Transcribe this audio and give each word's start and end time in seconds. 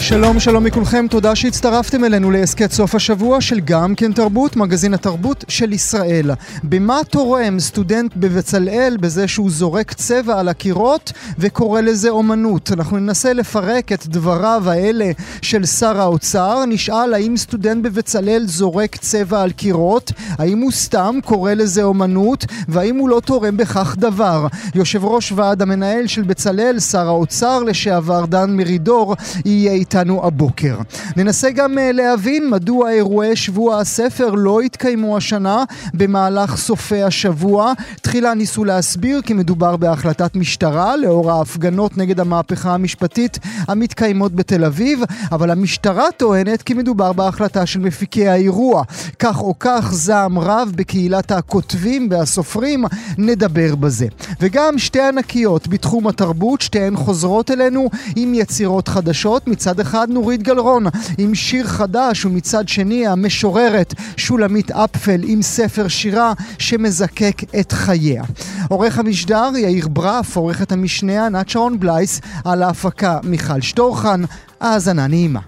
שלום 0.00 0.40
שלום 0.40 0.64
מכולכם, 0.64 1.06
תודה 1.10 1.34
שהצטרפתם 1.34 2.04
אלינו 2.04 2.30
להסכת 2.30 2.72
סוף 2.72 2.94
השבוע 2.94 3.40
של 3.40 3.60
גם 3.60 3.94
כן 3.94 4.12
תרבות, 4.12 4.56
מגזין 4.56 4.94
התרבות 4.94 5.44
של 5.48 5.72
ישראל. 5.72 6.30
במה 6.62 6.98
תורם 7.10 7.60
סטודנט 7.60 8.16
בבצלאל 8.16 8.96
בזה 9.00 9.28
שהוא 9.28 9.50
זורק 9.50 9.92
צבע 9.92 10.40
על 10.40 10.48
הקירות 10.48 11.12
וקורא 11.38 11.80
לזה 11.80 12.08
אומנות? 12.08 12.72
אנחנו 12.72 12.98
ננסה 12.98 13.32
לפרק 13.32 13.92
את 13.92 14.06
דבריו 14.06 14.70
האלה 14.70 15.10
של 15.42 15.66
שר 15.66 16.00
האוצר, 16.00 16.64
נשאל 16.68 17.14
האם 17.14 17.36
סטודנט 17.36 17.84
בבצלאל 17.84 18.44
זורק 18.46 18.96
צבע 18.96 19.42
על 19.42 19.50
קירות, 19.50 20.12
האם 20.38 20.58
הוא 20.58 20.72
סתם 20.72 21.18
קורא 21.24 21.52
לזה 21.54 21.82
אומנות, 21.82 22.44
והאם 22.68 22.96
הוא 22.96 23.08
לא 23.08 23.20
תורם 23.24 23.56
בכך 23.56 23.96
דבר. 23.98 24.46
יושב 24.74 25.04
ראש 25.04 25.32
ועד 25.32 25.62
המנהל 25.62 26.06
של 26.06 26.22
בצלאל, 26.22 26.80
שר 26.80 27.06
האוצר 27.06 27.62
לשעבר 27.62 28.26
דן 28.26 28.56
מרידור, 28.56 29.16
יהיה 29.44 29.72
איתנו. 29.94 30.20
הבוקר. 30.26 30.78
ננסה 31.16 31.50
גם 31.50 31.78
uh, 31.78 31.80
להבין 31.92 32.50
מדוע 32.50 32.90
אירועי 32.90 33.36
שבוע 33.36 33.78
הספר 33.78 34.30
לא 34.34 34.60
התקיימו 34.60 35.16
השנה 35.16 35.64
במהלך 35.94 36.56
סופי 36.56 37.02
השבוע. 37.02 37.72
תחילה 38.02 38.34
ניסו 38.34 38.64
להסביר 38.64 39.20
כי 39.22 39.34
מדובר 39.34 39.76
בהחלטת 39.76 40.36
משטרה 40.36 40.96
לאור 40.96 41.32
ההפגנות 41.32 41.98
נגד 41.98 42.20
המהפכה 42.20 42.74
המשפטית 42.74 43.38
המתקיימות 43.68 44.34
בתל 44.34 44.64
אביב, 44.64 45.00
אבל 45.32 45.50
המשטרה 45.50 46.04
טוענת 46.16 46.62
כי 46.62 46.74
מדובר 46.74 47.12
בהחלטה 47.12 47.66
של 47.66 47.80
מפיקי 47.80 48.28
האירוע. 48.28 48.82
כך 49.18 49.40
או 49.40 49.54
כך 49.60 49.90
זעם 49.92 50.38
רב 50.38 50.72
בקהילת 50.74 51.32
הכותבים 51.32 52.08
והסופרים, 52.10 52.84
נדבר 53.18 53.74
בזה. 53.74 54.06
וגם 54.40 54.78
שתי 54.78 55.00
ענקיות 55.00 55.68
בתחום 55.68 56.06
התרבות, 56.06 56.60
שתיהן 56.60 56.96
חוזרות 56.96 57.50
אלינו 57.50 57.90
עם 58.16 58.34
יצירות 58.34 58.88
חדשות. 58.88 59.48
מצד 59.48 59.79
אחד 59.80 60.10
נורית 60.10 60.42
גלרון 60.42 60.84
עם 61.18 61.34
שיר 61.34 61.66
חדש 61.66 62.24
ומצד 62.24 62.68
שני 62.68 63.06
המשוררת 63.06 63.94
שולמית 64.16 64.70
אפפל 64.70 65.20
עם 65.24 65.42
ספר 65.42 65.88
שירה 65.88 66.32
שמזקק 66.58 67.42
את 67.60 67.72
חייה. 67.72 68.24
עורך 68.68 68.98
המשדר 68.98 69.50
יאיר 69.56 69.88
ברף, 69.88 70.36
עורכת 70.36 70.72
המשנה 70.72 71.26
ענת 71.26 71.48
שרון 71.48 71.80
בלייס, 71.80 72.20
על 72.44 72.62
ההפקה 72.62 73.18
מיכל 73.24 73.60
שטורחן, 73.60 74.22
האזנה 74.60 75.06
נעימה. 75.06 75.40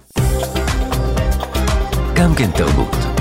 גם 2.14 2.34
כן 2.34 2.50
תרבות. 2.50 3.11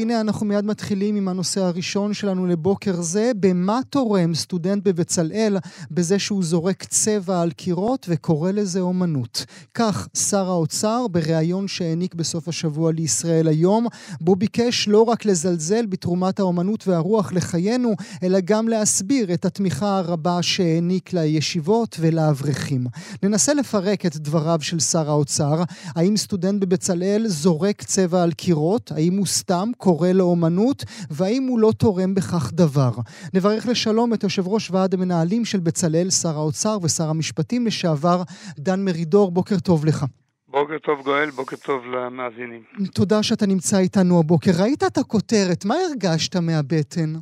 והנה 0.00 0.20
אנחנו 0.20 0.46
מיד 0.46 0.64
מתחילים 0.64 1.16
עם 1.16 1.28
הנושא 1.28 1.60
הראשון 1.60 2.14
שלנו 2.14 2.46
לבוקר 2.46 3.00
זה, 3.00 3.32
במה 3.40 3.80
תורם 3.90 4.34
סטודנט 4.34 4.82
בבצלאל 4.84 5.56
בזה 5.90 6.18
שהוא 6.18 6.44
זורק 6.44 6.84
צבע 6.84 7.40
על 7.40 7.50
קירות 7.50 8.06
וקורא 8.08 8.50
לזה 8.50 8.80
אומנות. 8.80 9.44
כך 9.74 10.08
שר 10.16 10.48
האוצר 10.48 11.06
בריאיון 11.10 11.68
שהעניק 11.68 12.14
בסוף 12.14 12.48
השבוע 12.48 12.92
לישראל 12.92 13.48
היום, 13.48 13.86
בו 14.20 14.36
ביקש 14.36 14.88
לא 14.88 15.02
רק 15.02 15.24
לזלזל 15.24 15.86
בתרומת 15.86 16.40
האומנות 16.40 16.88
והרוח 16.88 17.32
לחיינו, 17.32 17.94
אלא 18.22 18.38
גם 18.44 18.68
להסביר 18.68 19.34
את 19.34 19.44
התמיכה 19.44 19.98
הרבה 19.98 20.42
שהעניק 20.42 21.12
לישיבות 21.12 21.96
ולאברכים. 22.00 22.86
ננסה 23.22 23.54
לפרק 23.54 24.06
את 24.06 24.16
דבריו 24.16 24.58
של 24.62 24.80
שר 24.80 25.10
האוצר, 25.10 25.62
האם 25.86 26.16
סטודנט 26.16 26.60
בבצלאל 26.60 27.24
זורק 27.28 27.82
צבע 27.82 28.22
על 28.22 28.32
קירות, 28.32 28.92
האם 28.92 29.16
הוא 29.16 29.26
סתם 29.26 29.70
לאומנות, 30.14 30.84
והאם 31.10 31.42
הוא 31.48 31.58
לא 31.58 31.70
תורם 31.78 32.14
בכך 32.14 32.52
דבר. 32.52 32.90
נברך 33.34 33.66
לשלום 33.70 34.14
את 34.14 34.22
יושב 34.22 34.48
ראש 34.48 34.70
ועד 34.70 34.94
המנהלים 34.94 35.44
של 35.44 35.58
בצלאל, 35.60 36.10
שר 36.10 36.36
האוצר 36.36 36.78
ושר 36.82 37.04
המשפטים 37.04 37.66
לשעבר, 37.66 38.22
דן 38.58 38.84
מרידור, 38.84 39.30
בוקר 39.30 39.58
טוב 39.58 39.84
לך. 39.84 40.04
בוקר 40.48 40.78
טוב 40.78 41.02
גואל, 41.02 41.30
בוקר 41.30 41.56
טוב 41.56 41.86
למאזינים. 41.86 42.62
תודה 42.94 43.22
שאתה 43.22 43.46
נמצא 43.46 43.78
איתנו 43.78 44.20
הבוקר. 44.20 44.50
ראית 44.62 44.82
את 44.82 44.98
הכותרת, 44.98 45.64
מה 45.64 45.74
הרגשת 45.74 46.36
מהבטן? 46.36 47.12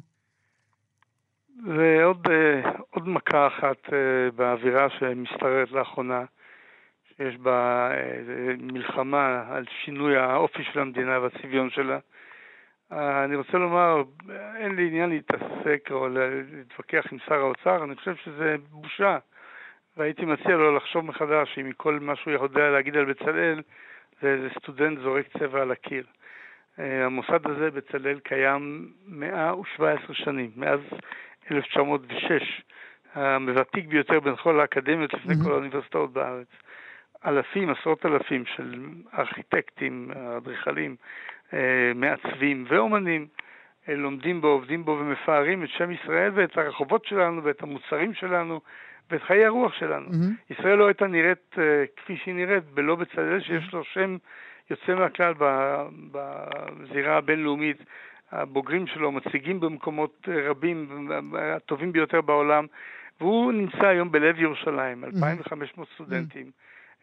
זה 1.67 2.05
עוד, 2.05 2.27
uh, 2.27 2.69
עוד 2.91 3.09
מכה 3.09 3.47
אחת 3.47 3.87
uh, 3.87 3.93
באווירה 4.37 4.87
שמשתררת 4.99 5.71
לאחרונה, 5.73 6.25
שיש 7.09 7.37
בה 7.37 7.89
uh, 7.91 8.63
מלחמה 8.63 9.45
על 9.51 9.65
שינוי 9.85 10.17
האופי 10.17 10.63
של 10.73 10.81
המדינה 10.81 11.19
והצביון 11.21 11.71
שלה. 11.71 11.99
אה, 12.93 13.25
אני 13.25 13.37
רוצה 13.37 13.59
לומר, 13.59 14.03
אין 14.57 14.77
לי 14.77 14.87
עניין 14.87 15.11
להתעסק 15.11 15.89
או 15.91 16.09
להתווכח 16.09 17.05
עם 17.13 17.19
שר 17.27 17.41
האוצר, 17.41 17.85
אני 17.85 17.97
חושב 17.97 18.17
שזה 18.17 18.57
בושה. 18.71 19.19
והייתי 19.97 20.25
מציע 20.25 20.57
לו 20.57 20.77
לחשוב 20.77 21.05
מחדש 21.05 21.59
אם 21.59 21.69
מכל 21.69 21.99
מה 22.01 22.17
שהוא 22.17 22.33
יודע 22.33 22.71
להגיד 22.71 22.97
על 22.97 23.05
בצלאל, 23.05 23.63
זה 24.23 24.29
איזה 24.29 24.49
סטודנט 24.59 24.99
זורק 24.99 25.27
צבע 25.39 25.63
על 25.63 25.71
הקיר. 25.71 26.05
אה, 26.79 27.07
המוסד 27.07 27.47
הזה, 27.47 27.71
בצלאל, 27.71 28.19
קיים 28.19 28.93
117 29.07 30.15
שנים, 30.15 30.51
מאז 30.57 30.81
1906, 31.51 32.63
המוותיק 33.15 33.87
ביותר 33.87 34.21
בין 34.21 34.37
כל 34.37 34.61
האקדמיות 34.61 35.15
לפני 35.15 35.35
כל 35.45 35.53
האוניברסיטאות 35.53 36.13
בארץ. 36.13 36.49
אלפים, 37.27 37.71
עשרות 37.71 38.07
אלפים 38.07 38.45
של 38.47 38.85
ארכיטקטים, 39.19 40.11
אדריכלים, 40.37 40.97
מעצבים 41.95 42.65
ואומנים 42.69 43.27
אה, 43.89 43.95
לומדים 43.95 44.41
בו, 44.41 44.49
עובדים 44.49 44.85
בו 44.85 44.99
ומפארים 45.01 45.65
את 45.65 45.69
שם 45.69 45.91
ישראל 45.91 46.31
ואת 46.35 46.59
הרחובות 46.59 47.05
שלנו 47.05 47.45
ואת 47.45 47.63
המוצרים 47.63 48.15
שלנו 48.15 48.61
ואת 49.11 49.23
חיי 49.23 49.45
הרוח 49.45 49.73
שלנו. 49.75 50.09
Mm-hmm. 50.09 50.55
ישראל 50.55 50.79
לא 50.79 50.87
הייתה 50.87 51.07
נראית 51.07 51.55
uh, 51.55 51.59
כפי 51.97 52.17
שהיא 52.17 52.35
נראית 52.35 52.65
בלא 52.65 52.95
בצלאל 52.95 53.41
שיש 53.41 53.73
לו 53.73 53.85
שם 53.85 54.17
יוצא 54.71 54.95
מהכלל 54.95 55.35
בזירה 56.13 57.17
הבינלאומית. 57.17 57.83
הבוגרים 58.33 58.87
שלו 58.87 59.13
מציגים 59.13 59.61
במקומות 59.61 60.29
רבים, 60.49 61.09
הטובים 61.39 61.93
ביותר 61.93 62.21
בעולם, 62.21 62.67
והוא 63.21 63.53
נמצא 63.53 63.87
היום 63.87 64.13
בלב 64.13 64.39
ירושלים, 64.39 65.05
2,500 65.05 65.89
סטודנטים, 65.95 66.51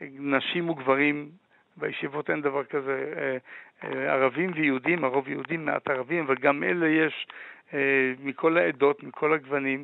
נשים 0.01 0.69
וגברים 0.69 1.29
בישיבות 1.77 2.29
אין 2.29 2.41
דבר 2.41 2.63
כזה. 2.63 3.13
אה, 3.17 3.37
אה, 3.83 4.13
ערבים 4.13 4.51
ויהודים, 4.55 5.03
הרוב 5.03 5.27
יהודים, 5.29 5.65
מעט 5.65 5.87
ערבים, 5.87 6.23
אבל 6.23 6.35
גם 6.35 6.63
אלה 6.63 6.87
יש 6.87 7.27
אה, 7.73 8.13
מכל 8.23 8.57
העדות, 8.57 9.03
מכל 9.03 9.33
הגוונים, 9.33 9.83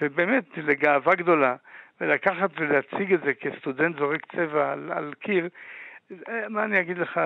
ובאמת 0.00 0.44
לגאווה 0.56 1.14
גדולה, 1.14 1.56
ולקחת 2.00 2.50
ולהציג 2.56 3.12
את 3.12 3.20
זה 3.20 3.34
כסטודנט 3.34 3.98
זורק 3.98 4.26
צבע 4.32 4.72
על, 4.72 4.92
על 4.92 5.14
קיר, 5.20 5.48
מה 6.48 6.64
אני 6.64 6.80
אגיד 6.80 6.98
לך, 6.98 7.20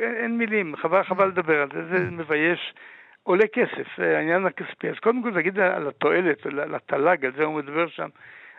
אין 0.00 0.38
מילים, 0.38 0.76
חבל, 0.76 1.02
חבל 1.02 1.28
לדבר 1.28 1.62
על 1.62 1.68
זה, 1.72 1.84
זה 1.88 2.10
מבייש, 2.10 2.74
עולה 3.22 3.46
כסף, 3.46 3.98
העניין 3.98 4.46
הכספי. 4.46 4.88
אז 4.88 4.98
קודם 4.98 5.22
כל 5.22 5.30
להגיד 5.30 5.58
על 5.58 5.88
התועלת, 5.88 6.46
על 6.46 6.74
התל"ג, 6.74 7.24
על 7.24 7.32
זה 7.36 7.44
הוא 7.44 7.54
מדבר 7.54 7.88
שם. 7.88 8.08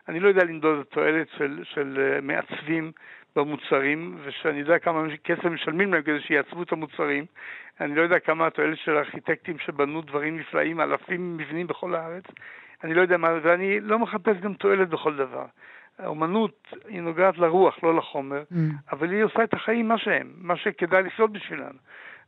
אני 0.09 0.19
לא 0.19 0.27
יודע 0.27 0.43
למדוד 0.43 0.79
את 0.79 0.87
התועלת 0.91 1.27
של, 1.37 1.63
של 1.63 2.19
מעצבים 2.21 2.91
במוצרים, 3.35 4.17
ושאני 4.23 4.59
יודע 4.59 4.79
כמה 4.79 5.03
כסף 5.23 5.45
משלמים 5.45 5.93
להם 5.93 6.03
כדי 6.03 6.19
שיעצבו 6.19 6.63
את 6.63 6.71
המוצרים. 6.71 7.25
אני 7.81 7.95
לא 7.95 8.01
יודע 8.01 8.19
כמה 8.19 8.47
התועלת 8.47 8.77
של 8.77 8.97
הארכיטקטים 8.97 9.59
שבנו 9.59 10.01
דברים 10.01 10.39
נפלאים, 10.39 10.81
אלפים 10.81 11.37
מבנים 11.37 11.67
בכל 11.67 11.95
הארץ. 11.95 12.23
אני 12.83 12.93
לא 12.93 13.01
יודע 13.01 13.17
מה, 13.17 13.29
ואני 13.43 13.79
לא 13.79 13.99
מחפש 13.99 14.37
גם 14.37 14.53
תועלת 14.53 14.89
בכל 14.89 15.15
דבר. 15.15 15.45
האומנות 15.99 16.73
היא 16.87 17.01
נוגעת 17.01 17.37
לרוח, 17.37 17.83
לא 17.83 17.95
לחומר, 17.95 18.43
mm. 18.51 18.55
אבל 18.91 19.11
היא 19.11 19.23
עושה 19.23 19.43
את 19.43 19.53
החיים 19.53 19.87
מה 19.87 19.97
שהם, 19.97 20.33
מה 20.37 20.57
שכדאי 20.57 21.03
לחיות 21.03 21.31
בשבילם. 21.31 21.71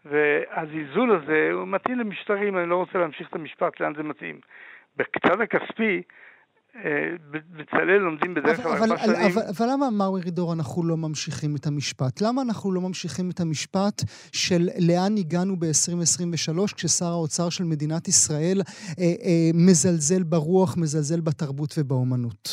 והזלזול 0.05 1.11
הזה 1.11 1.49
הוא 1.53 1.67
מתאים 1.67 1.99
למשטרים, 1.99 2.57
אני 2.57 2.69
לא 2.69 2.75
רוצה 2.75 2.99
להמשיך 2.99 3.29
את 3.29 3.35
המשפט 3.35 3.79
לאן 3.79 3.93
זה 3.95 4.03
מתאים. 4.03 4.39
בקצת 4.97 5.39
הכספי, 5.39 5.95
אה, 5.97 6.01
בצלאל 7.31 7.97
לומדים 7.97 8.33
בדרך 8.33 8.57
כלל 8.61 8.71
ארבע 8.71 8.97
שנים. 8.97 9.15
אבל, 9.15 9.41
אבל 9.57 9.65
למה, 9.73 9.85
מר 9.91 10.11
מרידור, 10.11 10.53
אנחנו 10.53 10.83
לא 10.85 10.97
ממשיכים 10.97 11.55
את 11.55 11.65
המשפט? 11.67 12.21
למה 12.21 12.41
אנחנו 12.41 12.71
לא 12.71 12.81
ממשיכים 12.81 13.29
את 13.33 13.39
המשפט 13.39 13.97
של 14.33 14.61
לאן 14.87 15.13
הגענו 15.17 15.55
ב-2023 15.55 16.75
כששר 16.75 17.05
האוצר 17.05 17.49
של 17.49 17.63
מדינת 17.63 18.07
ישראל 18.07 18.57
אה, 18.61 19.03
אה, 19.03 19.49
מזלזל 19.67 20.23
ברוח, 20.23 20.77
מזלזל 20.77 21.21
בתרבות 21.27 21.71
ובאומנות? 21.77 22.43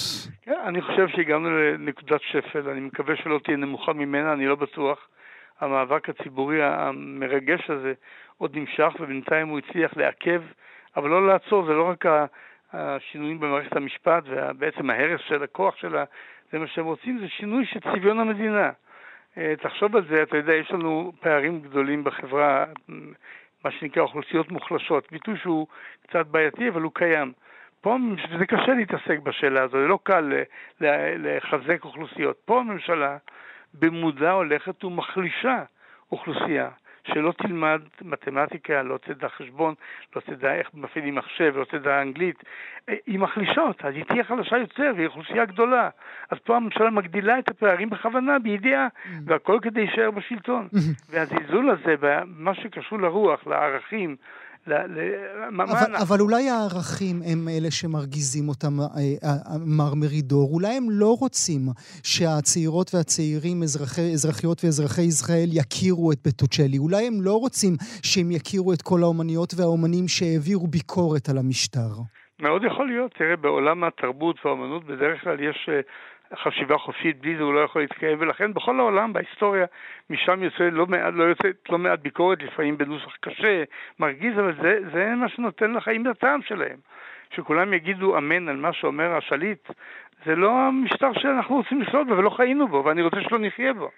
כן, 0.43 0.61
אני 0.69 0.83
חושב 0.83 1.07
שהגענו 1.09 1.49
לנקודת 1.51 2.21
שפל, 2.31 2.69
אני 2.69 2.81
מקווה 2.81 3.15
שלא 3.17 3.41
תהיה 3.45 3.57
נמוכה 3.57 3.93
ממנה, 3.93 4.33
אני 4.33 4.47
לא 4.47 4.55
בטוח. 4.55 4.99
המאבק 5.61 6.09
הציבורי 6.09 6.63
המרגש 6.63 7.71
הזה 7.71 7.93
עוד 8.39 8.57
נמשך, 8.57 8.93
ובינתיים 9.01 9.49
הוא 9.49 9.59
הצליח 9.59 9.97
לעכב, 9.97 10.43
אבל 10.97 11.11
לא 11.11 11.27
לעצור, 11.27 11.67
זה 11.67 11.73
לא 11.73 11.91
רק 11.91 12.07
ה... 12.07 12.27
השינויים 12.75 13.41
במערכת 13.41 13.77
המשפט 13.77 14.25
ובעצם 14.27 14.91
ההרס 14.91 15.21
של 15.29 15.43
הכוח 15.43 15.77
שלה, 15.77 16.05
זה 16.53 16.59
מה 16.59 16.67
שהם 16.67 16.85
רוצים, 16.85 17.19
זה 17.19 17.29
שינוי 17.29 17.67
של 17.67 17.81
צביון 17.81 18.19
המדינה. 18.19 18.71
אה, 19.39 19.55
תחשוב 19.63 19.97
על 19.97 20.05
זה, 20.09 20.23
אתה 20.23 20.37
יודע, 20.37 20.53
יש 20.53 20.71
לנו 20.71 21.13
פערים 21.21 21.61
גדולים 21.61 22.05
בחברה, 22.05 22.65
מה 23.65 23.71
שנקרא 23.71 24.03
אוכלוסיות 24.03 24.53
מוחלשות. 24.53 25.13
ביטוי 25.13 25.37
שהוא 25.37 25.67
קצת 26.03 26.27
בעייתי, 26.27 26.69
אבל 26.69 26.83
הוא 26.83 26.93
קיים. 26.95 27.33
פה 27.81 27.97
זה 28.39 28.47
קשה 28.47 28.75
להתעסק 28.75 29.19
בשאלה 29.23 29.63
הזו, 29.63 29.81
זה 29.81 29.89
לא 29.89 29.99
קל 30.03 30.33
לחזק 31.19 31.85
אוכלוסיות. 31.85 32.37
פה 32.45 32.61
הממשלה 32.61 33.17
במודע 33.75 34.31
הולכת 34.31 34.85
ומחלישה 34.85 35.63
אוכלוסייה. 36.13 36.69
שלא 37.05 37.33
תלמד 37.33 37.81
מתמטיקה, 38.03 38.83
לא 38.83 38.99
תדע 38.99 39.29
חשבון, 39.29 39.75
לא 40.17 40.21
תדע 40.21 40.55
איך 40.55 40.71
מפעילים 40.75 41.15
מחשב, 41.15 41.55
לא 41.57 41.65
תדע 41.65 42.03
אנגלית. 42.03 42.43
היא 43.07 43.19
מחלישה 43.19 43.61
אותה, 43.61 43.89
היא 43.89 44.05
תהיה 44.05 44.25
חלשה 44.25 44.59
יותר, 44.59 44.93
והיא 44.97 45.07
אוכלוסייה 45.07 45.45
גדולה. 45.45 45.89
אז 46.31 46.39
פה 46.39 46.57
הממשלה 46.57 46.91
מגדילה 46.91 47.39
את 47.39 47.49
הפערים 47.49 47.91
בכוונה, 47.91 48.39
בידיעה, 48.39 48.87
mm-hmm. 48.87 49.09
והכל 49.27 49.59
כדי 49.63 49.85
להישאר 49.85 50.11
בשלטון. 50.11 50.69
Mm-hmm. 50.75 51.05
והזלזול 51.11 51.71
הזה, 51.71 51.95
במה 52.01 52.55
שקשור 52.55 52.99
לרוח, 52.99 53.47
לערכים, 53.47 54.17
אבל, 54.67 55.97
אבל 56.03 56.21
אולי 56.21 56.51
הערכים 56.51 57.17
הם 57.33 57.49
אלה 57.49 57.71
שמרגיזים 57.71 58.49
אותם, 58.49 58.81
אה, 58.81 58.87
אה, 59.25 59.59
מר 59.67 59.95
מרידור. 59.95 60.51
אולי 60.55 60.77
הם 60.77 60.87
לא 60.91 61.17
רוצים 61.21 61.61
שהצעירות 62.03 62.95
והצעירים, 62.95 63.63
אזרחי, 63.63 64.13
אזרחיות 64.13 64.65
ואזרחי 64.65 65.03
ישראל, 65.03 65.49
יכירו 65.53 66.13
את 66.13 66.19
בטוצ'לי. 66.27 66.79
אולי 66.79 67.07
הם 67.07 67.15
לא 67.23 67.35
רוצים 67.41 67.73
שהם 68.03 68.31
יכירו 68.31 68.73
את 68.73 68.83
כל 68.83 69.01
האומניות 69.03 69.51
והאומנים 69.57 70.09
שהעבירו 70.09 70.67
ביקורת 70.67 71.29
על 71.29 71.39
המשטר. 71.39 71.91
מאוד 72.41 72.65
יכול 72.65 72.87
להיות. 72.87 73.15
תראה, 73.19 73.37
בעולם 73.37 73.85
התרבות 73.85 74.37
והאומנות 74.45 74.85
בדרך 74.85 75.25
כלל 75.25 75.41
יש 75.41 75.69
אה, 75.69 75.81
חשיבה 76.37 76.79
חופשית, 76.79 77.21
בלי 77.21 77.37
זה 77.37 77.43
הוא 77.43 77.55
לא 77.55 77.61
יכול 77.61 77.83
להתקיים, 77.83 78.17
ולכן 78.21 78.55
בכל 78.55 78.81
העולם, 78.81 79.13
בהיסטוריה, 79.13 79.67
משם 80.11 80.43
יוצא 80.43 80.69
לא 80.73 80.87
מעט, 80.87 81.15
לא 81.15 81.25
יוצאת 81.25 81.57
לא 81.71 81.79
מעט 81.79 81.99
ביקורת, 81.99 82.43
לפעמים 82.43 82.79
בנוסח 82.79 83.17
קשה, 83.21 83.65
מרגיז, 83.99 84.39
אבל 84.39 84.55
זה, 84.63 84.79
זה 84.93 85.13
מה 85.17 85.29
שנותן 85.29 85.73
לחיים 85.73 86.03
את 86.03 86.17
הטעם 86.17 86.43
שלהם. 86.43 86.77
שכולם 87.35 87.73
יגידו 87.73 88.19
אמן 88.19 88.49
על 88.49 88.57
מה 88.57 88.73
שאומר 88.73 89.17
השליט, 89.17 89.69
זה 90.27 90.37
לא 90.37 90.51
המשטר 90.51 91.13
שאנחנו 91.13 91.57
רוצים 91.57 91.83
לחיות 91.83 92.07
בו 92.07 92.17
ולא 92.17 92.31
חיינו 92.31 92.69
בו, 92.69 92.83
ואני 92.85 93.03
רוצה 93.03 93.21
שלא 93.21 93.39
נחיה 93.39 93.73
בו. 93.73 93.91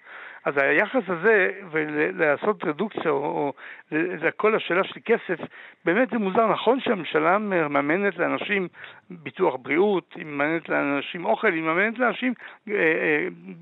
אז 0.47 0.53
היחס 0.57 1.03
הזה, 1.07 1.51
ולעשות 1.71 2.63
רדוקציה, 2.63 3.11
או 3.11 3.53
לכל 3.91 4.55
השאלה 4.55 4.83
של 4.83 4.99
כסף, 5.05 5.39
באמת 5.85 6.09
זה 6.09 6.17
מוזר. 6.17 6.47
נכון 6.47 6.79
שהממשלה 6.79 7.37
מממנת 7.37 8.17
לאנשים 8.17 8.67
ביטוח 9.09 9.55
בריאות, 9.61 10.13
היא 10.15 10.25
מממנת 10.25 10.69
לאנשים 10.69 11.25
אוכל, 11.25 11.53
היא 11.53 11.61
מממנת 11.63 11.99
לאנשים 11.99 12.33
אה, 12.69 12.73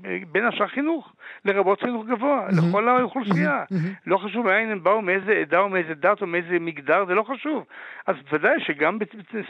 אה, 0.04 0.18
בין 0.32 0.44
השאר 0.44 0.66
חינוך, 0.66 1.12
לרבות 1.44 1.80
חינוך 1.80 2.06
גבוה, 2.06 2.48
mm-hmm. 2.48 2.68
לכל 2.68 2.88
האוכלוסייה. 2.88 3.64
Mm-hmm. 3.72 3.76
לא 4.06 4.16
חשוב 4.16 4.46
מאין 4.46 4.70
הם 4.70 4.82
באו, 4.82 5.02
מאיזה 5.02 5.32
עדה 5.32 5.58
או 5.58 5.68
מאיזה 5.68 5.94
דת 5.94 6.22
או 6.22 6.26
מאיזה 6.26 6.58
מגדר, 6.60 7.04
זה 7.06 7.14
לא 7.14 7.22
חשוב. 7.22 7.64
אז 8.06 8.16
ודאי 8.32 8.60
שגם 8.60 8.98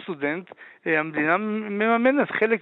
סטודנט, 0.03 0.51
אה, 0.87 1.01
המדינה 1.01 1.37
מממנת 1.37 2.31
חלק 2.31 2.61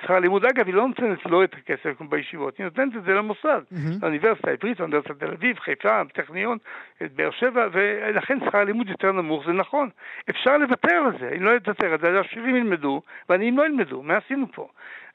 משכר 0.00 0.14
הלימוד. 0.14 0.44
אגב, 0.44 0.66
היא 0.66 0.74
לא 0.74 0.88
נותנת 0.88 1.26
לו 1.26 1.44
את 1.44 1.54
הכסף 1.54 1.98
כמו 1.98 2.08
בישיבות, 2.08 2.58
היא 2.58 2.64
נותנת 2.64 2.96
את 2.96 3.02
זה 3.04 3.14
למוסד. 3.14 3.60
Mm-hmm. 3.72 3.98
האוניברסיטה 4.02 4.50
העברית, 4.50 4.80
האוניברסיטת 4.80 5.18
תל 5.18 5.32
אביב, 5.32 5.58
חיפה, 5.58 6.00
הטכניון, 6.00 6.58
באר 7.00 7.30
שבע, 7.30 7.68
ולכן 7.72 8.38
שכר 8.44 8.58
הלימוד 8.58 8.88
יותר 8.88 9.12
נמוך, 9.12 9.46
זה 9.46 9.52
נכון. 9.52 9.88
אפשר 10.30 10.56
לוותר 10.56 10.96
על 10.96 11.18
זה, 11.20 11.30
אם 11.36 11.42
לא 11.42 11.54
לוותר 11.54 11.92
על 11.92 11.98
זה, 12.00 12.16
העשירים 12.16 12.56
ילמדו, 12.56 13.02
והעניים 13.28 13.58
לא 13.58 13.66
ילמדו, 13.66 14.02
מה 14.02 14.16
עשינו 14.16 14.46
פה? 14.52 14.68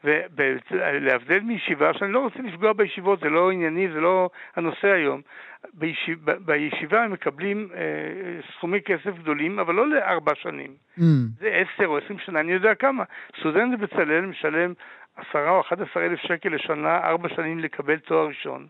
ולהבדיל 0.03 1.43
מישיבה, 1.43 1.93
שאני 1.93 2.11
לא 2.11 2.19
רוצה 2.19 2.39
לפגוע 2.39 2.73
בישיבות, 2.73 3.19
זה 3.19 3.29
לא 3.29 3.51
ענייני, 3.51 3.87
זה 3.93 3.99
לא 3.99 4.29
הנושא 4.55 4.87
היום. 4.87 5.21
בישיב, 5.73 6.19
בישיבה 6.39 7.03
הם 7.03 7.11
מקבלים 7.11 7.69
אה, 7.73 7.79
סכומי 8.51 8.81
כסף 8.81 9.17
גדולים, 9.19 9.59
אבל 9.59 9.75
לא 9.75 9.89
לארבע 9.89 10.35
שנים. 10.35 10.71
Mm. 10.99 11.01
זה 11.39 11.47
עשר 11.47 11.87
או 11.87 11.97
עשרים 11.97 12.19
שנה, 12.19 12.39
אני 12.39 12.51
יודע 12.51 12.75
כמה. 12.75 13.03
סטודנט 13.39 13.79
בבצלאל 13.79 14.21
משלם 14.21 14.73
עשרה 15.15 15.49
או 15.49 15.61
אחד 15.61 15.81
עשר 15.81 16.05
אלף 16.05 16.19
שקל 16.19 16.49
לשנה, 16.49 16.97
ארבע 16.97 17.29
שנים 17.29 17.59
לקבל 17.59 17.97
תואר 17.97 18.27
ראשון. 18.27 18.67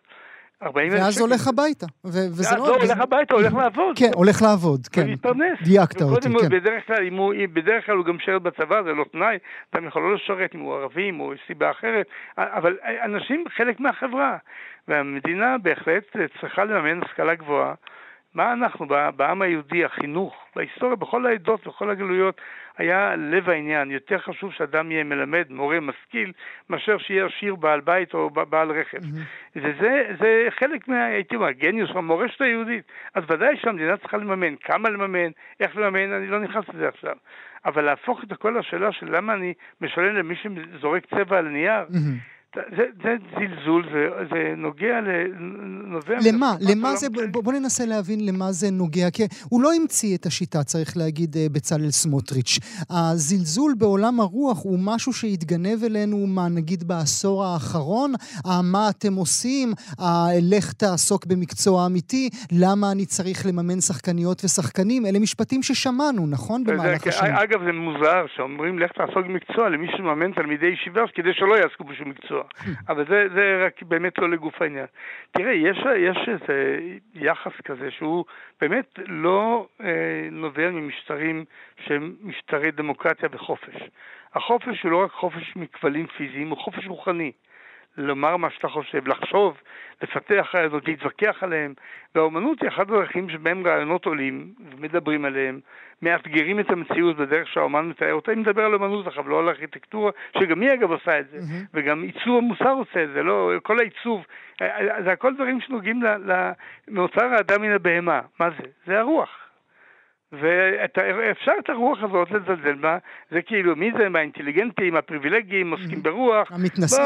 ואז 0.62 1.22
הולך 1.22 1.48
הביתה. 1.48 1.86
וזה 2.04 2.58
לא... 2.58 2.68
הולך 2.68 3.00
הביתה, 3.00 3.34
הולך 3.34 3.54
לעבוד. 3.54 3.98
כן, 4.00 4.12
הולך 4.16 4.42
לעבוד, 4.42 4.88
כן. 4.88 5.02
ולהתפרנס. 5.02 5.60
דייקת 5.64 6.02
אותי, 6.02 6.30
כן. 6.30 6.50
בדרך 6.50 6.88
כלל, 6.88 7.10
הוא, 7.18 7.34
בדרך 7.54 7.86
כלל 7.86 7.96
הוא 7.96 8.06
גם 8.06 8.20
שירת 8.20 8.42
בצבא, 8.42 8.84
זה 8.84 8.90
לא 8.94 9.06
תנאי, 9.12 9.38
אתה 9.70 9.80
יכול 9.88 10.02
לא 10.02 10.16
לשרת 10.16 10.56
אם 10.56 10.60
הוא 10.60 10.76
ערבי, 10.76 11.10
אם 11.10 11.16
הוא 11.16 11.34
סיבה 11.48 11.72
אחרת, 11.72 12.06
אבל 12.38 12.78
אנשים 13.06 13.44
חלק 13.58 13.80
מהחברה, 13.80 14.38
והמדינה 14.88 15.58
בהחלט 15.58 16.04
צריכה 16.42 16.64
לממן 16.64 17.04
השכלה 17.04 17.36
גבוהה. 17.36 17.74
מה 18.36 18.54
אנחנו, 18.54 18.88
בעם 19.16 19.42
היהודי, 19.42 19.86
החינוך, 19.86 20.36
בהיסטוריה, 20.56 20.96
בכל 20.96 21.26
העדות, 21.26 21.68
בכל 21.68 21.90
הגלויות, 21.90 22.42
היה 22.78 23.16
לב 23.16 23.50
העניין. 23.50 23.92
יותר 23.92 24.18
חשוב 24.18 24.54
שאדם 24.54 24.92
יהיה 24.92 25.04
מלמד, 25.04 25.46
מורה, 25.50 25.80
משכיל, 25.80 26.32
מאשר 26.70 26.98
שיהיה 26.98 27.26
עשיר 27.26 27.56
בעל 27.56 27.82
בית 27.82 28.14
או 28.14 28.30
בעל 28.30 28.72
רכב. 28.72 28.98
Mm-hmm. 28.98 29.56
וזה 29.56 30.04
זה 30.20 30.48
חלק 30.60 30.88
מה, 30.88 31.06
הייתי 31.06 31.36
אומר, 31.36 31.52
גניוס, 31.52 31.90
המורשת 31.96 32.42
היהודית. 32.42 32.84
אז 33.14 33.24
ודאי 33.30 33.58
שהמדינה 33.58 33.98
צריכה 33.98 34.18
לממן. 34.18 34.56
כמה 34.56 34.90
לממן, 34.90 35.32
איך 35.60 35.78
לממן, 35.78 36.14
אני 36.14 36.28
לא 36.28 36.40
נכנס 36.40 36.66
לזה 36.74 36.88
עכשיו. 36.88 37.16
אבל 37.66 37.84
להפוך 37.84 38.24
את 38.24 38.32
הכל 38.32 38.56
לשאלה 38.60 38.92
של 38.92 39.16
למה 39.16 39.34
אני 39.34 39.54
משלם 39.82 40.16
למי 40.16 40.36
שזורק 40.36 41.06
צבע 41.06 41.38
על 41.38 41.48
נייר, 41.48 41.86
mm-hmm. 41.90 42.31
זה, 42.56 42.84
זה 43.04 43.16
זלזול, 43.36 43.86
זה, 43.94 44.10
זה 44.32 44.54
נוגע 44.58 45.02
ל... 45.02 45.08
נובע... 45.88 46.18
למה? 46.32 46.56
למה 46.72 46.96
זה... 46.96 47.08
בוא, 47.32 47.44
בוא 47.44 47.54
ננסה 47.54 47.86
להבין 47.86 48.26
למה 48.26 48.52
זה 48.52 48.68
נוגע. 48.72 49.10
כי 49.14 49.24
הוא 49.50 49.62
לא 49.62 49.70
המציא 49.74 50.18
את 50.18 50.26
השיטה, 50.26 50.64
צריך 50.64 50.98
להגיד, 50.98 51.36
אה, 51.36 51.46
בצלאל 51.52 51.92
סמוטריץ'. 51.92 52.60
הזלזול 52.90 53.74
בעולם 53.78 54.20
הרוח 54.20 54.64
הוא 54.64 54.80
משהו 54.86 55.14
שהתגנב 55.14 55.84
אלינו, 55.84 56.18
מה 56.28 56.48
נגיד 56.50 56.84
בעשור 56.84 57.46
האחרון? 57.46 58.12
מה 58.64 58.90
אתם 58.90 59.14
עושים? 59.14 59.72
לך 60.42 60.74
תעסוק 60.74 61.26
במקצוע 61.26 61.86
אמיתי? 61.86 62.30
למה 62.52 62.92
אני 62.92 63.06
צריך 63.06 63.46
לממן 63.46 63.80
שחקניות 63.80 64.42
ושחקנים? 64.46 65.06
אלה 65.06 65.20
משפטים 65.20 65.64
ששמענו, 65.64 66.28
נכון? 66.28 66.64
במהלך 66.64 67.08
השנים. 67.08 67.34
אגב, 67.34 67.60
זה 67.66 67.72
מוזר 67.72 68.26
שאומרים 68.36 68.80
לך 68.80 68.92
תעסוק 68.92 69.26
במקצוע 69.26 69.70
למי 69.70 69.88
שמממן 69.98 70.32
תלמידי 70.32 70.68
ישיבה 70.68 71.02
כדי 71.16 71.34
שלא 71.34 71.56
יעסקו 71.56 71.84
בשום 71.84 72.10
מקצוע. 72.10 72.41
אבל 72.90 73.06
זה, 73.08 73.28
זה 73.36 73.66
רק 73.66 73.84
באמת 73.84 74.18
לא 74.18 74.30
לגוף 74.30 74.62
העניין. 74.62 74.86
תראה, 75.32 75.52
יש, 75.54 75.78
יש 75.98 76.18
איזה 76.30 76.80
יחס 77.16 77.62
כזה 77.66 77.92
שהוא 77.92 78.26
באמת 78.62 79.00
לא 79.08 79.68
אה, 79.84 80.28
נובע 80.32 80.70
ממשטרים 80.72 81.46
שהם 81.86 82.16
משטרי 82.22 82.72
דמוקרטיה 82.72 83.30
וחופש. 83.32 83.76
החופש 84.34 84.84
הוא 84.84 84.92
לא 84.92 85.04
רק 85.04 85.12
חופש 85.12 85.56
מכבלים 85.56 86.08
פיזיים, 86.08 86.50
הוא 86.50 86.58
חופש 86.58 86.88
רוחני. 86.88 87.32
לומר 87.98 88.38
מה 88.38 88.50
שאתה 88.50 88.68
חושב, 88.68 89.08
לחשוב, 89.08 89.58
לפתח 90.02 90.52
רעיונות, 90.56 90.88
להתווכח 90.88 91.44
עליהם. 91.44 91.74
והאומנות 92.16 92.62
היא 92.62 92.70
אחת 92.70 92.90
הדרכים 92.90 93.30
שבהם 93.30 93.68
רעיונות 93.68 94.06
עולים 94.06 94.54
ומדברים 94.72 95.26
עליהם, 95.26 95.60
מאתגרים 96.02 96.60
את 96.60 96.70
המציאות 96.70 97.18
בדרך 97.18 97.48
שהאומן 97.48 97.90
מתאר 97.90 98.14
אותה. 98.14 98.32
אני 98.32 98.42
מדבר 98.42 98.66
על 98.66 98.74
אומנות 98.74 99.08
עכשיו, 99.08 99.30
לא 99.30 99.40
על 99.40 99.50
ארכיטקטורה, 99.50 100.12
שגם 100.40 100.62
היא 100.62 100.74
אגב 100.74 100.92
עושה 100.92 101.20
את 101.20 101.30
זה, 101.30 101.38
mm-hmm. 101.38 101.68
וגם 101.74 102.04
עיצוב 102.04 102.38
המוסר 102.38 102.70
עושה 102.70 103.04
את 103.04 103.10
זה, 103.14 103.24
לא, 103.24 103.52
כל 103.64 103.80
העיצוב, 103.80 104.26
זה 105.04 105.12
הכל 105.12 105.36
דברים 105.36 105.62
שנוגעים 105.62 106.02
מאוצר 106.88 107.26
האדם 107.26 107.62
מן 107.62 107.72
הבהמה. 107.72 108.22
מה 108.40 108.50
זה? 108.50 108.64
זה 108.86 109.00
הרוח. 109.00 109.30
ואפשר 110.32 111.52
את 111.60 111.70
הרוח 111.70 112.04
הזאת 112.04 112.32
לזלזל 112.32 112.74
בה, 112.74 112.98
זה 113.32 113.42
כאילו, 113.42 113.76
מי 113.76 113.92
זה? 113.98 114.08
האינטליגנטים, 114.16 114.96
הפריבילגיים, 114.96 115.72
עוסקים 115.72 115.98
mm-hmm. 115.98 116.04
ברוח. 116.04 116.52
המתנשאים. 116.52 117.06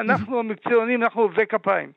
אנחנו 0.00 0.38
המקצוענים, 0.38 1.02
אנחנו 1.02 1.22
עובדי 1.22 1.46
כפיים. 1.46 1.92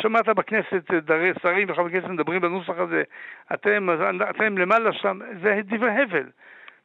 שמעת 0.00 0.28
בכנסת 0.28 0.90
דרי 0.90 1.32
שרים 1.42 1.70
וחברי 1.70 1.90
כנסת 1.92 2.08
מדברים 2.08 2.40
בנוסח 2.40 2.78
הזה, 2.78 3.02
אתם, 3.54 3.88
אתם 4.30 4.58
למעלה 4.58 4.92
שם, 4.92 5.18
זה 5.42 5.60
דברי 5.64 5.90
הבל. 6.02 6.26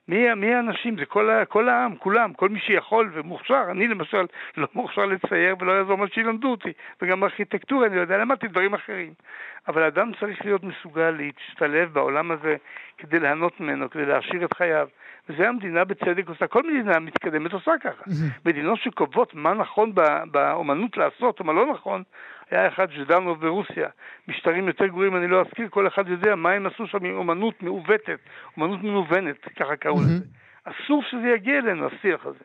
מי, 0.09 0.33
מי 0.33 0.55
האנשים? 0.55 0.97
זה 0.99 1.05
כל, 1.05 1.29
כל 1.49 1.69
העם, 1.69 1.95
כולם, 1.95 2.33
כל 2.33 2.49
מי 2.49 2.59
שיכול 2.59 3.11
ומוכשר. 3.13 3.63
אני 3.71 3.87
למשל 3.87 4.25
לא 4.57 4.67
מוכשר 4.75 5.05
לצייר 5.05 5.55
ולא 5.59 5.71
יעזור 5.71 5.97
מה 5.97 6.07
שילמדו 6.07 6.51
אותי. 6.51 6.71
וגם 7.01 7.19
בארכיטקטורה 7.19 7.87
אני 7.87 7.95
לא 7.95 8.01
יודע, 8.01 8.17
למדתי 8.17 8.47
דברים 8.47 8.73
אחרים. 8.73 9.13
אבל 9.67 9.83
אדם 9.83 10.11
צריך 10.19 10.45
להיות 10.45 10.63
מסוגל 10.63 11.15
להשתלב 11.17 11.93
בעולם 11.93 12.31
הזה 12.31 12.55
כדי 12.97 13.19
ליהנות 13.19 13.59
ממנו, 13.59 13.89
כדי 13.89 14.05
להעשיר 14.05 14.45
את 14.45 14.53
חייו. 14.53 14.87
וזה 15.29 15.49
המדינה 15.49 15.83
בצדק 15.83 16.29
עושה, 16.29 16.47
כל 16.47 16.63
מדינה 16.63 16.99
מתקדמת 16.99 17.53
עושה 17.53 17.71
ככה. 17.81 18.03
מדינות 18.45 18.79
שקובעות 18.79 19.35
מה 19.35 19.53
נכון 19.53 19.91
באומנות 20.31 20.97
לעשות 20.97 21.41
ומה 21.41 21.53
לא 21.53 21.65
נכון, 21.65 22.03
היה 22.51 22.67
אחד 22.67 22.91
שדנו 22.91 23.35
ברוסיה, 23.35 23.87
משטרים 24.27 24.67
יותר 24.67 24.87
גרועים 24.87 25.15
אני 25.15 25.27
לא 25.27 25.41
אזכיר, 25.41 25.67
כל 25.69 25.87
אחד 25.87 26.07
יודע 26.07 26.35
מה 26.35 26.51
הם 26.51 26.65
עשו 26.65 26.87
שם 26.87 27.05
עם 27.05 27.15
אומנות 27.15 27.63
מעוותת, 27.63 28.19
אומנות 28.57 28.83
מנוונת, 28.83 29.47
ככה 29.59 29.75
קראו 29.75 30.01
לזה. 30.01 30.25
אסור 30.69 31.01
שזה 31.11 31.27
יגיע 31.35 31.53
אלינו, 31.59 31.87
השיח 31.87 32.25
הזה. 32.25 32.43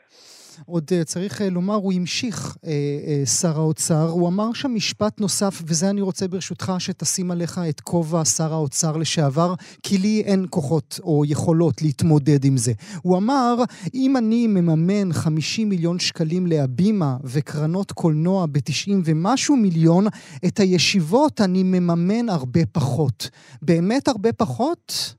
עוד 0.66 0.90
אה, 0.92 1.04
צריך 1.04 1.42
אה, 1.42 1.50
לומר, 1.50 1.74
הוא 1.74 1.92
המשיך, 1.92 2.56
אה, 2.66 3.26
שר 3.26 3.56
האוצר, 3.56 4.08
הוא 4.08 4.28
אמר 4.28 4.52
שם 4.52 4.74
משפט 4.74 5.20
נוסף, 5.20 5.62
וזה 5.66 5.90
אני 5.90 6.00
רוצה 6.00 6.28
ברשותך 6.28 6.72
שתשים 6.78 7.30
עליך 7.30 7.60
את 7.68 7.80
כובע 7.80 8.24
שר 8.24 8.52
האוצר 8.52 8.96
לשעבר, 8.96 9.54
כי 9.82 9.98
לי 9.98 10.22
אין 10.26 10.46
כוחות 10.50 11.00
או 11.02 11.24
יכולות 11.26 11.82
להתמודד 11.82 12.44
עם 12.44 12.56
זה. 12.56 12.72
הוא 13.02 13.16
אמר, 13.18 13.54
אם 13.94 14.16
אני 14.16 14.46
מממן 14.46 15.12
50 15.12 15.68
מיליון 15.68 15.98
שקלים 15.98 16.46
להבימה 16.46 17.16
וקרנות 17.24 17.92
קולנוע 17.92 18.46
ב-90 18.46 18.92
ומשהו 19.04 19.56
מיליון, 19.56 20.04
את 20.46 20.60
הישיבות 20.60 21.40
אני 21.40 21.62
מממן 21.62 22.28
הרבה 22.28 22.60
פחות. 22.72 23.30
באמת 23.62 24.08
הרבה 24.08 24.32
פחות? 24.32 25.14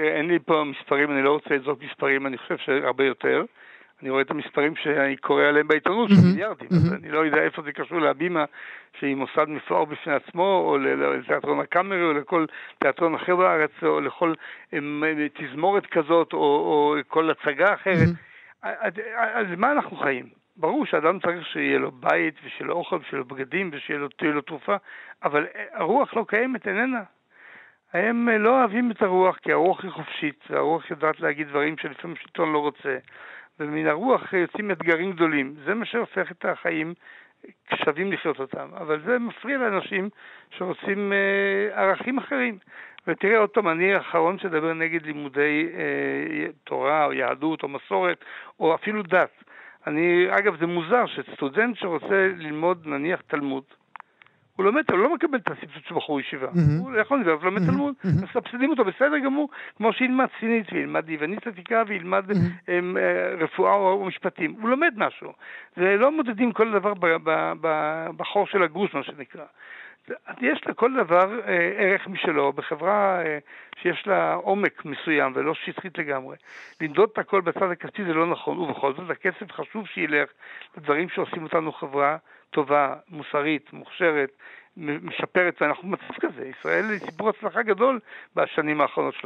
תראה, 0.00 0.16
אין 0.16 0.28
לי 0.28 0.38
פה 0.38 0.64
מספרים, 0.64 1.10
אני 1.10 1.22
לא 1.22 1.32
רוצה 1.32 1.54
לזרוק 1.54 1.82
מספרים, 1.82 2.26
אני 2.26 2.38
חושב 2.38 2.56
שהרבה 2.58 3.04
יותר. 3.04 3.44
אני 4.02 4.10
רואה 4.10 4.22
את 4.22 4.30
המספרים 4.30 4.76
שאני 4.76 5.16
קורא 5.16 5.42
עליהם 5.42 5.68
בעיתונות, 5.68 6.08
של 6.08 6.14
מיליארדים, 6.26 6.68
אז 6.70 6.92
אני 6.92 7.10
לא 7.10 7.18
יודע 7.18 7.42
איפה 7.42 7.62
זה 7.62 7.72
קשור 7.72 7.98
להבימה, 7.98 8.44
שהיא 8.98 9.16
מוסד 9.16 9.48
מפואר 9.48 9.84
בפני 9.84 10.12
עצמו, 10.12 10.64
או 10.66 10.78
לתיאטרון 10.78 11.60
הקאמרי, 11.60 12.02
או 12.02 12.12
לכל 12.12 12.46
תיאטרון 12.78 13.14
אחר 13.14 13.36
בארץ, 13.36 13.70
או 13.82 14.00
לכל 14.00 14.34
תזמורת 15.34 15.86
כזאת, 15.86 16.32
או, 16.32 16.38
או 16.38 16.96
כל 17.08 17.30
הצגה 17.30 17.74
אחרת. 17.74 18.08
אז 18.62 19.46
מה 19.56 19.72
אנחנו 19.72 19.96
חיים? 19.96 20.26
ברור 20.56 20.86
שאדם 20.86 21.18
צריך 21.18 21.46
שיהיה 21.46 21.78
לו 21.78 21.90
בית, 21.90 22.34
ושיהיה 22.44 22.68
לו 22.68 22.74
אוכל, 22.74 22.96
ושיהיה 22.96 23.18
לו 23.18 23.24
בגדים, 23.24 23.70
ושיהיה 23.72 23.98
לו, 24.00 24.08
לו 24.22 24.40
תרופה, 24.40 24.76
אבל 25.24 25.46
הרוח 25.72 26.16
לא 26.16 26.24
קיימת, 26.28 26.68
איננה. 26.68 27.02
הם 27.92 28.28
לא 28.28 28.58
אוהבים 28.58 28.90
את 28.90 29.02
הרוח, 29.02 29.36
כי 29.36 29.52
הרוח 29.52 29.84
היא 29.84 29.90
חופשית, 29.90 30.44
והרוח 30.50 30.90
יודעת 30.90 31.20
להגיד 31.20 31.48
דברים 31.48 31.78
שלפעמים 31.78 32.16
השלטון 32.16 32.52
לא 32.52 32.58
רוצה. 32.58 32.98
ומן 33.60 33.86
הרוח 33.86 34.32
יוצאים 34.32 34.70
אתגרים 34.70 35.12
גדולים. 35.12 35.54
זה 35.64 35.74
מה 35.74 35.84
שהופך 35.84 36.30
את 36.30 36.44
החיים 36.44 36.94
שווים 37.84 38.12
לחיות 38.12 38.40
אותם, 38.40 38.68
אבל 38.76 39.00
זה 39.00 39.18
מפריע 39.18 39.58
לאנשים 39.58 40.10
שרוצים 40.50 41.12
אה, 41.12 41.82
ערכים 41.82 42.18
אחרים. 42.18 42.58
ותראה 43.06 43.38
עוד 43.38 43.50
פעם, 43.50 43.68
אני 43.68 43.94
האחרון 43.94 44.38
שדבר 44.38 44.72
נגד 44.72 45.02
לימודי 45.02 45.68
אה, 45.74 46.46
תורה 46.64 47.04
או 47.04 47.12
יהדות 47.12 47.62
או 47.62 47.68
מסורת 47.68 48.24
או 48.60 48.74
אפילו 48.74 49.02
דת. 49.02 49.44
אני, 49.86 50.26
אגב, 50.30 50.56
זה 50.60 50.66
מוזר 50.66 51.06
שסטודנט 51.06 51.76
שרוצה 51.76 52.28
ללמוד 52.36 52.86
נניח 52.86 53.20
תלמוד, 53.20 53.64
הוא 54.60 54.64
לומד, 54.64 54.90
הוא 54.90 54.98
לא 54.98 55.14
מקבל 55.14 55.38
את 55.38 55.48
הסבסוד 55.48 55.82
של 55.88 55.94
בחור 55.94 56.20
ישיבה. 56.20 56.46
הוא 56.78 56.96
יכול 56.96 57.20
לדעת, 57.20 57.42
לומד 57.42 57.66
תלמוד, 57.66 57.94
מסבסדים 58.04 58.70
אותו 58.70 58.84
בסדר 58.84 59.18
גמור, 59.18 59.48
כמו 59.76 59.92
שילמד 59.92 60.26
סינית 60.40 60.72
וילמד 60.72 61.08
יוונית 61.08 61.46
עתיקה 61.46 61.82
וילמד 61.86 62.24
אה, 62.68 62.80
רפואה 63.38 63.72
או 63.72 64.04
משפטים. 64.04 64.56
הוא 64.60 64.68
לומד 64.68 64.92
משהו. 64.96 65.32
זה 65.76 65.96
לא 65.96 66.12
מודדים 66.12 66.52
כל 66.52 66.72
דבר 66.72 66.92
בחור 68.16 68.46
של 68.46 68.62
הגרוש, 68.62 68.94
מה 68.94 69.02
שנקרא. 69.02 69.44
יש 70.40 70.66
לכל 70.66 70.90
דבר 71.04 71.40
אה, 71.46 71.70
ערך 71.76 72.08
משלו, 72.08 72.52
בחברה 72.52 73.22
אה, 73.22 73.38
שיש 73.82 74.06
לה 74.06 74.34
עומק 74.34 74.84
מסוים 74.84 75.32
ולא 75.34 75.54
שטחית 75.54 75.98
לגמרי. 75.98 76.36
למדוד 76.80 77.08
את 77.12 77.18
הכל 77.18 77.40
בצד 77.40 77.70
הכספי 77.70 78.04
זה 78.04 78.14
לא 78.14 78.26
נכון, 78.26 78.58
ובכל 78.58 78.92
זאת 78.94 79.10
הכסף 79.10 79.52
חשוב 79.52 79.86
שילך 79.86 80.28
לדברים 80.76 81.08
שעושים 81.08 81.42
אותנו 81.42 81.72
חברה 81.72 82.16
טובה, 82.50 82.94
מוסרית, 83.08 83.72
מוכשרת, 83.72 84.30
משפרת, 84.76 85.62
ואנחנו 85.62 85.88
במצב 85.88 86.14
כזה. 86.20 86.50
ישראל 86.58 86.84
היא 86.90 86.98
סיפור 86.98 87.28
הצלחה 87.28 87.62
גדול 87.62 88.00
בשנים 88.36 88.80
האחרונות, 88.80 89.14
30-40 89.14 89.20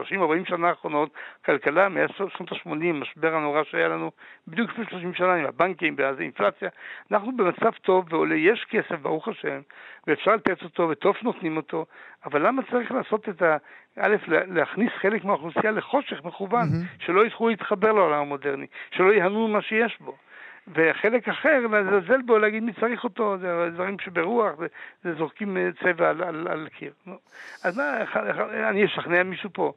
שנה 0.49 0.69
האחרונות, 0.69 1.11
כלכלה 1.45 1.88
מאז 1.88 2.09
שנות 2.16 2.52
ה-80, 2.52 2.93
משבר 2.93 3.35
הנורא 3.35 3.64
שהיה 3.64 3.88
לנו 3.88 4.11
בדיוק 4.49 4.71
לפני 4.71 4.85
30 4.90 5.14
שנה 5.14 5.35
עם 5.35 5.45
הבנקים, 5.45 5.95
ואז 5.99 6.19
האינפלציה. 6.19 6.69
אנחנו 7.12 7.37
במצב 7.37 7.71
טוב 7.83 8.12
ועולה, 8.12 8.35
יש 8.35 8.66
כסף, 8.71 8.99
ברוך 9.02 9.28
השם, 9.28 9.61
ואפשר 10.07 10.35
לתת 10.35 10.62
אותו, 10.62 10.88
וטוב 10.88 11.16
שנותנים 11.16 11.57
אותו, 11.57 11.87
אבל 12.25 12.47
למה 12.47 12.62
צריך 12.71 12.93
לעשות 12.93 13.28
את 13.28 13.43
ה... 13.43 13.57
א', 14.00 14.16
להכניס 14.28 14.93
חלק 15.00 15.25
מהאוכלוסייה 15.25 15.71
לחושך 15.71 16.25
מכוון, 16.25 16.69
mm-hmm. 16.69 17.04
שלא 17.04 17.25
יצטרכו 17.26 17.49
להתחבר 17.49 17.93
לעולם 17.93 18.21
המודרני, 18.21 18.66
שלא 18.90 19.12
יהנו 19.12 19.49
ממה 19.49 19.62
שיש 19.62 19.97
בו. 20.00 20.16
וחלק 20.68 21.28
אחר 21.28 21.66
לזלזל 21.66 22.23
בו, 22.23 22.38
להגיד 22.38 22.62
מי 22.62 22.73
צריך 22.80 23.04
אותו, 23.04 23.38
זה 23.38 23.71
דברים 23.75 23.97
שברוח, 23.99 24.59
זה, 24.59 24.66
זה 25.04 25.14
זורקים 25.14 25.56
אה, 25.56 25.68
צבע 25.83 26.11
על, 26.11 26.23
על, 26.23 26.49
על 26.49 26.68
קיר. 26.68 26.92
אז 27.64 27.78
מה, 27.78 28.04
אני 28.71 28.85
אשכנע 28.85 29.23
מישהו 29.23 29.50
פה. 29.52 29.73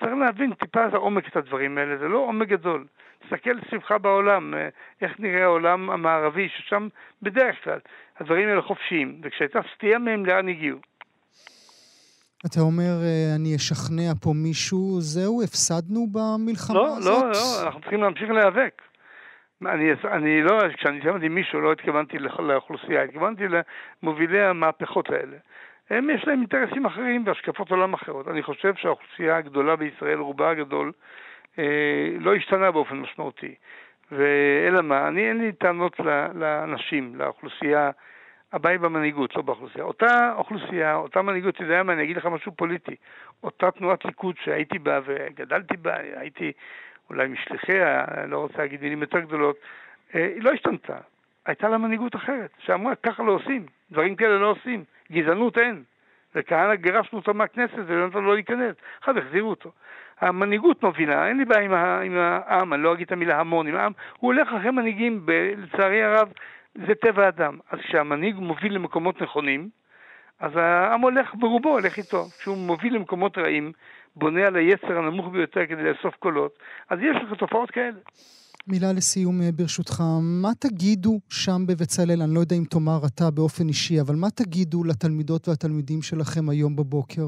צריך 0.00 0.12
להבין 0.12 0.54
טיפה 0.54 0.86
את 0.88 0.94
העומק 0.94 1.28
את 1.28 1.36
הדברים 1.36 1.78
האלה, 1.78 1.98
זה 1.98 2.08
לא 2.08 2.18
עומק 2.18 2.48
גדול. 2.48 2.86
תסתכל 3.22 3.50
סביבך 3.68 3.90
בעולם, 4.02 4.54
אה, 4.54 4.68
איך 5.02 5.12
נראה 5.18 5.44
העולם 5.44 5.90
המערבי, 5.90 6.48
ששם 6.48 6.88
בדרך 7.22 7.64
כלל 7.64 7.78
הדברים 8.20 8.48
האלה 8.48 8.62
חופשיים, 8.62 9.20
וכשהייתה 9.22 9.58
סטייה 9.76 9.98
מהם, 9.98 10.26
לאן 10.26 10.48
הגיעו? 10.48 10.78
אתה 12.46 12.60
אומר, 12.60 13.02
אה, 13.02 13.34
אני 13.36 13.56
אשכנע 13.56 14.12
פה 14.22 14.30
מישהו, 14.34 15.00
זהו, 15.00 15.42
הפסדנו 15.42 16.06
במלחמה 16.12 16.78
לא, 16.78 16.96
הזאת? 16.96 17.22
לא, 17.22 17.30
לא, 17.30 17.62
אנחנו 17.62 17.80
צריכים 17.80 18.02
להמשיך 18.02 18.30
להיאבק. 18.30 18.82
אני, 19.66 19.92
אני 20.04 20.42
לא, 20.42 20.58
כשאני 20.74 20.98
התכוונתי 20.98 21.28
מישהו, 21.28 21.60
לא 21.60 21.72
התכוונתי 21.72 22.18
לאוכלוסייה, 22.18 23.02
התכוונתי 23.02 23.44
למובילי 24.02 24.40
המהפכות 24.40 25.10
האלה. 25.10 25.36
הם 25.90 26.10
יש 26.10 26.26
להם 26.26 26.38
אינטרסים 26.38 26.86
אחרים 26.86 27.22
והשקפות 27.26 27.70
עולם 27.70 27.94
אחרות. 27.94 28.28
אני 28.28 28.42
חושב 28.42 28.74
שהאוכלוסייה 28.74 29.36
הגדולה 29.36 29.76
בישראל, 29.76 30.18
רובה 30.18 30.50
הגדול, 30.50 30.92
אה, 31.58 32.08
לא 32.18 32.34
השתנה 32.34 32.70
באופן 32.70 32.96
משמעותי. 32.96 33.54
ואלא 34.12 34.82
מה, 34.82 35.08
אני 35.08 35.28
אין 35.28 35.38
לי 35.38 35.52
טענות 35.52 36.00
לאנשים, 36.34 37.14
לאוכלוסייה, 37.16 37.90
הבעיה 38.52 38.72
היא 38.72 38.80
במנהיגות, 38.80 39.36
לא 39.36 39.42
באוכלוסייה. 39.42 39.84
אותה 39.84 40.32
אוכלוסייה, 40.36 40.94
אותה 40.94 41.22
מנהיגות, 41.22 41.54
אתה 41.54 41.64
יודע 41.64 41.82
מה, 41.82 41.92
אני 41.92 42.02
אגיד 42.02 42.16
לך 42.16 42.26
משהו 42.26 42.52
פוליטי. 42.52 42.96
אותה 43.42 43.70
תנועת 43.70 44.04
ליכוד 44.04 44.36
שהייתי 44.44 44.78
בה 44.78 45.00
וגדלתי 45.04 45.76
בה, 45.76 45.96
הייתי 45.96 46.52
אולי 47.10 47.28
משליחיה, 47.28 48.04
לא 48.28 48.38
רוצה 48.38 48.58
להגיד 48.58 48.82
מילים 48.82 49.00
יותר 49.00 49.20
גדולות, 49.20 49.56
אה, 50.14 50.26
היא 50.34 50.42
לא 50.42 50.50
השתנתה. 50.50 50.96
הייתה 51.46 51.68
לה 51.68 51.78
מנהיגות 51.78 52.16
אחרת, 52.16 52.50
שאמרה, 52.58 52.94
ככה 52.94 53.22
לא 53.22 53.32
עושים, 53.32 53.66
דברים 53.90 54.16
כאלה 54.16 54.38
לא 54.38 54.50
עושים, 54.50 54.84
גזענות 55.12 55.58
אין. 55.58 55.82
וכהנא 56.34 56.74
גירשנו 56.74 57.18
אותו 57.18 57.34
מהכנסת 57.34 57.78
ולא 57.86 58.06
נתנו 58.06 58.20
לו 58.20 58.34
להיכנס, 58.34 58.74
אחר 59.02 59.12
כך 59.12 59.18
החזירו 59.18 59.50
אותו. 59.50 59.70
המנהיגות 60.20 60.82
מובילה, 60.82 61.28
אין 61.28 61.38
לי 61.38 61.44
בעיה 61.44 61.64
עם, 61.64 61.74
עם 62.04 62.18
העם, 62.18 62.74
אני 62.74 62.82
לא 62.82 62.92
אגיד 62.92 63.06
את 63.06 63.12
המילה 63.12 63.40
המון, 63.40 63.66
עם 63.66 63.74
העם, 63.74 63.92
הוא 64.18 64.32
הולך 64.32 64.48
אחרי 64.48 64.70
מנהיגים, 64.70 65.26
ב, 65.26 65.30
לצערי 65.56 66.02
הרב, 66.02 66.32
זה 66.74 66.94
טבע 66.94 67.24
האדם. 67.24 67.58
אז 67.70 67.78
כשהמנהיג 67.78 68.36
מוביל 68.36 68.74
למקומות 68.74 69.22
נכונים, 69.22 69.68
אז 70.40 70.56
העם 70.56 71.00
הולך 71.00 71.34
ברובו, 71.34 71.68
הולך 71.68 71.98
איתו. 71.98 72.24
כשהוא 72.40 72.56
מוביל 72.56 72.94
למקומות 72.94 73.38
רעים, 73.38 73.72
בונה 74.16 74.46
על 74.46 74.56
היצר 74.56 74.98
הנמוך 74.98 75.26
ביותר 75.32 75.66
כדי 75.68 75.82
לאסוף 75.82 76.14
קולות, 76.14 76.58
אז 76.90 76.98
יש 76.98 77.16
לך 77.22 77.38
תופעות 77.38 77.70
כאלה. 77.70 77.98
מילה 78.66 78.92
לסיום 78.96 79.42
אה, 79.42 79.52
ברשותך, 79.56 80.00
מה 80.42 80.48
תגידו 80.60 81.20
שם 81.30 81.66
בבצלאל? 81.68 82.22
אני 82.22 82.34
לא 82.34 82.40
יודע 82.40 82.56
אם 82.56 82.64
תאמר 82.64 83.00
אתה 83.06 83.30
באופן 83.30 83.68
אישי, 83.68 84.00
אבל 84.00 84.14
מה 84.14 84.30
תגידו 84.30 84.84
לתלמידות 84.84 85.48
והתלמידים 85.48 86.02
שלכם 86.02 86.48
היום 86.48 86.76
בבוקר? 86.76 87.26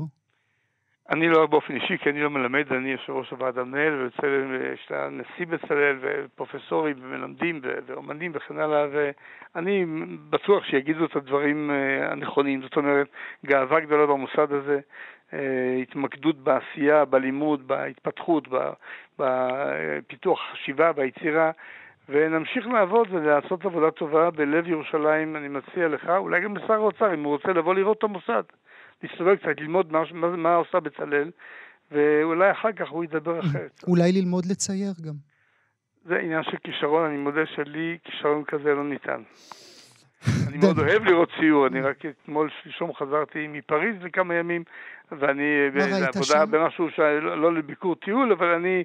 אני 1.10 1.28
לא 1.28 1.46
באופן 1.46 1.74
אישי, 1.74 1.98
כי 1.98 2.10
אני 2.10 2.20
לא 2.20 2.30
מלמד, 2.30 2.72
אני 2.72 2.90
יושב 2.90 3.12
ראש 3.12 3.30
הוועד 3.30 3.58
המנהל, 3.58 3.92
ובצלאל 3.94 4.72
יש 4.74 4.86
לה 4.90 5.08
נשיא 5.10 5.46
בצלאל, 5.46 5.96
ופרופסורים, 6.00 6.96
ומלמדים, 7.00 7.60
ואומנים 7.86 8.32
וכן 8.34 8.58
הלאה, 8.58 8.86
ואני 8.92 9.84
בטוח 10.30 10.64
שיגידו 10.64 11.04
את 11.04 11.16
הדברים 11.16 11.70
אה, 11.70 12.12
הנכונים. 12.12 12.62
זאת 12.62 12.76
אומרת, 12.76 13.06
גאווה 13.46 13.80
גדולה 13.80 14.06
במוסד 14.06 14.52
הזה, 14.52 14.80
התמקדות 15.82 16.36
בעשייה, 16.36 17.04
בלימוד, 17.04 17.68
בהתפתחות, 17.68 18.48
בפיתוח 19.18 20.40
החשיבה, 20.52 20.92
ביצירה, 20.92 21.50
ונמשיך 22.08 22.66
לעבוד 22.66 23.08
ולעשות 23.10 23.64
עבודה 23.64 23.90
טובה 23.90 24.30
בלב 24.30 24.68
ירושלים, 24.68 25.36
אני 25.36 25.48
מציע 25.48 25.88
לך, 25.88 26.08
אולי 26.16 26.40
גם 26.40 26.56
לשר 26.56 26.72
האוצר, 26.72 27.14
אם 27.14 27.22
הוא 27.22 27.32
רוצה 27.32 27.48
לבוא 27.48 27.74
לראות 27.74 27.98
את 27.98 28.04
המוסד, 28.04 28.42
להסתובב 29.02 29.36
קצת, 29.36 29.60
ללמוד 29.60 29.92
מה, 29.92 30.02
מה, 30.12 30.36
מה 30.36 30.54
עושה 30.54 30.80
בצלאל, 30.80 31.30
ואולי 31.90 32.50
אחר 32.50 32.72
כך 32.72 32.88
הוא 32.88 33.04
ידבר 33.04 33.40
אחרת. 33.40 33.84
אולי 33.86 34.12
ללמוד 34.12 34.44
לצייר 34.46 34.92
גם. 35.06 35.14
זה 36.04 36.16
עניין 36.16 36.42
של 36.42 36.56
כישרון, 36.56 37.04
אני 37.04 37.16
מודה 37.16 37.46
שלי 37.46 37.98
כישרון 38.04 38.44
כזה 38.44 38.74
לא 38.74 38.84
ניתן. 38.84 39.22
אני 40.48 40.58
מאוד 40.58 40.78
אוהב 40.78 41.04
לראות 41.04 41.28
ציור, 41.40 41.66
אני 41.66 41.80
רק 41.80 42.06
אתמול, 42.06 42.50
שלשום 42.62 42.94
חזרתי 42.94 43.46
מפריז 43.48 43.96
לכמה 44.02 44.34
ימים, 44.34 44.64
ואני 45.18 45.70
בעבודה 45.70 46.46
במשהו 46.46 46.88
לא 47.22 47.54
לביקור 47.54 47.94
טיול, 47.94 48.32
אבל 48.32 48.46
אני 48.46 48.84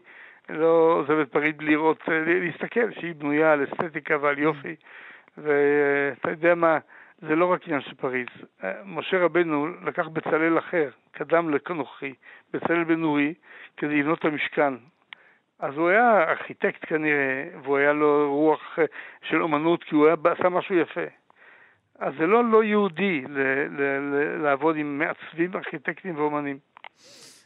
לא 0.50 0.98
עוזב 1.00 1.20
את 1.20 1.32
פריז 1.32 1.56
לראות, 1.60 2.04
להסתכל, 2.08 2.92
שהיא 2.92 3.16
בנויה 3.16 3.54
על 3.54 3.64
אסתטיקה 3.64 4.18
ועל 4.22 4.40
יופי, 4.40 4.76
ואתה 5.38 6.32
יודע 6.32 6.56
מה, 6.56 6.78
זה 7.22 7.36
לא 7.36 7.46
רק 7.46 7.64
עניין 7.68 7.82
של 7.82 7.96
פריז. 7.96 8.28
משה 8.86 9.18
רבנו 9.20 9.68
לקח 9.86 10.08
בצלאל 10.08 10.58
אחר, 10.58 10.90
קדם 11.12 11.50
לנוכחי, 11.50 12.14
בצלאל 12.54 12.84
בן 12.84 13.00
נורי, 13.00 13.34
כדי 13.78 14.00
לבנות 14.00 14.20
את 14.20 14.26
המשכן. 14.26 14.74
אז 15.60 15.78
הוא 15.78 15.90
היה 15.90 16.30
ארכיטקט 16.30 16.80
כנראה, 16.82 17.46
והוא 17.64 17.78
היה 17.78 17.94
לו 17.94 18.36
רוח 18.36 18.80
אה, 18.80 18.86
של 19.22 19.44
אומנות, 19.44 19.84
כי 19.84 19.96
הוא 19.96 20.08
היה, 20.08 20.16
עשה 20.26 20.50
משהו 20.50 20.76
יפה. 20.76 21.02
אז 22.00 22.14
זה 22.20 22.26
לא 22.26 22.52
לא 22.52 22.64
יהודי 22.64 23.22
ל- 23.30 23.40
ל- 23.78 24.00
ל- 24.14 24.44
לעבוד 24.44 24.76
עם 24.76 24.98
מעצבים, 25.00 25.52
ארכיטקטים 25.56 26.18
ואומנים. 26.18 26.58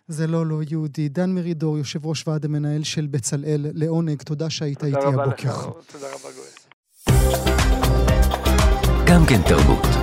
זה 0.07 0.27
לא 0.27 0.45
לא 0.45 0.59
יהודי. 0.71 1.09
דן 1.09 1.29
מרידור, 1.35 1.77
יושב 1.77 2.05
ראש 2.05 2.27
ועד 2.27 2.45
המנהל 2.45 2.83
של 2.83 3.07
בצלאל, 3.11 3.65
לעונג, 3.73 4.21
תודה 4.21 4.49
שהיית 4.49 4.83
איתי 4.83 4.95
תודה 4.95 5.07
רבה 5.07 5.23
הבוקר. 5.23 5.49
לך, 5.49 5.63
תודה 5.91 6.07
רבה 6.07 6.29
גואל. 6.35 6.51
גם 9.07 9.21
כן 9.29 9.41
תרבות. 9.49 10.00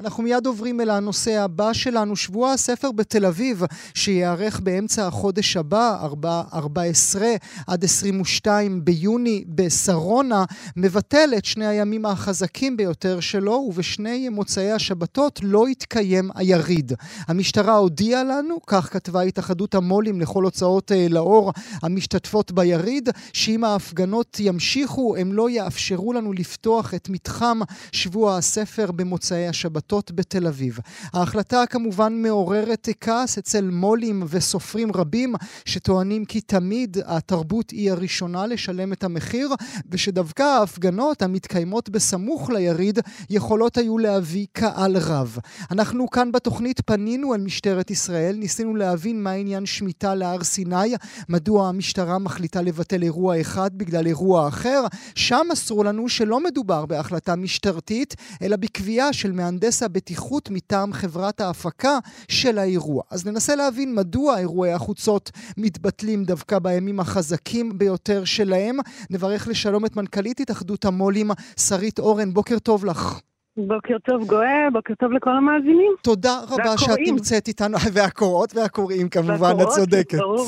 אנחנו 0.00 0.22
מיד 0.22 0.46
עוברים 0.46 0.80
אל 0.80 0.90
הנושא 0.90 1.40
הבא 1.40 1.72
שלנו, 1.72 2.16
שבוע 2.16 2.52
הספר 2.52 2.92
בתל 2.92 3.26
אביב, 3.26 3.62
שייערך 3.94 4.60
באמצע 4.60 5.06
החודש 5.06 5.56
הבא, 5.56 5.98
4, 6.02 6.42
14 6.54 7.34
עד 7.66 7.84
22 7.84 8.84
ביוני 8.84 9.44
בשרונה, 9.48 10.44
מבטל 10.76 11.30
את 11.38 11.44
שני 11.44 11.66
הימים 11.66 12.06
החזקים 12.06 12.76
ביותר 12.76 13.20
שלו, 13.20 13.52
ובשני 13.52 14.28
מוצאי 14.28 14.72
השבתות 14.72 15.40
לא 15.42 15.68
יתקיים 15.68 16.30
היריד. 16.34 16.92
המשטרה 17.28 17.76
הודיעה 17.76 18.24
לנו, 18.24 18.58
כך 18.66 18.92
כתבה 18.92 19.20
התאחדות 19.20 19.74
המו"לים 19.74 20.20
לכל 20.20 20.44
הוצאות 20.44 20.92
אה, 20.92 21.06
לאור 21.10 21.52
המשתתפות 21.82 22.52
ביריד, 22.52 23.08
שאם 23.32 23.64
ההפגנות 23.64 24.36
ימשיכו, 24.40 25.16
הם 25.16 25.32
לא 25.32 25.50
יאפשרו 25.50 26.12
לנו 26.12 26.32
לפתוח 26.32 26.94
את 26.94 27.08
מתחם 27.08 27.60
שבוע 27.92 28.36
הספר 28.36 28.92
במוצאי 28.92 29.48
השבתות. 29.48 29.85
בתל 29.92 30.46
אביב. 30.46 30.78
ההחלטה 31.12 31.62
כמובן 31.70 32.22
מעוררת 32.22 32.88
כעס 33.00 33.38
אצל 33.38 33.70
מו"לים 33.70 34.22
וסופרים 34.28 34.92
רבים 34.92 35.34
שטוענים 35.64 36.24
כי 36.24 36.40
תמיד 36.40 36.96
התרבות 37.04 37.70
היא 37.70 37.90
הראשונה 37.90 38.46
לשלם 38.46 38.92
את 38.92 39.04
המחיר 39.04 39.48
ושדווקא 39.90 40.42
ההפגנות 40.42 41.22
המתקיימות 41.22 41.88
בסמוך 41.88 42.50
ליריד 42.50 42.98
יכולות 43.30 43.78
היו 43.78 43.98
להביא 43.98 44.46
קהל 44.52 44.96
רב. 44.96 45.38
אנחנו 45.70 46.10
כאן 46.10 46.32
בתוכנית 46.32 46.80
פנינו 46.80 47.34
אל 47.34 47.40
משטרת 47.40 47.90
ישראל, 47.90 48.36
ניסינו 48.36 48.76
להבין 48.76 49.22
מה 49.22 49.32
עניין 49.32 49.66
שמיטה 49.66 50.14
להר 50.14 50.44
סיני, 50.44 50.94
מדוע 51.28 51.68
המשטרה 51.68 52.18
מחליטה 52.18 52.62
לבטל 52.62 53.02
אירוע 53.02 53.40
אחד 53.40 53.70
בגלל 53.74 54.06
אירוע 54.06 54.48
אחר, 54.48 54.84
שם 55.14 55.46
מסרו 55.52 55.84
לנו 55.84 56.08
שלא 56.08 56.44
מדובר 56.44 56.86
בהחלטה 56.86 57.36
משטרתית 57.36 58.14
אלא 58.42 58.56
בקביעה 58.56 59.12
של 59.12 59.32
מהנדס 59.32 59.75
הבטיחות 59.82 60.50
מטעם 60.50 60.92
חברת 60.92 61.40
ההפקה 61.40 61.98
של 62.28 62.58
האירוע. 62.58 63.02
אז 63.10 63.26
ננסה 63.26 63.56
להבין 63.56 63.94
מדוע 63.94 64.38
אירועי 64.38 64.72
החוצות 64.72 65.30
מתבטלים 65.56 66.24
דווקא 66.24 66.58
בימים 66.58 67.00
החזקים 67.00 67.78
ביותר 67.78 68.24
שלהם. 68.24 68.76
נברך 69.10 69.48
לשלום 69.48 69.84
את 69.84 69.96
מנכ"לית 69.96 70.40
התאחדות 70.40 70.84
המו"לים, 70.84 71.30
שרית 71.60 71.98
אורן. 71.98 72.32
בוקר 72.32 72.58
טוב 72.58 72.84
לך. 72.84 73.20
בוקר 73.56 73.96
טוב 74.04 74.26
גואל, 74.26 74.68
בוקר 74.72 74.94
טוב 74.94 75.12
לכל 75.12 75.30
המאזינים. 75.30 75.92
תודה 76.02 76.40
רבה 76.48 76.78
שאת 76.78 76.98
נמצאת 77.06 77.48
איתנו, 77.48 77.78
והקוראות 77.92 78.56
והקוראים 78.56 79.08
כמובן, 79.08 79.54
את 79.62 79.68
צודקת. 79.68 80.18
ברור. 80.18 80.46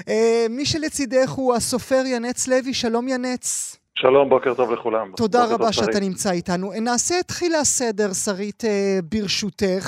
Uh, 0.00 0.12
מי 0.50 0.66
שלצידך 0.66 1.30
הוא 1.30 1.54
הסופר 1.54 2.02
ינץ 2.06 2.48
לוי, 2.48 2.74
שלום 2.74 3.08
ינץ. 3.08 3.76
שלום, 4.00 4.28
בוקר 4.28 4.54
טוב 4.54 4.72
לכולם. 4.72 5.10
תודה 5.16 5.44
רבה 5.44 5.64
טוב, 5.64 5.72
שאתה 5.72 5.92
שרית. 5.92 6.04
נמצא 6.08 6.30
איתנו. 6.30 6.70
נעשה 6.84 7.14
תחילה 7.26 7.64
סדר, 7.64 8.12
שרית, 8.12 8.64
אה, 8.64 8.98
ברשותך. 9.02 9.86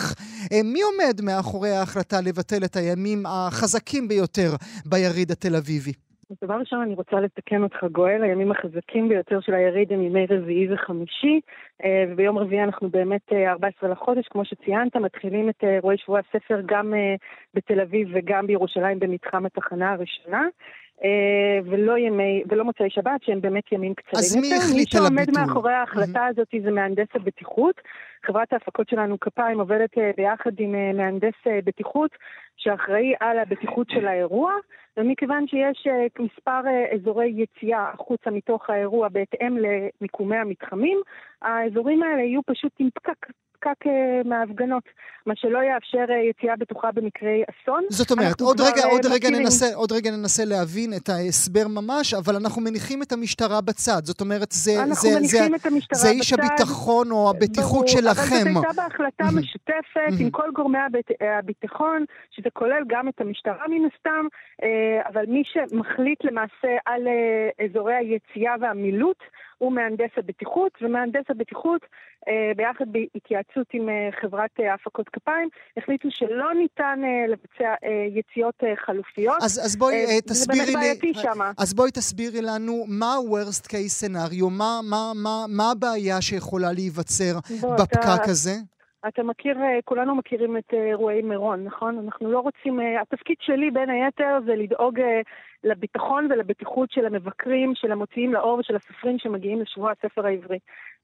אה, 0.52 0.62
מי 0.64 0.82
עומד 0.82 1.20
מאחורי 1.22 1.70
ההחלטה 1.70 2.16
לבטל 2.20 2.64
את 2.64 2.76
הימים 2.76 3.22
החזקים 3.26 4.08
ביותר 4.08 4.50
ביריד 4.86 5.30
התל 5.30 5.56
אביבי? 5.56 5.92
אז 6.30 6.36
דבר 6.44 6.54
ראשון 6.54 6.82
אני 6.82 6.94
רוצה 6.94 7.20
לתקן 7.20 7.62
אותך 7.62 7.84
גואל, 7.92 8.22
הימים 8.22 8.50
החזקים 8.50 9.08
ביותר 9.08 9.40
של 9.40 9.54
היריד 9.54 9.92
הם 9.92 10.02
ימי 10.02 10.26
רביעי 10.30 10.72
וחמישי, 10.72 11.40
אה, 11.84 12.04
וביום 12.08 12.38
רביעי 12.38 12.64
אנחנו 12.64 12.90
באמת 12.90 13.32
אה, 13.32 13.50
14 13.50 13.90
לחודש, 13.90 14.28
כמו 14.28 14.44
שציינת, 14.44 14.96
מתחילים 14.96 15.48
את 15.48 15.64
אה, 15.64 15.74
אירועי 15.74 15.98
שבוע 15.98 16.20
הספר 16.20 16.60
גם 16.66 16.94
אה, 16.94 17.14
בתל 17.54 17.80
אביב 17.80 18.08
וגם 18.12 18.46
בירושלים 18.46 18.98
במתחם 18.98 19.46
התחנה 19.46 19.92
הראשונה. 19.92 20.46
אה, 21.04 21.58
ולא 21.64 21.98
ימי, 21.98 22.42
ולא 22.48 22.64
מוצאי 22.64 22.90
שבת, 22.90 23.22
שהם 23.22 23.40
באמת 23.40 23.72
ימים 23.72 23.94
קצרים 23.94 24.24
אז 24.24 24.36
מי. 24.36 24.40
החליט 24.40 24.70
על 24.70 24.76
מי 24.76 24.84
שעומד 24.86 25.22
הביטול? 25.22 25.44
מאחורי 25.44 25.72
ההחלטה 25.72 26.26
הזאת 26.26 26.48
זה 26.64 26.70
מהנדס 26.70 27.08
הבטיחות. 27.14 27.80
חברת 28.26 28.52
ההפקות 28.52 28.88
שלנו, 28.88 29.20
כפיים, 29.20 29.60
עובדת 29.60 29.98
אה, 29.98 30.10
ביחד 30.16 30.50
עם 30.58 30.74
אה, 30.74 30.92
מהנדס 30.92 31.34
בטיחות 31.64 32.10
שאחראי 32.56 33.14
על 33.20 33.38
הבטיחות 33.38 33.90
של 33.90 34.06
האירוע, 34.06 34.52
ומכיוון 34.96 35.46
שיש 35.46 35.86
מספר 36.18 36.60
אזורי 36.94 37.32
יציאה 37.36 37.90
החוצה 37.94 38.30
מתוך 38.30 38.70
האירוע 38.70 39.08
בהתאם 39.08 39.56
למיקומי 39.58 40.36
המתחמים, 40.36 41.00
האזורים 41.42 42.02
האלה 42.02 42.22
יהיו 42.22 42.40
פשוט 42.46 42.72
עם 42.78 42.88
פקק, 42.94 43.26
פקק 43.60 43.86
אה, 43.86 44.20
מההפגנות, 44.24 44.82
מה 45.26 45.34
שלא 45.36 45.58
יאפשר 45.58 46.12
אה, 46.12 46.30
יציאה 46.30 46.56
בטוחה 46.56 46.92
במקרי 46.92 47.42
אסון. 47.50 47.84
זאת 47.90 48.10
אומרת, 48.10 48.26
אנחנו 48.26 48.46
עוד 48.46 48.60
רגע, 48.60 48.82
אה, 48.84 48.90
עוד 48.90 49.06
רגע. 49.06 49.30
ננסה, 49.30 49.66
עוד 49.74 49.92
רגע 49.92 50.10
ננסה 50.10 50.44
להבין 50.44 50.90
את 50.96 51.08
ההסבר 51.08 51.68
ממש, 51.68 52.14
אבל 52.14 52.34
אנחנו 52.36 52.62
מניחים 52.62 53.02
את 53.02 53.12
המשטרה 53.12 53.60
בצד. 53.60 54.00
זאת 54.04 54.20
אומרת, 54.20 54.52
זה, 54.52 54.72
זה, 54.86 55.08
זה, 55.22 55.38
זה 55.92 56.10
איש 56.10 56.32
בצד. 56.32 56.42
הביטחון 56.42 57.10
או 57.10 57.30
הבטיחות 57.30 57.86
ברור, 57.86 57.88
שלכם. 57.88 58.34
אבל 58.42 58.54
זאת 58.54 58.64
הייתה 58.64 58.82
בהחלטה. 58.82 59.24
משותפת. 59.40 60.20
עם 60.20 60.30
כל 60.30 60.50
גורמי 60.54 60.78
הביטחון, 61.38 62.04
שזה 62.30 62.48
כולל 62.52 62.82
גם 62.86 63.08
את 63.08 63.20
המשטרה 63.20 63.64
מן 63.68 63.88
הסתם, 63.94 64.26
אה, 64.62 65.08
אבל 65.12 65.24
מי 65.28 65.42
שמחליט 65.52 66.24
למעשה 66.24 66.72
על 66.86 67.02
אה, 67.08 67.64
אזורי 67.64 67.94
היציאה 67.94 68.54
והמילוט 68.60 69.18
הוא 69.60 69.72
מהנדס 69.72 70.10
הבטיחות, 70.16 70.72
ומהנדס 70.82 71.24
הבטיחות, 71.28 71.80
אה, 72.28 72.52
ביחד 72.56 72.84
בהתייעצות 72.92 73.66
עם 73.72 73.88
אה, 73.88 74.08
חברת 74.20 74.50
אה, 74.60 74.74
הפקות 74.74 75.08
כפיים, 75.08 75.48
החליטו 75.76 76.08
שלא 76.10 76.54
ניתן 76.54 77.00
לבצע 77.28 77.74
יציאות 78.16 78.54
חלופיות. 78.86 79.36
אז, 79.42 79.60
אז 79.64 79.76
בואי 79.76 79.94
אה, 79.94 80.00
אה, 80.00 80.06
זה 80.14 80.20
תסבירי 80.22 80.58
באמת 80.60 80.68
לי, 80.68 80.74
בעייתי 80.74 81.12
שמה. 81.14 81.52
אז 81.58 81.74
בואי 81.74 81.90
תסבירי 81.90 82.42
לנו 82.42 82.84
מה 82.88 83.14
ה-Worst 83.14 83.66
case 83.66 84.04
scenario, 84.06 84.48
מה, 84.50 84.80
מה, 84.84 85.12
מה, 85.14 85.44
מה 85.48 85.70
הבעיה 85.70 86.20
שיכולה 86.22 86.72
להיווצר 86.72 87.38
בפקק 87.78 87.98
אתה- 87.98 88.30
הזה? 88.30 88.54
אתה 89.08 89.22
מכיר, 89.22 89.58
אה, 89.62 89.78
כולנו 89.84 90.14
מכירים 90.14 90.56
את 90.56 90.74
אה, 90.74 90.86
אירועי 90.86 91.22
מירון, 91.22 91.64
נכון? 91.64 91.98
אנחנו 91.98 92.32
לא 92.32 92.40
רוצים, 92.40 92.80
אה, 92.80 93.00
התפקיד 93.00 93.36
שלי 93.40 93.70
בין 93.70 93.90
היתר 93.90 94.38
זה 94.46 94.54
לדאוג 94.56 95.00
לביטחון 95.64 96.28
ולבטיחות 96.30 96.90
של 96.92 97.06
המבקרים, 97.06 97.72
של 97.74 97.92
המוציאים 97.92 98.32
לאור 98.32 98.58
ושל 98.58 98.76
הסופרים 98.76 99.18
שמגיעים 99.18 99.60
לשבוע 99.60 99.90
הספר 99.90 100.26
העברי. 100.26 100.58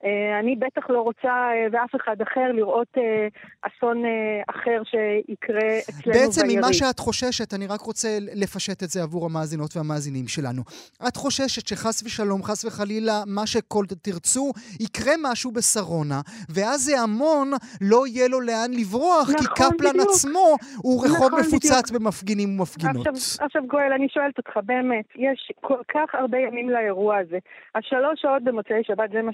אה, 0.04 0.38
אני 0.40 0.56
בטח 0.56 0.90
לא 0.90 1.00
רוצה, 1.00 1.28
אה, 1.28 1.66
ואף 1.72 1.94
אחד 1.96 2.16
אחר, 2.22 2.52
לראות 2.52 2.88
אה, 2.98 3.28
אסון 3.62 4.02
אחר 4.50 4.82
שיקרה 4.84 5.78
אצלנו 5.78 6.14
בעצם 6.14 6.42
ביריד. 6.42 6.58
ממה 6.58 6.72
שאת 6.72 6.98
חוששת, 6.98 7.54
אני 7.54 7.66
רק 7.66 7.80
רוצה 7.80 8.08
לפשט 8.34 8.82
את 8.82 8.88
זה 8.88 9.02
עבור 9.02 9.26
המאזינות 9.26 9.76
והמאזינים 9.76 10.28
שלנו. 10.28 10.62
את 11.08 11.16
חוששת 11.16 11.66
שחס 11.66 12.02
ושלום, 12.02 12.42
חס 12.42 12.64
וחלילה, 12.64 13.22
מה 13.26 13.46
שכל 13.46 13.84
תרצו, 14.02 14.52
יקרה 14.80 15.12
משהו 15.22 15.50
בשרונה, 15.50 16.20
ואז 16.54 16.80
זה 16.80 17.00
המון, 17.00 17.50
לא 17.80 18.06
יהיה 18.06 18.28
לו 18.28 18.40
לאן 18.40 18.70
לברוח, 18.80 19.26
כי 19.26 19.44
נכון, 19.44 19.70
קפלן 19.70 19.90
בדיוק. 19.90 20.08
עצמו 20.10 20.56
הוא 20.82 21.04
רחוב 21.04 21.26
נכון, 21.26 21.40
מפוצץ 21.40 21.90
במפגינים 21.90 22.60
ומפגינות. 22.60 23.06
עכשיו, 23.06 23.44
עכשיו 23.46 23.62
גואל, 23.66 23.92
אני 23.92 24.08
שואלת 24.08 24.38
אותך, 24.38 24.56
באמת, 24.64 25.04
יש 25.16 25.52
כל 25.60 25.80
כך 25.88 26.14
הרבה 26.14 26.38
ימים 26.38 26.70
לאירוע 26.70 27.16
הזה. 27.16 27.38
השלוש 27.74 28.20
שעות 28.22 28.44
במוצאי 28.44 28.84
שבת 28.84 29.10
זה 29.12 29.22
מה 29.22 29.32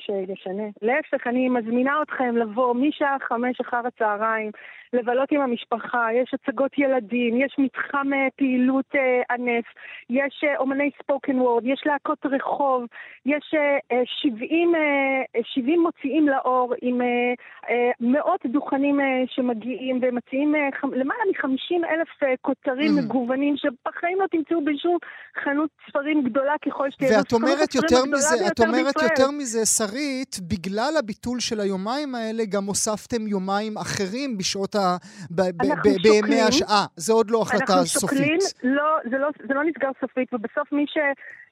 שישנה. 0.53 0.69
להפך, 0.83 1.27
אני 1.27 1.49
מזמינה 1.49 2.03
אתכם 2.03 2.37
לבוא 2.37 2.75
משעה 2.75 3.17
חמש 3.29 3.61
אחר 3.61 3.81
הצהריים, 3.87 4.51
לבלות 4.93 5.33
עם 5.33 5.41
המשפחה, 5.41 6.07
יש 6.23 6.35
הצגות 6.35 6.79
ילדים, 6.79 7.41
יש 7.41 7.57
מתחם 7.59 8.13
אה, 8.13 8.29
פעילות 8.37 8.85
אה, 8.95 9.01
ענף, 9.35 9.65
יש 10.11 10.45
אה, 10.45 10.57
אומני 10.59 10.91
ספוקן 11.03 11.41
וורד, 11.41 11.63
יש 11.67 11.83
להקות 11.87 12.27
רחוב, 12.27 12.85
יש 13.27 13.55
אה, 13.55 13.79
אה, 13.97 14.03
70, 14.05 14.75
אה, 14.75 14.81
70 15.45 15.81
מוציאים 15.83 16.29
לאור 16.29 16.75
עם 16.83 17.01
אה, 17.03 17.07
אה, 17.71 17.91
מאות 18.01 18.41
דוכנים 18.47 19.01
אה, 19.01 19.07
שמגיעים 19.27 19.99
ומציעים 20.03 20.55
אה, 20.55 20.69
חמ- 20.81 20.95
למעלה 20.95 21.21
מ-50 21.31 21.89
אלף 21.91 22.23
אה, 22.23 22.35
כותרים 22.41 22.99
Mhm. 22.99 23.03
מגוונים 23.03 23.55
שבחיים 23.57 24.21
לא 24.21 24.27
תמצאו 24.31 24.65
בשום 24.65 24.97
חנות 25.45 25.71
ספרים 25.89 26.23
גדולה 26.23 26.53
ככל 26.67 26.91
שתהיה. 26.91 27.19
ואת 27.19 27.33
אומרת 27.33 27.75
יותר 27.75 28.05
מזה, 28.13 28.37
את 28.53 28.61
אומרת 28.61 28.85
בישראל. 28.85 29.05
יותר 29.11 29.31
מזה, 29.31 29.67
שרית, 29.67 30.37
בגלל 30.49 30.95
הביטול 30.99 31.41
של 31.41 31.61
היומיים 31.61 32.15
האלה, 32.15 32.45
גם 32.45 32.65
הוספתם 32.65 33.27
יומיים 33.27 33.77
אחרים 33.79 34.39
בשעות 34.39 34.75
ה... 34.75 34.97
ב- 35.31 35.41
ב- 35.41 35.63
אנחנו 35.63 35.91
ב- 35.91 36.03
בימי. 36.03 36.41
השעה. 36.41 36.87
זה 36.97 37.13
עוד 37.13 37.31
לא 37.31 37.43
החלטה 37.43 37.73
אנחנו 37.73 37.87
סופית. 37.87 38.19
שוקלים, 38.19 38.39
לא, 38.63 38.85
זה 39.11 39.19
לא, 39.19 39.29
זה 39.49 39.55
לא 39.55 39.65
נסגר 39.65 39.89
סופית, 40.01 40.35
ובסוף 40.35 40.73
מי, 40.73 40.85
ש, 40.89 40.97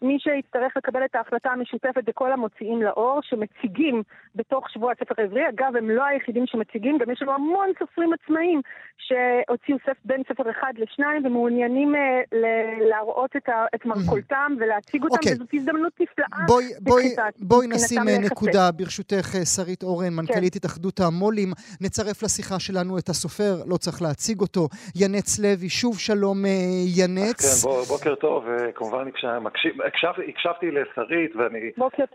מי 0.02 0.16
שיצטרך 0.18 0.72
לקבל 0.76 1.04
את 1.04 1.14
ההחלטה 1.14 1.48
המשותפת 1.50 2.02
זה 2.06 2.12
כל 2.14 2.32
המוציאים 2.32 2.82
לאור, 2.82 3.20
שמציגים 3.22 4.02
בתוך 4.34 4.70
שבוע 4.70 4.92
הספר 4.92 5.14
העברי. 5.18 5.48
אגב, 5.48 5.76
הם 5.78 5.90
לא 5.90 6.04
היחידים 6.04 6.44
שמציגים, 6.46 6.98
גם 6.98 7.10
יש 7.10 7.22
לנו 7.22 7.32
המון 7.34 7.68
סופרים 7.78 8.10
עצמאיים 8.12 8.60
שהוציאו 8.98 9.76
ספר, 9.82 9.92
בין 10.04 10.22
ספר 10.28 10.50
אחד 10.50 10.72
לשניים, 10.78 11.26
ומעוניינים 11.26 11.94
אה, 11.94 12.00
ל- 12.32 12.88
להראות 12.90 13.36
את, 13.36 13.48
ה, 13.48 13.64
את 13.74 13.86
מרכולתם 13.86 14.52
ולהציג 14.60 15.02
אותם, 15.02 15.14
אוקיי. 15.14 15.32
וזאת 15.32 15.48
הזדמנות 15.54 15.92
נפלאה. 16.00 16.46
בואי, 16.46 16.64
בואי, 16.80 17.14
בואי 17.38 17.66
נשים 17.66 18.08
אה. 18.08 18.18
נקודה, 18.18 18.70
ברשותך, 18.80 19.28
אה, 19.34 19.44
שרית 19.44 19.82
אורן, 19.82 20.12
מנכ"לית 20.16 20.56
התאחדות 20.56 21.00
המו"לים. 21.00 21.50
נצרף 21.80 22.22
לשיחה 22.22 22.58
שלנו 22.58 22.98
את 22.98 23.08
הסופר, 23.08 23.54
לא 23.66 23.76
צריך 23.76 24.02
להציג 24.02 24.40
אותו, 24.40 24.68
ינץ 25.00 25.38
לוי. 25.38 25.68
שוב 25.68 25.98
שלום, 25.98 26.44
אה, 26.44 26.50
ינץ. 26.98 27.40
כן, 27.40 27.68
בוא, 27.68 27.84
בוקר 27.84 28.14
טוב, 28.14 28.44
וכמובן 28.48 29.08
הקשב, 29.08 29.38
מקשיב, 29.38 29.82
הקשב, 29.82 30.12
הקשבתי 30.28 30.70
לשרית, 30.70 31.36
ואני 31.36 31.70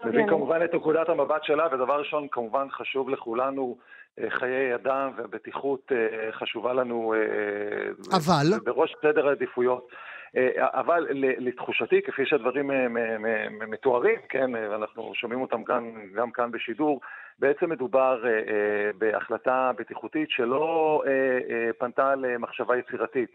מבין. 0.06 0.30
כמובן 0.30 0.60
את 0.65 0.75
נקודת 0.75 1.10
המבט 1.10 1.43
שלה, 1.43 1.65
ודבר 1.71 1.99
ראשון, 1.99 2.28
כמובן 2.32 2.67
חשוב 2.71 3.10
לכולנו 3.10 3.78
אה, 4.19 4.30
חיי 4.30 4.75
אדם, 4.75 5.12
והבטיחות 5.17 5.91
אה, 5.91 6.32
חשובה 6.32 6.73
לנו 6.73 7.13
אה, 7.13 8.17
אבל? 8.17 8.60
בראש 8.65 8.95
סדר 9.01 9.28
העדיפויות. 9.28 9.88
אה, 10.35 10.49
אבל 10.57 11.07
לתחושתי, 11.19 12.01
כפי 12.01 12.25
שהדברים 12.25 12.71
אה, 12.71 12.88
מתוארים, 13.67 14.19
כן, 14.29 14.55
אה, 14.55 14.69
ואנחנו 14.71 15.11
שומעים 15.15 15.41
אותם 15.41 15.63
כאן, 15.63 15.83
גם 16.13 16.31
כאן 16.31 16.51
בשידור, 16.51 17.01
בעצם 17.39 17.69
מדובר 17.69 18.23
בהחלטה 18.97 19.71
בטיחותית 19.77 20.29
שלא 20.29 21.03
פנתה 21.77 22.15
למחשבה 22.15 22.77
יצירתית. 22.77 23.29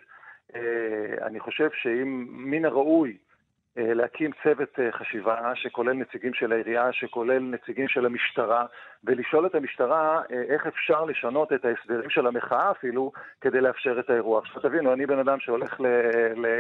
אני 1.23 1.41
חושב 1.41 1.69
שאם 1.75 2.27
מן 2.31 2.65
הראוי 2.65 3.17
להקים 3.95 4.31
צוות 4.43 4.79
אה, 4.79 4.93
חשיבה 4.93 5.53
שכולל 5.55 5.93
נציגים 5.93 6.35
של 6.35 6.53
העירייה, 6.53 6.93
שכולל 6.93 7.39
נציגים 7.39 7.89
של 7.89 8.07
המשטרה, 8.07 8.67
ולשאול 9.05 9.47
את 9.47 9.55
המשטרה 9.55 10.23
אה, 10.33 10.43
איך 10.43 10.67
אפשר 10.67 11.05
לשנות 11.05 11.53
את 11.53 11.65
ההסדרים 11.65 12.11
של 12.11 12.27
המחאה 12.27 12.71
אפילו, 12.71 13.13
כדי 13.41 13.61
לאפשר 13.61 14.01
את 14.01 14.11
האירוע. 14.11 14.39
עכשיו 14.39 14.63
תבינו, 14.63 14.93
אני 14.93 15.07
בן 15.07 15.19
אדם 15.19 15.41
שהולך 15.41 15.81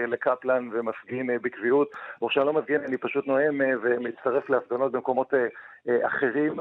לקפלן 0.08 0.68
ומפגין 0.72 1.30
אה, 1.30 1.36
בקביעות, 1.42 1.90
או 2.22 2.28
כשאני 2.28 2.46
לא 2.46 2.52
מפגין, 2.52 2.80
אני 2.80 2.96
פשוט 2.96 3.26
נואם 3.26 3.62
אה, 3.62 3.70
ומצטרף 3.82 4.50
להפגנות 4.50 4.92
במקומות 4.92 5.34
אה, 5.34 5.46
אה, 5.88 6.06
אחרים. 6.06 6.56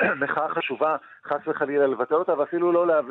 המחאה 0.00 0.48
חשובה, 0.48 0.96
חס 1.24 1.40
וחלילה 1.46 1.86
לבטל 1.86 2.14
אותה, 2.14 2.38
ואפילו 2.38 2.72
לא 2.72 3.02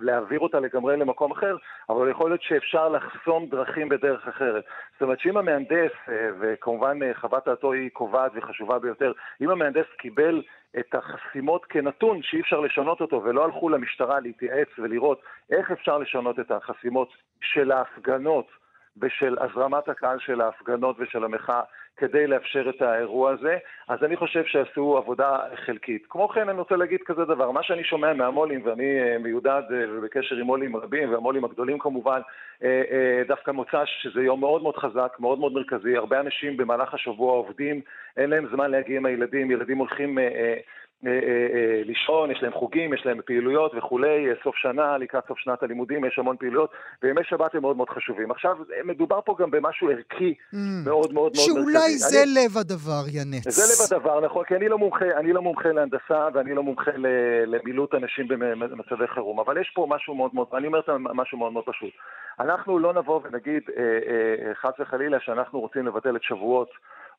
להעביר 0.00 0.40
אותה 0.40 0.60
לגמרי 0.60 0.96
למקום 0.96 1.32
אחר, 1.32 1.56
אבל 1.88 2.10
יכול 2.10 2.30
להיות 2.30 2.42
שאפשר 2.42 2.88
לחסום 2.88 3.46
דרכים 3.46 3.88
בדרך 3.88 4.28
אחרת. 4.28 4.64
זאת 4.92 5.02
אומרת 5.02 5.20
שאם 5.20 5.36
המהנדס, 5.36 5.92
אה, 6.08 6.25
וכמובן 6.40 7.02
אה, 7.02 7.14
חוות 7.14 7.48
דעתו 7.48 7.72
היא 7.72 7.90
קובעת 7.90 8.32
וחשובה 8.34 8.78
ביותר, 8.78 9.12
אם 9.40 9.50
המהנדס 9.50 9.86
קיבל 9.98 10.42
את 10.78 10.94
החסימות 10.94 11.64
כנתון 11.64 12.22
שאי 12.22 12.40
אפשר 12.40 12.60
לשנות 12.60 13.00
אותו, 13.00 13.22
ולא 13.24 13.44
הלכו 13.44 13.68
למשטרה 13.68 14.20
להתייעץ 14.20 14.68
ולראות 14.78 15.20
איך 15.50 15.70
אפשר 15.70 15.98
לשנות 15.98 16.38
את 16.38 16.50
החסימות 16.50 17.08
של 17.40 17.72
ההפגנות 17.72 18.46
ושל 19.00 19.36
הזרמת 19.40 19.88
הקהל 19.88 20.18
של 20.18 20.40
ההפגנות 20.40 20.96
ושל 20.98 21.24
המחאה 21.24 21.60
כדי 21.96 22.26
לאפשר 22.26 22.70
את 22.70 22.82
האירוע 22.82 23.30
הזה, 23.30 23.56
אז 23.88 24.04
אני 24.04 24.16
חושב 24.16 24.44
שעשו 24.44 24.96
עבודה 24.96 25.38
חלקית. 25.66 26.06
כמו 26.08 26.28
כן, 26.28 26.48
אני 26.48 26.58
רוצה 26.58 26.76
להגיד 26.76 27.00
כזה 27.06 27.24
דבר, 27.24 27.50
מה 27.50 27.62
שאני 27.62 27.84
שומע 27.84 28.12
מהמו"לים, 28.12 28.60
ואני 28.64 29.00
אה, 29.00 29.18
מיודד 29.18 29.62
אה, 29.70 29.84
ובקשר 29.90 30.36
עם 30.36 30.46
מו"לים 30.46 30.76
רבים, 30.76 31.12
והמו"לים 31.12 31.44
הגדולים 31.44 31.78
כמובן, 31.78 32.20
אה, 32.62 33.22
דווקא 33.28 33.50
מוצ"ש, 33.50 34.02
שזה 34.02 34.22
יום 34.22 34.40
מאוד 34.40 34.62
מאוד 34.62 34.76
חזק, 34.76 35.16
מאוד 35.20 35.38
מאוד 35.38 35.52
מרכזי, 35.52 35.96
הרבה 35.96 36.20
אנשים 36.20 36.56
במהלך 36.56 36.94
השבוע 36.94 37.32
עובדים, 37.32 37.80
אין 38.16 38.30
להם 38.30 38.46
זמן 38.52 38.70
להגיע 38.70 38.96
עם 38.96 39.06
הילדים, 39.06 39.50
ילדים 39.50 39.78
הולכים... 39.78 40.18
אה, 41.06 41.10
אה, 41.12 41.18
אה, 41.54 41.82
לישון, 41.84 42.30
יש 42.30 42.42
להם 42.42 42.52
חוגים, 42.52 42.94
יש 42.94 43.06
להם 43.06 43.18
פעילויות 43.26 43.72
וכולי, 43.78 44.26
סוף 44.44 44.56
שנה, 44.56 44.98
לקראת 44.98 45.24
סוף 45.28 45.38
שנת 45.38 45.62
הלימודים, 45.62 46.04
יש 46.04 46.18
המון 46.18 46.36
פעילויות, 46.36 46.70
וימי 47.02 47.20
שבת 47.24 47.54
הם 47.54 47.62
מאוד 47.62 47.76
מאוד 47.76 47.90
חשובים. 47.90 48.30
עכשיו, 48.30 48.56
מדובר 48.84 49.20
פה 49.24 49.36
גם 49.38 49.50
במשהו 49.50 49.90
ערכי 49.90 50.34
Mm. 50.52 50.56
מאוד 50.86 51.12
מאוד 51.12 51.12
מאוד 51.14 51.32
מרכזי. 51.36 51.44
שאולי 51.44 51.90
זה 51.98 52.22
אני- 52.22 52.30
לב 52.34 52.56
הדבר, 52.58 53.02
ינץ. 53.12 53.48
זה 53.48 53.62
לב 53.72 53.98
הדבר, 53.98 54.20
נכון, 54.20 54.44
כי 54.44 54.56
אני 54.56 54.68
לא 54.68 54.78
מומחה, 54.78 55.04
אני 55.16 55.32
לא 55.32 55.42
מומחה 55.42 55.68
להנדסה 55.72 56.28
ואני 56.34 56.54
לא 56.54 56.62
מומחה 56.62 56.90
למילוט 57.46 57.94
אנשים 57.94 58.28
במצבי 58.28 59.06
חירום, 59.14 59.40
אבל 59.40 59.60
יש 59.60 59.72
פה 59.74 59.86
משהו 59.90 60.14
מאוד 60.14 60.30
מאוד, 60.34 60.46
אני 60.54 60.66
אומר 60.66 60.78
את 60.80 60.88
משהו 60.98 61.38
מאוד 61.38 61.52
מאוד 61.52 61.64
פשוט. 61.66 61.90
אנחנו 62.40 62.78
לא 62.78 62.92
נבוא 62.92 63.20
ונגיד, 63.24 63.62
חס 64.54 64.72
וחלילה, 64.80 65.20
שאנחנו 65.20 65.60
רוצים 65.60 65.86
לבטל 65.86 66.16
את 66.16 66.22
שבועות. 66.22 66.68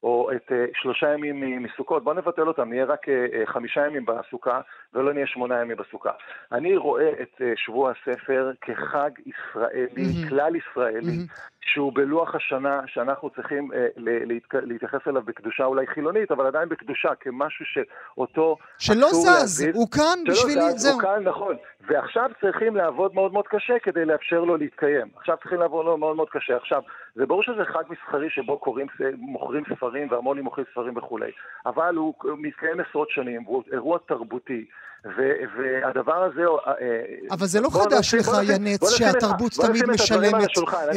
או 0.03 0.31
את 0.31 0.51
אה, 0.51 0.65
שלושה 0.73 1.13
ימים 1.13 1.63
מסוכות, 1.63 2.03
בואו 2.03 2.15
נבטל 2.15 2.47
אותם, 2.47 2.69
נהיה 2.69 2.85
רק 2.85 3.09
אה, 3.09 3.25
אה, 3.33 3.45
חמישה 3.45 3.85
ימים 3.87 4.05
בסוכה 4.05 4.61
ולא 4.93 5.13
נהיה 5.13 5.27
שמונה 5.27 5.61
ימים 5.61 5.77
בסוכה. 5.77 6.11
אני 6.51 6.77
רואה 6.77 7.09
את 7.21 7.41
שבוע 7.55 7.91
הספר 7.91 8.51
כחג 8.61 9.09
ישראלי, 9.25 9.87
מהמם. 9.97 10.29
כלל 10.29 10.55
ישראלי, 10.55 10.99
מהמם. 11.11 11.25
שהוא 11.67 11.93
בלוח 11.93 12.35
השנה 12.35 12.81
שאנחנו 12.87 13.29
צריכים 13.29 13.71
אה, 13.73 13.87
להתק- 13.97 14.55
להתייחס 14.63 14.99
אליו 15.07 15.21
בקדושה 15.25 15.65
אולי 15.65 15.87
חילונית, 15.87 16.31
אבל 16.31 16.45
עדיין 16.47 16.69
בקדושה, 16.69 17.09
כמשהו 17.19 17.65
שאותו 17.65 18.57
שלא 18.79 19.07
זז, 19.07 19.25
להזיז. 19.25 19.75
הוא 19.75 19.87
כאן 19.91 20.19
שלא 20.25 20.33
בשבילי, 20.33 20.71
זז, 20.71 20.81
זהו. 20.81 20.93
הוא 20.93 21.01
כאן, 21.01 21.23
נכון. 21.23 21.55
ועכשיו 21.87 22.29
צריכים 22.41 22.75
לעבוד 22.75 23.13
מאוד 23.15 23.33
מאוד 23.33 23.47
קשה 23.47 23.73
כדי 23.83 24.05
לאפשר 24.05 24.39
לו 24.39 24.57
להתקיים. 24.57 25.07
עכשיו 25.17 25.35
צריכים 25.41 25.59
לעבוד 25.59 25.85
לו 25.85 25.97
מאוד 25.97 26.15
מאוד 26.15 26.27
קשה. 26.31 26.55
עכשיו, 26.55 26.81
זה 27.15 27.25
ברור 27.25 27.43
שזה 27.43 27.65
חג 27.65 27.83
מסחרי 27.89 28.29
שבו 28.29 28.57
קוראים, 28.59 28.87
מוכרים 29.17 29.63
ספרים 29.75 30.07
והמו"לים 30.11 30.43
מוכרים 30.43 30.65
ספרים 30.71 30.97
וכולי, 30.97 31.31
אבל 31.65 31.95
הוא 31.95 32.13
מתקיים 32.37 32.79
עשרות 32.89 33.09
שנים, 33.09 33.47
והוא 33.47 33.63
אירוע 33.71 33.97
תרבותי. 34.07 34.65
ו- 35.17 35.33
והדבר 35.57 36.23
הזה... 36.23 36.41
אה, 36.67 36.73
אבל 37.31 37.45
זה 37.45 37.61
לא 37.61 37.69
חדש 37.69 38.13
נשים- 38.13 38.19
לך, 38.19 38.27
ינץ, 38.55 38.89
שהתרבות 38.89 39.51
תמיד 39.67 39.83
משלמת. 39.89 40.33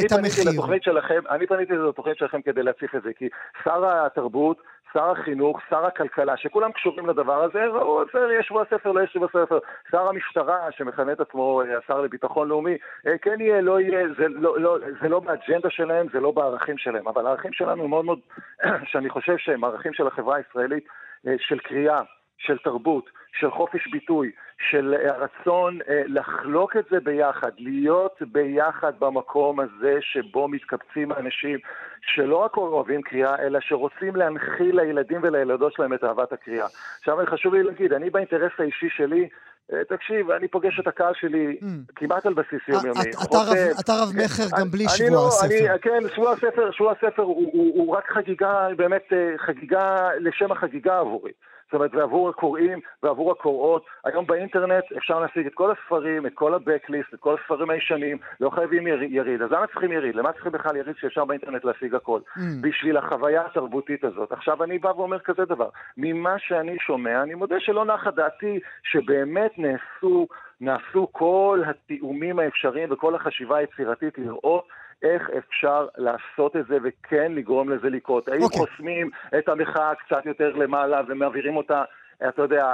את 0.05 0.11
המחיר. 0.11 0.60
לתוכנית 0.61 0.83
שלכם, 0.83 1.19
אני 1.29 1.47
פניתי 1.47 1.73
לתוכנית 1.73 2.17
שלכם 2.17 2.41
כדי 2.41 2.63
להציף 2.63 2.95
את 2.95 3.03
זה, 3.03 3.13
כי 3.13 3.29
שר 3.63 4.05
התרבות, 4.05 4.61
שר 4.93 5.11
החינוך, 5.11 5.59
שר 5.69 5.85
הכלכלה, 5.85 6.37
שכולם 6.37 6.71
קשורים 6.71 7.09
לדבר 7.09 7.43
הזה, 7.43 7.65
ראו, 7.65 8.05
בסדר, 8.05 8.31
יש 8.31 8.47
שבוע 8.47 8.63
ספר, 8.65 8.91
לא 8.91 9.01
יש 9.01 9.13
שבוע 9.13 9.27
ספר. 9.27 9.59
שר 9.91 10.07
המשטרה, 10.07 10.71
שמכנה 10.71 11.11
את 11.11 11.19
עצמו 11.19 11.61
אה, 11.61 11.77
השר 11.77 12.01
לביטחון 12.01 12.47
לאומי, 12.47 12.77
אה, 13.07 13.17
כן 13.17 13.41
יהיה, 13.41 13.61
לא 13.61 13.79
יהיה, 13.79 14.07
זה 14.17 14.27
לא, 14.27 14.59
לא, 14.59 14.77
זה 15.01 15.09
לא 15.09 15.19
באג'נדה 15.19 15.69
שלהם, 15.69 16.07
זה 16.13 16.19
לא 16.19 16.31
בערכים 16.31 16.77
שלהם. 16.77 17.07
אבל 17.07 17.25
הערכים 17.25 17.53
שלנו 17.53 17.87
מאוד 17.87 18.05
מאוד, 18.05 18.19
שאני 18.91 19.09
חושב 19.09 19.37
שהם 19.37 19.63
ערכים 19.63 19.93
של 19.93 20.07
החברה 20.07 20.35
הישראלית, 20.35 20.87
אה, 21.27 21.35
של 21.39 21.59
קריאה, 21.59 22.01
של 22.45 22.57
תרבות, 22.57 23.09
של 23.39 23.51
חופש 23.51 23.87
ביטוי, 23.87 24.31
של 24.69 24.93
אה, 24.93 25.11
רצון 25.17 25.79
אה, 25.89 26.01
לחלוק 26.05 26.77
את 26.77 26.85
זה 26.91 26.99
ביחד, 26.99 27.51
להיות 27.57 28.15
ביחד 28.31 28.93
במקום 28.99 29.59
הזה 29.59 29.97
שבו 30.01 30.47
מתקבצים 30.47 31.11
אנשים 31.11 31.59
שלא 32.01 32.35
רק 32.37 32.57
אוהבים 32.57 33.01
קריאה, 33.01 33.35
אלא 33.39 33.59
שרוצים 33.61 34.15
להנחיל 34.15 34.75
לילדים 34.81 35.19
ולילדות 35.23 35.73
שלהם 35.73 35.93
את 35.93 36.03
אהבת 36.03 36.33
הקריאה. 36.33 36.65
עכשיו, 36.99 37.17
חשוב 37.25 37.53
לי 37.53 37.63
להגיד, 37.63 37.93
אני 37.93 38.09
באינטרס 38.09 38.51
האישי 38.59 38.89
שלי, 38.89 39.27
אה, 39.73 39.83
תקשיב, 39.89 40.31
אני 40.31 40.47
פוגש 40.47 40.79
את 40.79 40.87
הקהל 40.87 41.13
שלי 41.13 41.57
Mm. 41.61 41.65
כמעט 41.95 42.25
על 42.25 42.33
בסיס 42.33 42.67
יומיומי. 42.67 42.99
אתה- 43.01 43.09
אתה 43.09 43.37
רב- 43.37 43.45
חותם. 43.47 43.81
אתה 43.83 43.91
רב 43.93 44.09
מכר 44.25 44.59
גם 44.61 44.67
בלי 44.71 44.83
שבוע 44.89 45.09
לא, 45.11 45.27
הספר. 45.27 45.71
אני, 45.71 45.79
כן, 45.81 45.99
שבוע 46.15 46.31
הספר, 46.31 46.71
שבוע 46.71 46.91
הספר 46.91 47.21
הוא, 47.23 47.95
רק 47.97 48.11
חגיגה, 48.11 48.67
באמת 48.77 49.03
חגיגה 49.37 49.95
לשם 50.19 50.51
החגיגה 50.51 50.99
עבורי. 50.99 51.31
זאת 51.71 51.75
אומרת, 51.75 51.95
ועבור 51.95 52.29
הקוראים 52.29 52.79
ועבור 53.03 53.31
הקוראות. 53.31 53.85
היום 54.05 54.27
באינטרנט 54.27 54.83
אפשר 54.97 55.19
להשיג 55.19 55.45
את 55.45 55.53
כל 55.53 55.71
הספרים, 55.71 56.25
את 56.25 56.31
כל 56.33 56.53
ה-Backlist, 56.53 57.13
את 57.13 57.19
כל 57.19 57.35
הספרים 57.41 57.69
הישנים, 57.69 58.17
לא 58.39 58.49
חייבים 58.49 58.87
יר- 58.87 59.03
יריד. 59.03 59.41
אז 59.41 59.51
למה 59.51 59.67
צריכים 59.67 59.91
יריד? 59.91 60.15
למה 60.15 60.31
צריכים 60.33 60.51
בכלל 60.51 60.75
יריד 60.75 60.95
שאפשר 60.99 61.25
באינטרנט 61.25 61.65
להשיג 61.65 61.95
הכל? 61.95 62.19
Mm. 62.37 62.41
בשביל 62.61 62.97
החוויה 62.97 63.45
התרבותית 63.45 64.03
הזאת. 64.03 64.31
עכשיו 64.31 64.63
אני 64.63 64.77
בא 64.79 64.87
ואומר 64.97 65.19
כזה 65.19 65.45
דבר, 65.45 65.69
ממה 65.97 66.39
שאני 66.39 66.77
שומע, 66.79 67.21
אני 67.23 67.33
מודה 67.33 67.59
שלא 67.59 67.85
נחה 67.85 68.11
דעתי 68.11 68.59
שבאמת 68.83 69.51
נעשו, 69.57 70.27
נעשו 70.61 71.07
כל 71.11 71.61
התיאומים 71.65 72.39
האפשריים 72.39 72.91
וכל 72.91 73.15
החשיבה 73.15 73.57
היצירתית 73.57 74.17
לראות 74.17 74.67
איך 75.03 75.29
אפשר 75.37 75.87
לעשות 75.97 76.55
את 76.55 76.67
זה 76.67 76.77
וכן 76.83 77.31
לגרום 77.31 77.69
לזה 77.69 77.89
לקרות. 77.89 78.27
האם 78.27 78.43
אוקיי. 78.43 78.59
חוסמים 78.59 79.09
את 79.37 79.49
המחאה 79.49 79.95
קצת 79.95 80.25
יותר 80.25 80.55
למעלה 80.55 81.01
ומעבירים 81.07 81.57
אותה 81.57 81.83
אתה 82.29 82.41
יודע, 82.41 82.73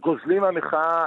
גוזלים 0.00 0.40
מהמחאה 0.40 1.06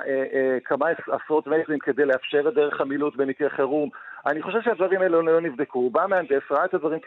כמה 0.66 0.86
עשרות 1.12 1.48
מטרים 1.48 1.80
כדי 1.80 2.06
לאפשר 2.06 2.50
את 2.50 2.54
דרך 2.54 2.82
המילוט 2.82 3.16
במקרה 3.16 3.50
חירום. 3.50 3.90
אני 4.26 4.42
חושב 4.42 4.58
שהדברים 4.64 5.02
האלה 5.02 5.22
לא 5.22 5.42
נבדקו. 5.42 5.90
בא 5.90 6.06
מהנדס, 6.10 6.52
ראה 6.52 6.66
את 6.66 6.74
הדברים 6.74 7.00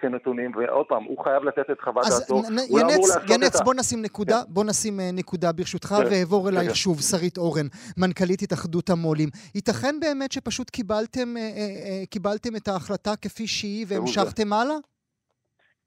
כנתונים, 0.00 0.52
ועוד 0.56 0.86
פעם, 0.86 1.04
הוא 1.04 1.24
חייב 1.24 1.44
לתת 1.44 1.70
את 1.70 1.80
חוות 1.80 2.04
דעתו. 2.10 2.34
הוא 2.34 2.80
לא 2.80 2.86
אמור 2.86 3.06
לעשות 3.08 3.24
את 3.24 3.30
ה... 3.30 3.34
ינץ, 3.34 3.60
בוא 3.60 3.74
נשים 3.74 4.02
נקודה, 4.02 4.42
כן. 4.46 4.52
בוא 4.54 4.64
נשים 4.64 5.00
נקודה 5.12 5.52
ברשותך, 5.52 5.88
כן. 5.88 6.04
ואעבור 6.10 6.48
אלייך 6.48 6.68
כן. 6.68 6.74
שוב, 6.74 7.00
שרית 7.00 7.38
אורן, 7.38 7.66
מנכ"לית 7.96 8.42
התאחדות 8.42 8.90
המו"לים. 8.90 9.28
ייתכן 9.54 10.00
באמת 10.00 10.32
שפשוט 10.32 10.70
קיבלתם 12.10 12.56
את 12.56 12.68
ההחלטה 12.68 13.16
כפי 13.22 13.46
שהיא 13.46 13.86
והמשכתם 13.88 14.52
הלאה? 14.52 14.76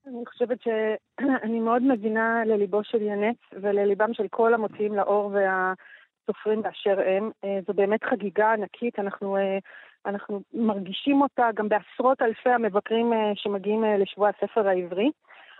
אני 0.09 0.25
חושבת 0.25 0.61
שאני 0.61 1.59
מאוד 1.59 1.83
מבינה 1.83 2.45
לליבו 2.45 2.83
של 2.83 3.01
ינץ 3.01 3.37
ולליבם 3.53 4.13
של 4.13 4.27
כל 4.27 4.53
המוציאים 4.53 4.95
לאור 4.95 5.31
והסופרים 5.33 6.61
באשר 6.61 6.99
הם. 7.05 7.31
אה, 7.43 7.59
זו 7.67 7.73
באמת 7.73 8.03
חגיגה 8.03 8.53
ענקית, 8.53 8.99
אנחנו, 8.99 9.37
אה, 9.37 9.57
אנחנו 10.05 10.41
מרגישים 10.53 11.21
אותה 11.21 11.49
גם 11.55 11.69
בעשרות 11.69 12.21
אלפי 12.21 12.49
המבקרים 12.49 13.13
אה, 13.13 13.31
שמגיעים 13.35 13.83
לשבוע 13.83 14.29
הספר 14.29 14.67
העברי. 14.67 15.11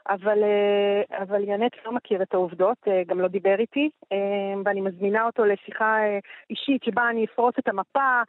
אבל, 0.10 0.44
אה, 0.44 1.18
אבל 1.24 1.44
ינט 1.44 1.72
לא 1.86 1.92
מכיר 1.92 2.22
את 2.22 2.34
העובדות, 2.34 2.78
אה, 2.88 3.02
גם 3.08 3.20
לא 3.20 3.28
דיבר 3.28 3.56
איתי, 3.60 3.90
אה, 4.12 4.18
ואני 4.66 4.82
מזמינה 4.82 5.26
אותו 5.26 5.46
לשיחה 5.46 5.98
אישית 6.50 6.84
שבה 6.84 7.10
אני 7.10 7.26
אפרוס 7.26 7.54
את 7.60 7.68
המפה, 7.68 8.22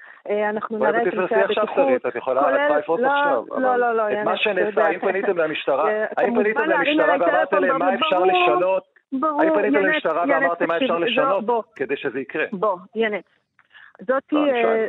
אנחנו 0.50 0.78
נראה 0.78 1.02
את 1.02 1.06
אמצעי 1.06 1.42
הבטיחות. 1.42 2.06
את 2.08 2.14
יכולה 2.14 2.78
לפרוס 2.78 3.00
לא, 3.00 3.08
עכשיו. 3.08 3.60
לא, 3.60 3.76
לא, 3.76 3.96
לא, 3.96 4.10
ינט. 4.10 4.20
את 4.20 4.24
מה 4.24 4.36
שנעשה, 4.36 4.86
האם 4.86 4.98
פניתם 4.98 5.38
למשטרה? 5.38 5.90
האם 6.16 6.34
פניתם 6.34 6.60
למשטרה 6.60 7.16
ואמרתם 7.20 7.58
להם 7.58 7.78
מה 7.78 7.94
אפשר 7.94 8.24
לשנות? 8.24 8.84
ברור, 9.12 9.42
האם 9.42 9.54
פניתם 9.54 9.86
למשטרה 9.86 10.24
ואמרתם 10.28 10.68
מה 10.68 10.76
אפשר 10.76 10.98
לשנות 10.98 11.44
כדי 11.76 11.96
שזה 11.96 12.20
יקרה? 12.20 12.44
בוא, 12.52 12.76
ינט. 12.94 13.24
זאתי, 14.00 14.36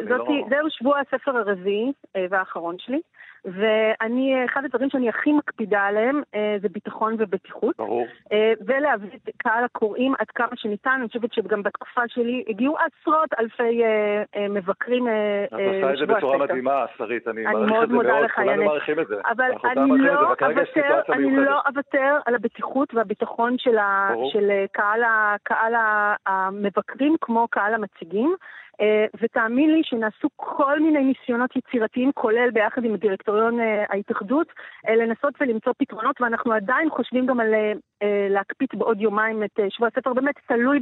לא 0.02 0.26
זהו 0.50 0.70
שבוע 0.70 1.00
הספר 1.00 1.38
הרביעי 1.38 1.92
והאחרון 2.30 2.76
שלי. 2.80 3.02
ואני, 3.46 4.46
אחד 4.46 4.66
הדברים 4.66 4.90
שאני 4.90 5.10
הכי 5.10 5.32
מקפידה 5.34 5.82
עליהם 5.82 6.22
אה, 6.36 6.56
זה 6.62 6.70
ביטחון 6.70 7.16
ובטיחות. 7.18 7.78
ברור. 7.78 8.08
אה, 8.32 8.54
ולהביא 8.66 9.10
את 9.14 9.30
קהל 9.38 9.64
הקוראים 9.64 10.14
עד 10.20 10.28
כמה 10.36 10.56
שניתן. 10.56 10.90
אני 11.00 11.08
חושבת 11.08 11.34
שגם 11.34 11.64
בתקופה 11.64 12.02
שלי 12.08 12.44
הגיעו 12.48 12.76
עשרות 12.78 13.30
אלפי 13.40 13.84
אה, 13.84 14.48
מבקרים 14.50 15.08
את 15.08 15.52
עושה 15.52 15.94
את 15.94 15.98
זה 15.98 16.06
בצורה 16.06 16.38
מדהימה, 16.38 16.86
שרית, 16.98 17.28
אני 17.28 17.44
מעריך 17.44 17.84
את 17.84 17.90
זה 17.90 17.94
מאוד, 17.94 18.32
כולנו 18.36 18.64
מעריכים 18.64 19.00
את 19.00 19.08
זה. 19.08 19.16
אבל 19.30 19.52
אני 19.66 19.98
לא 19.98 20.22
אוותר, 20.22 21.02
אני 21.10 21.36
לא 21.36 21.60
אוותר 21.68 22.18
על 22.26 22.36
הבטיחות 22.36 22.94
והביטחון 22.94 23.56
של 23.58 23.78
קהל 25.44 25.74
המבקרים 26.26 27.16
כמו 27.22 27.48
קהל 27.48 27.74
המציגים. 27.74 28.36
אה, 28.82 29.06
ותאמין 29.22 29.74
לי 29.74 29.82
שנעשו 29.84 30.28
כל 30.36 30.80
מיני 30.80 31.04
ניסיונות 31.04 31.56
יצירתיים, 31.56 32.12
כולל 32.12 32.52
ביחד 32.52 32.84
עם 32.84 32.96
דירקטוריון 32.96 33.60
אה, 33.60 33.86
ההתאחדות, 33.90 34.48
אה, 34.88 34.96
לנסות 34.96 35.34
ולמצוא 35.42 35.74
פתרונות, 35.78 36.22
ואנחנו 36.22 36.54
עדיין 36.54 36.90
חושבים 36.90 37.26
גם 37.26 37.40
על 37.40 37.54
להקפיץ 38.30 38.70
בעוד 38.74 39.02
יומיים 39.02 39.44
את 39.44 39.60
שבוע 39.70 39.88
הספר, 39.88 40.14
באמת 40.14 40.36
תלוי 40.48 40.80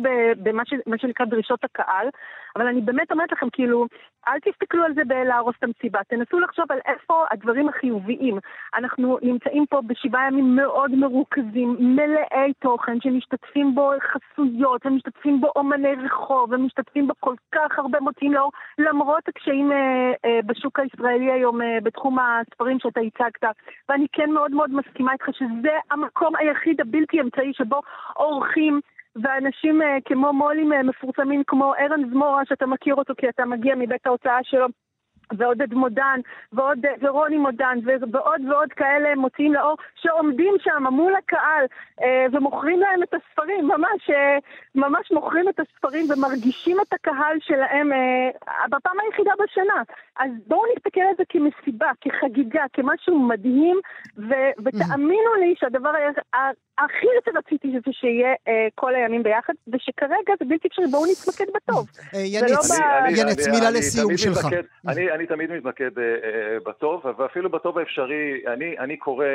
במה 0.86 0.97
שנקרא 0.97 1.25
דרישות 1.25 1.63
הקהל, 1.63 2.08
אבל 2.56 2.67
אני 2.67 2.82
באמת 2.82 3.12
אומרת 3.12 3.32
לכם, 3.32 3.49
כאילו, 3.49 3.88
אל 4.28 4.39
תסתכלו 4.39 4.84
על 4.84 4.93
זה 4.93 5.02
בלהרוס 5.08 5.56
את 5.60 5.63
המסיבה, 5.63 5.99
תנסו 6.08 6.39
לחשוב 6.39 6.65
על 6.71 6.80
איפה 6.86 7.25
הדברים 7.32 7.69
החיוביים. 7.69 8.38
אנחנו 8.75 9.17
נמצאים 9.21 9.65
פה 9.69 9.82
בשבעה 9.88 10.28
ימים 10.28 10.56
מאוד 10.56 10.91
מרוכזים, 10.91 11.75
מלאי 11.80 12.54
תוכן, 12.60 13.02
שמשתתפים 13.02 13.75
בו 13.75 13.91
חסויות, 14.02 14.86
ומשתתפים 14.86 15.41
בו 15.41 15.52
אומני 15.56 15.95
רחוב, 16.06 16.52
ומשתתפים 16.52 17.08
בו 17.08 17.13
כל 17.19 17.36
כך 17.52 17.78
הרבה 17.79 17.99
מוציאים 17.99 18.33
לאור, 18.33 18.51
למרות 18.77 19.27
הקשיים 19.27 19.71
אה, 19.71 20.11
אה, 20.25 20.39
בשוק 20.45 20.79
הישראלי 20.79 21.31
היום 21.31 21.61
אה, 21.61 21.77
בתחום 21.83 22.17
הספרים 22.19 22.79
שאתה 22.79 22.99
הצגת. 22.99 23.55
ואני 23.89 24.05
כן 24.11 24.31
מאוד 24.31 24.51
מאוד 24.51 24.71
מסכימה 24.73 25.13
איתך 25.13 25.25
שזה 25.31 25.71
המקום 25.91 26.35
היחיד 26.35 26.81
הבלתי 26.81 27.21
אמצעי 27.21 27.53
שבו 27.53 27.81
עורכים 28.13 28.79
ואנשים 29.15 29.81
אה, 29.81 29.97
כמו 30.05 30.33
מו"לים 30.33 30.73
אה, 30.73 30.83
מפורסמים 30.83 31.43
כמו 31.47 31.73
ארן 31.75 32.09
זמורה, 32.09 32.45
שאתה 32.45 32.65
מכיר 32.65 32.95
אותו 32.95 33.13
כי 33.17 33.29
אתה 33.29 33.45
מגיע 33.45 33.75
מבית 33.75 34.07
ההוצאה 34.07 34.37
שלו, 34.43 34.67
ועודד 35.37 35.73
מודן, 35.73 36.19
ועוד, 36.53 36.79
ורוני 37.01 37.37
מודן, 37.37 37.77
ועוד 38.11 38.41
ועוד 38.49 38.73
כאלה 38.73 39.15
מוציאים 39.15 39.53
לאור, 39.53 39.77
שעומדים 39.95 40.55
שם 40.59 40.83
מול 40.91 41.15
הקהל 41.15 41.65
אה, 42.01 42.25
ומוכרים 42.31 42.79
להם 42.79 43.03
את 43.03 43.13
הספרים, 43.13 43.67
ממש, 43.67 44.09
אה, 44.09 44.37
ממש 44.75 45.11
מוכרים 45.11 45.49
את 45.49 45.59
הספרים 45.59 46.05
ומרגישים 46.09 46.77
את 46.81 46.93
הקהל 46.93 47.37
שלהם 47.39 47.93
אה, 47.93 48.29
בפעם 48.69 48.99
היחידה 48.99 49.31
בשנה. 49.43 49.83
אז 50.19 50.31
בואו 50.47 50.61
נסתכל 50.75 51.01
על 51.01 51.15
זה 51.17 51.23
כמסיבה, 51.29 51.91
כחגיגה, 52.01 52.63
כמשהו 52.73 53.19
מדהים, 53.19 53.79
ו, 54.17 54.33
ותאמינו 54.65 55.33
לי 55.39 55.55
שהדבר 55.59 55.91
הכי 56.85 57.07
רציתי 57.37 57.71
זה 57.85 57.91
שיהיה 57.91 58.33
אה, 58.47 58.67
כל 58.75 58.95
הימים 58.95 59.23
ביחד, 59.23 59.53
ושכרגע 59.73 60.33
זה 60.39 60.45
בלתי 60.45 60.67
אפשרי, 60.67 60.85
בואו 60.91 61.03
נתמקד 61.11 61.53
בטוב. 61.55 61.87
אה, 62.13 62.19
ינץ, 63.17 63.47
מילה 63.47 63.71
לסיום 63.71 64.17
שלך. 64.17 64.45
אני 64.87 65.27
תמיד 65.27 65.51
מתמקד 65.51 65.99
אה, 65.99 66.03
אה, 66.03 66.57
בטוב, 66.65 67.05
ואפילו 67.17 67.49
בטוב 67.49 67.77
האפשרי, 67.77 68.43
אני 68.79 68.97
קורא 68.97 69.25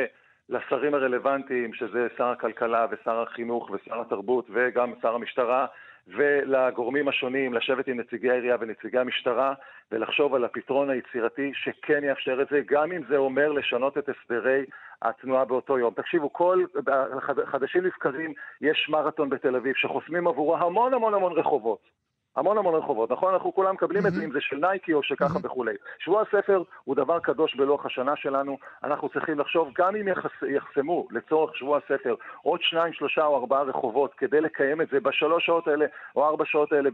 לשרים 0.49 0.95
הרלוונטיים, 0.95 1.75
שזה 1.75 2.07
שר 2.19 2.27
הכלכלה 2.27 2.87
ושר 2.91 3.23
החינוך 3.23 3.71
ושר 3.71 4.01
התרבות 4.01 4.47
וגם 4.55 4.93
שר 5.03 5.15
המשטרה, 5.15 5.67
ולגורמים 6.09 7.09
השונים 7.09 7.55
לשבת 7.55 7.87
עם 7.87 8.01
נציגי 8.01 8.31
העירייה 8.31 8.57
ונציגי 8.61 8.99
המשטרה 8.99 9.55
ולחשוב 9.93 10.35
על 10.35 10.45
הפתרון 10.45 10.91
היצירתי 10.91 11.53
שכן 11.55 12.05
יאפשר 12.05 12.43
את 12.43 12.47
זה, 12.51 12.61
גם 12.67 12.93
אם 12.93 13.03
זה 13.09 13.17
אומר 13.17 13.53
לשנות 13.53 13.99
את 13.99 14.09
הסדרי 14.09 14.65
התנועה 15.03 15.45
באותו 15.45 15.79
יום. 15.79 15.95
תקשיבו, 15.95 16.33
כל, 16.33 16.65
חדשים 17.45 17.85
לבקרים 17.85 18.33
יש 18.61 18.89
מרתון 18.89 19.31
בתל 19.31 19.57
אביב 19.57 19.75
שחוסמים 19.77 20.27
עבורו 20.27 20.57
המון 20.57 20.95
המון 20.95 21.15
המון 21.15 21.33
רחובות. 21.33 22.04
המון 22.37 22.59
המון 22.59 22.75
רחובות, 22.75 23.11
נכון? 23.11 23.33
אנחנו 23.33 23.55
כולם 23.55 23.75
מקבלים 23.75 24.07
את 24.07 24.13
זה, 24.13 24.25
אם 24.25 24.33
זה 24.33 24.41
של 24.41 24.57
נייקי 24.57 24.93
או 24.93 25.03
שככה 25.03 25.39
וכולי. 25.43 25.75
שבוע 25.99 26.23
הספר 26.23 26.63
הוא 26.85 26.97
דבר 26.97 27.19
קדוש 27.19 27.57
בלוח 27.57 27.87
השנה 27.87 28.17
שלנו, 28.17 28.59
אנחנו 28.85 29.09
צריכים 29.09 29.39
לחשוב, 29.39 29.69
גם 29.79 29.97
אם 29.97 30.09
יחסמו 30.49 31.09
לצורך 31.11 31.57
שבוע 31.57 31.79
הספר 31.79 32.15
עוד 32.43 32.61
שניים, 32.63 32.93
שלושה 32.93 33.25
או 33.25 33.37
ארבעה 33.37 33.63
רחובות 33.63 34.15
כדי 34.15 34.41
לקיים 34.41 34.81
את 34.81 34.89
זה 34.93 35.01
בשלוש 35.01 35.47
שעות 35.47 35.69
האלה 35.69 35.87
או 36.17 36.25
ארבע 36.25 36.45
שעות 36.47 36.73
האלה 36.73 36.91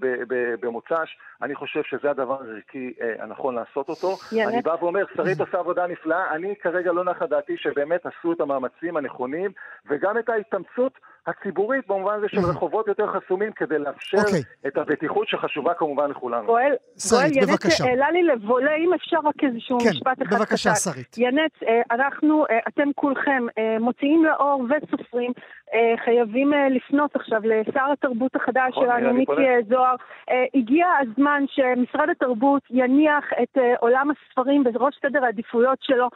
במוצ"ש, 0.60 1.18
אני 1.42 1.54
חושב 1.54 1.82
שזה 1.82 2.10
הדבר 2.10 2.36
הערכי 2.42 2.92
אה, 3.00 3.14
הנכון 3.18 3.54
לעשות 3.54 3.88
אותו. 3.88 4.16
אני 4.48 4.62
בא 4.62 4.76
ואומר, 4.80 5.04
שרית 5.16 5.40
עושה 5.40 5.58
עבודה 5.58 5.86
נפלאה, 5.86 6.34
אני 6.34 6.54
כרגע 6.56 6.92
לא 6.92 7.04
נחה 7.04 7.26
דעתי 7.26 7.56
שבאמת 7.56 8.06
עשו 8.06 8.32
את 8.32 8.40
המאמצים 8.40 8.96
הנכונים 8.96 9.50
וגם 9.86 10.18
את 10.18 10.28
ההתאמצות 10.28 10.92
הציבורית 11.26 11.86
במובן 11.88 12.14
הזה 12.14 12.26
של 12.28 12.38
רחובות 12.38 12.88
יותר 12.88 13.06
חסומים 13.12 13.52
כדי 13.52 13.78
לאפשר 13.78 14.18
okay. 14.18 14.20
אוקיי. 14.20 14.42
את 14.66 14.76
הבטיחות 14.76 15.28
שחשובה 15.28 15.74
כמובן 15.74 16.10
לכולנו. 16.10 16.46
גואל, 16.46 16.72
גואל 17.10 17.30
ינץ 17.32 17.80
העלה 17.80 18.10
לי 18.10 18.22
לבולה, 18.22 18.76
אם 18.76 18.94
אפשר 18.94 19.16
רק 19.24 19.44
איזשהו 19.44 19.78
כן, 19.80 19.90
משפט 19.90 20.22
אחד 20.22 20.36
בבקשה, 20.36 20.74
שרית. 20.74 21.16
ינץ, 21.18 21.52
אה, 21.68 21.82
אנחנו, 21.90 22.44
אה, 22.50 22.58
אתם 22.68 22.88
כולכם 22.94 23.46
אה, 23.58 23.76
מוציאים 23.80 24.24
לאור 24.24 24.64
וסופרים, 24.64 25.32
חייבים 26.04 26.52
לפנות 26.70 27.16
עכשיו 27.16 27.40
לשר 27.44 27.92
התרבות 27.92 28.36
החדש 28.36 28.70
נכון, 28.70 28.84
שלנו, 28.84 29.14
מיקי 29.14 29.32
זוהר. 29.68 29.94
הגיע 30.54 30.86
הזמן 31.00 31.44
שמשרד 31.48 32.08
התרבות 32.10 32.62
יניח 32.70 33.24
את 33.42 33.58
עולם 33.80 34.08
הספרים 34.10 34.64
בראש 34.64 34.94
סדר 35.02 35.24
העדיפויות 35.24 35.78
שלו 35.82 36.08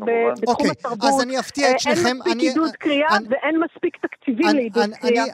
בתחום 0.00 0.54
אוקיי, 0.54 0.70
התרבות. 0.70 1.04
אז 1.04 1.22
אני 1.22 1.38
אפתיע 1.38 1.70
את 1.70 1.80
שניכם. 1.80 2.08
אין 2.08 2.16
מספיק 2.16 2.40
עידוד 2.40 2.70
קריאה 2.70 3.16
ואין 3.30 3.60
מספיק 3.60 3.96
תקציבים 3.96 4.46
לעידוד 4.54 4.90
קריאה. 5.00 5.24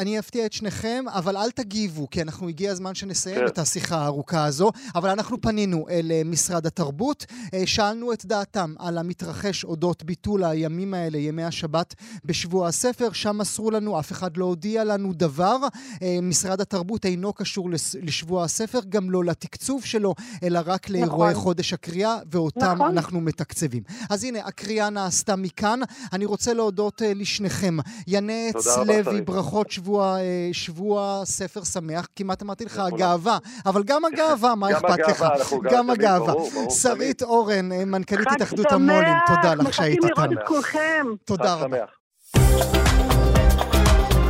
אני 0.00 0.18
אפתיע 0.18 0.46
את 0.46 0.52
שניכם, 0.52 1.04
אבל 1.18 1.36
אל 1.36 1.50
תגיבו, 1.50 2.10
כי 2.10 2.22
אנחנו, 2.22 2.48
הגיע 2.48 2.70
הזמן 2.70 2.94
שנסיים 2.94 3.36
כן. 3.36 3.46
את 3.46 3.58
השיחה 3.58 3.96
הארוכה 3.96 4.44
הזו, 4.44 4.70
אבל 4.94 5.08
אנחנו 5.08 5.40
פנינו 5.40 5.86
אל 5.90 6.10
אה, 6.10 6.22
משרד 6.24 6.66
התרבות, 6.66 7.26
אה, 7.54 7.66
שאלנו 7.66 8.12
את 8.12 8.24
דעתם 8.24 8.74
על 8.78 8.98
המתרחש 8.98 9.64
אודות 9.64 10.02
ביטול 10.02 10.44
הימים 10.44 10.94
האלה, 10.94 11.18
ימי 11.18 11.44
השבת 11.44 11.94
בשבוע 12.24 12.51
הספר, 12.60 13.12
שם 13.12 13.38
מסרו 13.38 13.70
לנו, 13.70 13.98
אף 13.98 14.12
אחד 14.12 14.36
לא 14.36 14.44
הודיע 14.44 14.84
לנו 14.84 15.12
דבר. 15.12 15.56
אה, 16.02 16.18
משרד 16.22 16.60
התרבות 16.60 17.04
אינו 17.04 17.32
קשור 17.32 17.70
לשבוע 18.02 18.44
הספר, 18.44 18.80
גם 18.88 19.10
לא 19.10 19.24
לתקצוב 19.24 19.84
שלו, 19.84 20.14
אלא 20.42 20.60
רק 20.66 20.90
לאירועי 20.90 21.30
נכון. 21.30 21.42
חודש 21.42 21.72
הקריאה, 21.72 22.16
ואותם 22.30 22.72
נכון. 22.74 22.90
אנחנו 22.90 23.20
מתקצבים. 23.20 23.82
אז 24.10 24.24
הנה, 24.24 24.38
הקריאה 24.44 24.90
נעשתה 24.90 25.36
מכאן. 25.36 25.80
אני 26.12 26.24
רוצה 26.24 26.54
להודות 26.54 27.02
לשניכם. 27.14 27.76
ינץ 28.06 28.66
לוי, 28.86 29.20
ברכות 29.20 29.70
שבוע, 29.70 30.16
שבוע 30.52 31.22
ספר 31.24 31.64
שמח. 31.64 32.06
כמעט 32.16 32.42
אמרתי 32.42 32.64
לך 32.64 32.78
הגאווה, 32.78 33.38
אבל 33.66 33.82
גם 33.82 34.04
הגאווה, 34.04 34.54
מה 34.54 34.70
אכפת 34.72 34.98
לך? 35.08 35.24
גם 35.70 35.90
הגאווה. 35.90 36.34
שרית 36.70 37.22
אורן, 37.22 37.72
אה, 37.72 37.84
מנכ"לית 37.84 38.28
התאחדות 38.30 38.72
המו"לים, 38.72 39.16
תודה 39.26 39.54
לך 39.54 39.74
שהיית 39.74 40.04
איתנו. 40.04 40.16
חג 40.16 40.22
שמח, 40.22 40.28
מחכים 40.28 40.32
לראות 40.32 40.42
את 40.42 40.48
כולכם. 40.48 41.06
תודה 41.24 41.54
רבה. 41.54 42.01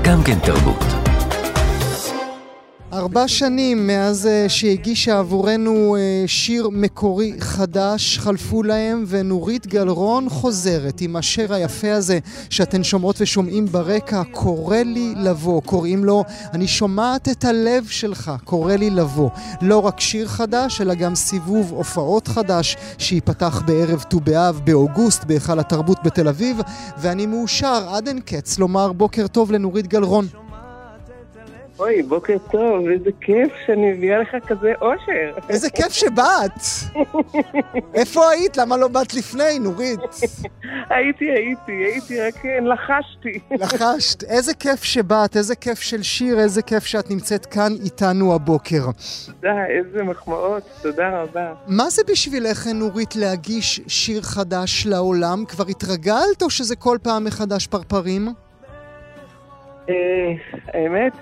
גם 0.03 0.23
כן 0.23 0.38
תרבות. 0.38 1.02
ארבע 2.92 3.28
שנים 3.28 3.87
מאז 3.87 4.28
uh, 4.28 4.48
שהגישה 4.48 5.18
עבורנו 5.18 5.96
uh, 5.96 6.28
שיר 6.28 6.68
מקורי 6.72 7.33
חדש 7.38 8.18
חלפו 8.18 8.62
להם 8.62 9.05
ונורית 9.09 9.66
גלרון 9.66 10.28
חוזרת 10.28 11.00
עם 11.00 11.16
השיר 11.16 11.55
היפה 11.55 11.92
הזה 11.92 12.18
שאתן 12.50 12.85
שומעות 12.85 13.20
ושומעים 13.20 13.66
ברקע 13.66 14.22
קורא 14.31 14.76
לי 14.76 15.14
לבוא 15.16 15.62
קוראים 15.62 16.05
לו 16.05 16.24
אני 16.52 16.66
שומעת 16.68 17.28
את 17.28 17.44
הלב 17.44 17.87
שלך 17.87 18.33
קורא 18.44 18.74
לי 18.74 18.90
לבוא 18.90 19.31
לא 19.62 19.78
רק 19.78 20.00
שיר 20.00 20.28
חדש 20.28 20.81
אלא 20.81 20.94
גם 20.94 21.14
סיבוב 21.14 21.72
הופעות 21.72 22.28
חדש 22.28 22.76
שייפתח 22.98 23.62
בערב 23.66 24.05
ט"ו 24.09 24.20
באב 24.20 24.61
באוגוסט 24.64 25.24
בהיכל 25.24 25.59
התרבות 25.59 25.98
בתל 26.05 26.28
אביב 26.28 26.61
ואני 26.98 27.26
מאושר 27.26 27.85
עד 27.88 28.09
אין 28.09 28.20
קץ 28.20 28.59
לומר 28.59 28.92
בוקר 28.92 29.26
טוב 29.26 29.52
לנורית 29.52 29.87
גלרון 29.87 30.26
אוי, 31.83 32.03
בוקר 32.03 32.37
טוב, 32.51 32.88
איזה 32.88 33.11
כיף 33.21 33.53
שאני 33.66 33.92
מביאה 33.92 34.18
לך 34.18 34.29
כזה 34.47 34.73
אושר. 34.81 35.38
איזה 35.49 35.71
כיף 35.71 35.92
שבאת! 35.92 36.61
איפה 37.95 38.31
היית? 38.31 38.57
למה 38.57 38.77
לא 38.77 38.88
באת 38.88 39.14
לפני, 39.14 39.59
נורית? 39.59 40.01
הייתי, 40.90 41.25
הייתי, 41.31 41.73
הייתי, 41.73 42.21
רק 42.21 42.47
אה, 42.47 42.61
לחשתי. 42.61 43.38
לחשת. 43.51 44.25
איזה 44.25 44.55
כיף 44.55 44.85
שבאת, 44.85 45.37
איזה 45.37 45.55
כיף 45.55 45.81
של 45.81 46.03
שיר, 46.03 46.38
איזה 46.38 46.62
כיף 46.62 46.85
שאת 46.85 47.11
נמצאת 47.11 47.47
כאן 47.47 47.73
איתנו 47.85 48.35
הבוקר. 48.35 48.85
תודה, 49.27 49.66
איזה 49.66 50.03
מחמאות, 50.03 50.62
תודה 50.83 51.23
רבה. 51.23 51.55
מה 51.66 51.90
זה 51.90 52.03
בשבילך, 52.11 52.66
נורית, 52.66 53.16
להגיש 53.16 53.81
שיר 53.88 54.23
חדש 54.23 54.87
לעולם? 54.87 55.45
כבר 55.49 55.64
התרגלת 55.68 56.42
או 56.42 56.51
שזה 56.51 56.77
כל 56.77 56.99
פעם 57.03 57.25
מחדש 57.25 57.66
פרפרים? 57.66 58.29
אה, 59.88 59.95
האמת, 60.75 61.12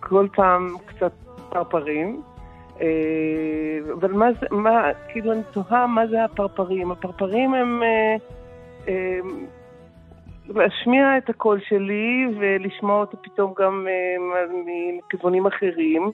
כל 0.00 0.26
פעם 0.34 0.68
קצת 0.86 1.12
פרפרים. 1.48 2.22
אה, 2.80 3.92
אבל 3.92 4.12
מה 4.12 4.26
זה, 4.40 4.46
מה, 4.50 4.90
כאילו 5.08 5.32
אני 5.32 5.42
תוהה 5.52 5.86
מה 5.86 6.06
זה 6.06 6.24
הפרפרים. 6.24 6.90
הפרפרים 6.90 7.54
הם 7.54 7.82
אה, 7.82 8.16
אה, 8.88 9.18
להשמיע 10.48 11.18
את 11.18 11.30
הקול 11.30 11.60
שלי 11.68 12.26
ולשמוע 12.38 13.00
אותו 13.00 13.16
פתאום 13.22 13.54
גם 13.58 13.86
מכיוונים 14.98 15.46
אחרים. 15.46 16.10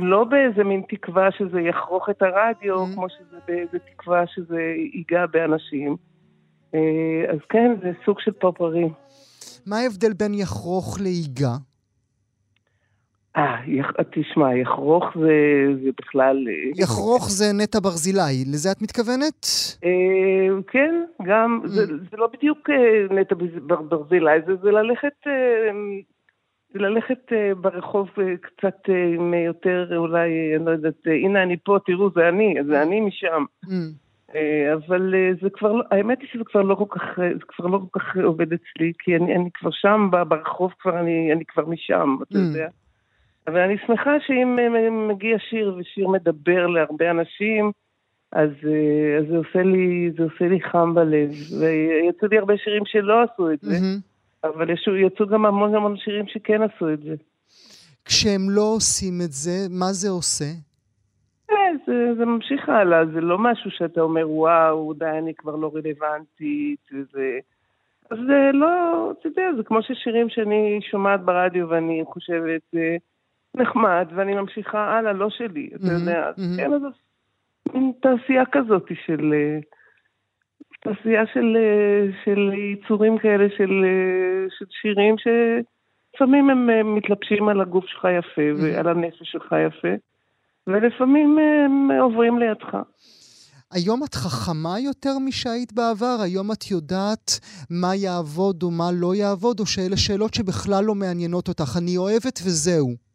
לא 0.00 0.24
באיזה 0.24 0.64
מין 0.64 0.82
תקווה 0.88 1.30
שזה 1.30 1.60
יחרוך 1.60 2.10
את 2.10 2.22
הרדיו, 2.22 2.84
mm-hmm. 2.84 2.94
כמו 2.94 3.08
שזה 3.08 3.36
באיזה 3.48 3.78
תקווה 3.78 4.26
שזה 4.26 4.60
ייגע 4.94 5.26
באנשים. 5.26 5.96
אז 7.28 7.38
כן, 7.48 7.74
זה 7.82 7.90
סוג 8.04 8.20
של 8.20 8.32
פרפרים. 8.32 8.88
מה 9.66 9.78
ההבדל 9.78 10.12
בין 10.12 10.34
יחרוך 10.34 10.98
להיגע? 11.00 11.56
אה, 13.36 13.56
תשמע, 14.10 14.56
יחרוך 14.56 15.04
זה, 15.20 15.34
זה 15.84 15.90
בכלל... 16.00 16.46
אה, 16.48 16.82
יחרוך 16.82 17.30
זה 17.30 17.44
נטע 17.62 17.78
ברזילי, 17.80 18.44
לזה 18.52 18.72
את 18.72 18.82
מתכוונת? 18.82 19.46
אה, 19.84 20.62
כן, 20.66 21.04
גם, 21.22 21.60
mm. 21.64 21.68
זה, 21.68 21.86
זה 21.86 22.16
לא 22.16 22.28
בדיוק 22.32 22.70
אה, 22.70 23.16
נטע 23.16 23.34
ברזילי, 23.88 24.40
זה, 24.46 24.52
זה 24.62 24.70
ללכת... 24.70 25.14
זה 26.74 26.78
ללכת 26.78 27.32
ברחוב 27.60 28.08
קצת 28.40 28.76
עם 29.16 29.34
יותר, 29.34 29.96
אולי, 29.96 30.56
אני 30.56 30.64
לא 30.64 30.70
יודעת, 30.70 30.94
הנה 31.06 31.42
אני 31.42 31.56
פה, 31.64 31.78
תראו, 31.86 32.10
זה 32.14 32.28
אני, 32.28 32.54
זה 32.66 32.82
אני 32.82 33.00
משם. 33.00 33.44
Mm. 33.64 34.38
אבל 34.74 35.14
זה 35.42 35.50
כבר, 35.50 35.72
לא, 35.72 35.84
האמת 35.90 36.20
היא 36.20 36.28
שזה 36.32 36.44
כבר 36.44 36.62
לא 36.62 36.74
כל 36.74 36.84
כך, 36.88 37.02
זה 37.16 37.44
כבר 37.48 37.66
לא 37.66 37.78
כל 37.78 38.00
כך 38.00 38.16
עובד 38.16 38.52
אצלי, 38.52 38.92
כי 38.98 39.16
אני, 39.16 39.36
אני 39.36 39.50
כבר 39.54 39.70
שם 39.72 40.10
ברחוב, 40.28 40.72
כבר 40.78 41.00
אני, 41.00 41.32
אני 41.32 41.44
כבר 41.44 41.66
משם, 41.66 42.16
אתה 42.22 42.38
mm. 42.38 42.38
יודע. 42.38 42.68
אבל 43.46 43.58
אני 43.60 43.76
שמחה 43.86 44.10
שאם 44.26 44.58
אה, 44.58 44.90
מגיע 44.90 45.38
שיר 45.38 45.74
ושיר 45.78 46.08
מדבר 46.08 46.66
להרבה 46.66 47.10
אנשים, 47.10 47.72
אז, 48.32 48.50
אה, 48.66 49.18
אז 49.18 49.24
זה, 49.28 49.36
עושה 49.36 49.62
לי, 49.62 50.10
זה 50.16 50.22
עושה 50.22 50.48
לי 50.48 50.60
חם 50.60 50.94
בלב. 50.94 51.30
ויצאו 51.60 52.28
לי 52.28 52.38
הרבה 52.38 52.56
שירים 52.56 52.82
שלא 52.86 53.22
עשו 53.22 53.52
את 53.52 53.60
זה, 53.60 53.76
mm-hmm. 53.76 54.48
אבל 54.48 54.70
יצאו, 54.70 54.96
יצאו 54.96 55.26
גם 55.26 55.46
המון 55.46 55.74
המון 55.74 55.96
שירים 55.96 56.26
שכן 56.26 56.62
עשו 56.62 56.92
את 56.92 57.02
זה. 57.02 57.14
כשהם 58.04 58.50
לא 58.50 58.72
עושים 58.74 59.14
את 59.24 59.32
זה, 59.32 59.66
מה 59.70 59.92
זה 59.92 60.08
עושה? 60.08 60.50
אה, 61.50 61.56
זה, 61.86 62.14
זה 62.16 62.24
ממשיך 62.24 62.68
הלאה, 62.68 63.06
זה 63.06 63.20
לא 63.20 63.38
משהו 63.38 63.70
שאתה 63.70 64.00
אומר, 64.00 64.30
וואו, 64.30 64.92
די, 64.94 65.18
אני 65.18 65.34
כבר 65.34 65.56
לא 65.56 65.70
רלוונטית, 65.74 66.80
וזה... 66.92 67.38
זה 68.10 68.50
לא, 68.52 69.12
אתה 69.20 69.28
יודע, 69.28 69.42
זה 69.56 69.62
כמו 69.62 69.82
ששירים 69.82 70.28
שאני 70.28 70.80
שומעת 70.90 71.24
ברדיו 71.24 71.68
ואני 71.68 72.02
חושבת, 72.06 72.62
נחמד, 73.54 74.06
ואני 74.14 74.34
ממשיכה 74.34 74.98
הלאה, 74.98 75.12
לא 75.12 75.30
שלי, 75.30 75.70
אתה 75.74 75.92
יודע. 75.92 76.30
כן, 76.56 76.72
אז 76.72 76.82
מין 77.74 77.92
תעשייה 78.02 78.44
כזאת 78.52 78.86
של... 79.06 79.32
אה, 79.34 79.58
תעשייה 80.84 81.22
של, 81.34 81.56
אה, 81.56 82.12
של 82.24 82.50
יצורים 82.72 83.18
כאלה, 83.18 83.44
של, 83.56 83.84
אה, 83.84 84.46
של 84.58 84.64
שירים 84.80 85.14
שלפעמים 85.22 86.50
הם 86.50 86.94
מתלבשים 86.94 87.48
על 87.48 87.60
הגוף 87.60 87.84
שלך 87.86 88.06
יפה 88.18 88.62
ועל 88.62 88.88
הנפש 88.88 89.22
שלך 89.22 89.54
יפה, 89.66 89.94
ולפעמים 90.66 91.38
הם 91.38 91.90
עוברים 92.00 92.38
לידך. 92.38 92.76
היום 93.72 94.04
את 94.04 94.14
חכמה 94.14 94.80
יותר 94.80 95.18
משהיית 95.18 95.72
בעבר? 95.72 96.16
היום 96.22 96.52
את 96.52 96.70
יודעת 96.70 97.40
מה 97.70 97.94
יעבוד 97.94 98.62
או 98.62 98.70
מה 98.70 98.90
לא 98.92 99.14
יעבוד, 99.14 99.60
או 99.60 99.66
שאלה 99.66 99.96
שאלות 99.96 100.34
שבכלל 100.34 100.84
לא 100.84 100.94
מעניינות 100.94 101.48
אותך? 101.48 101.76
אני 101.78 101.96
אוהבת 101.96 102.38
וזהו. 102.44 103.11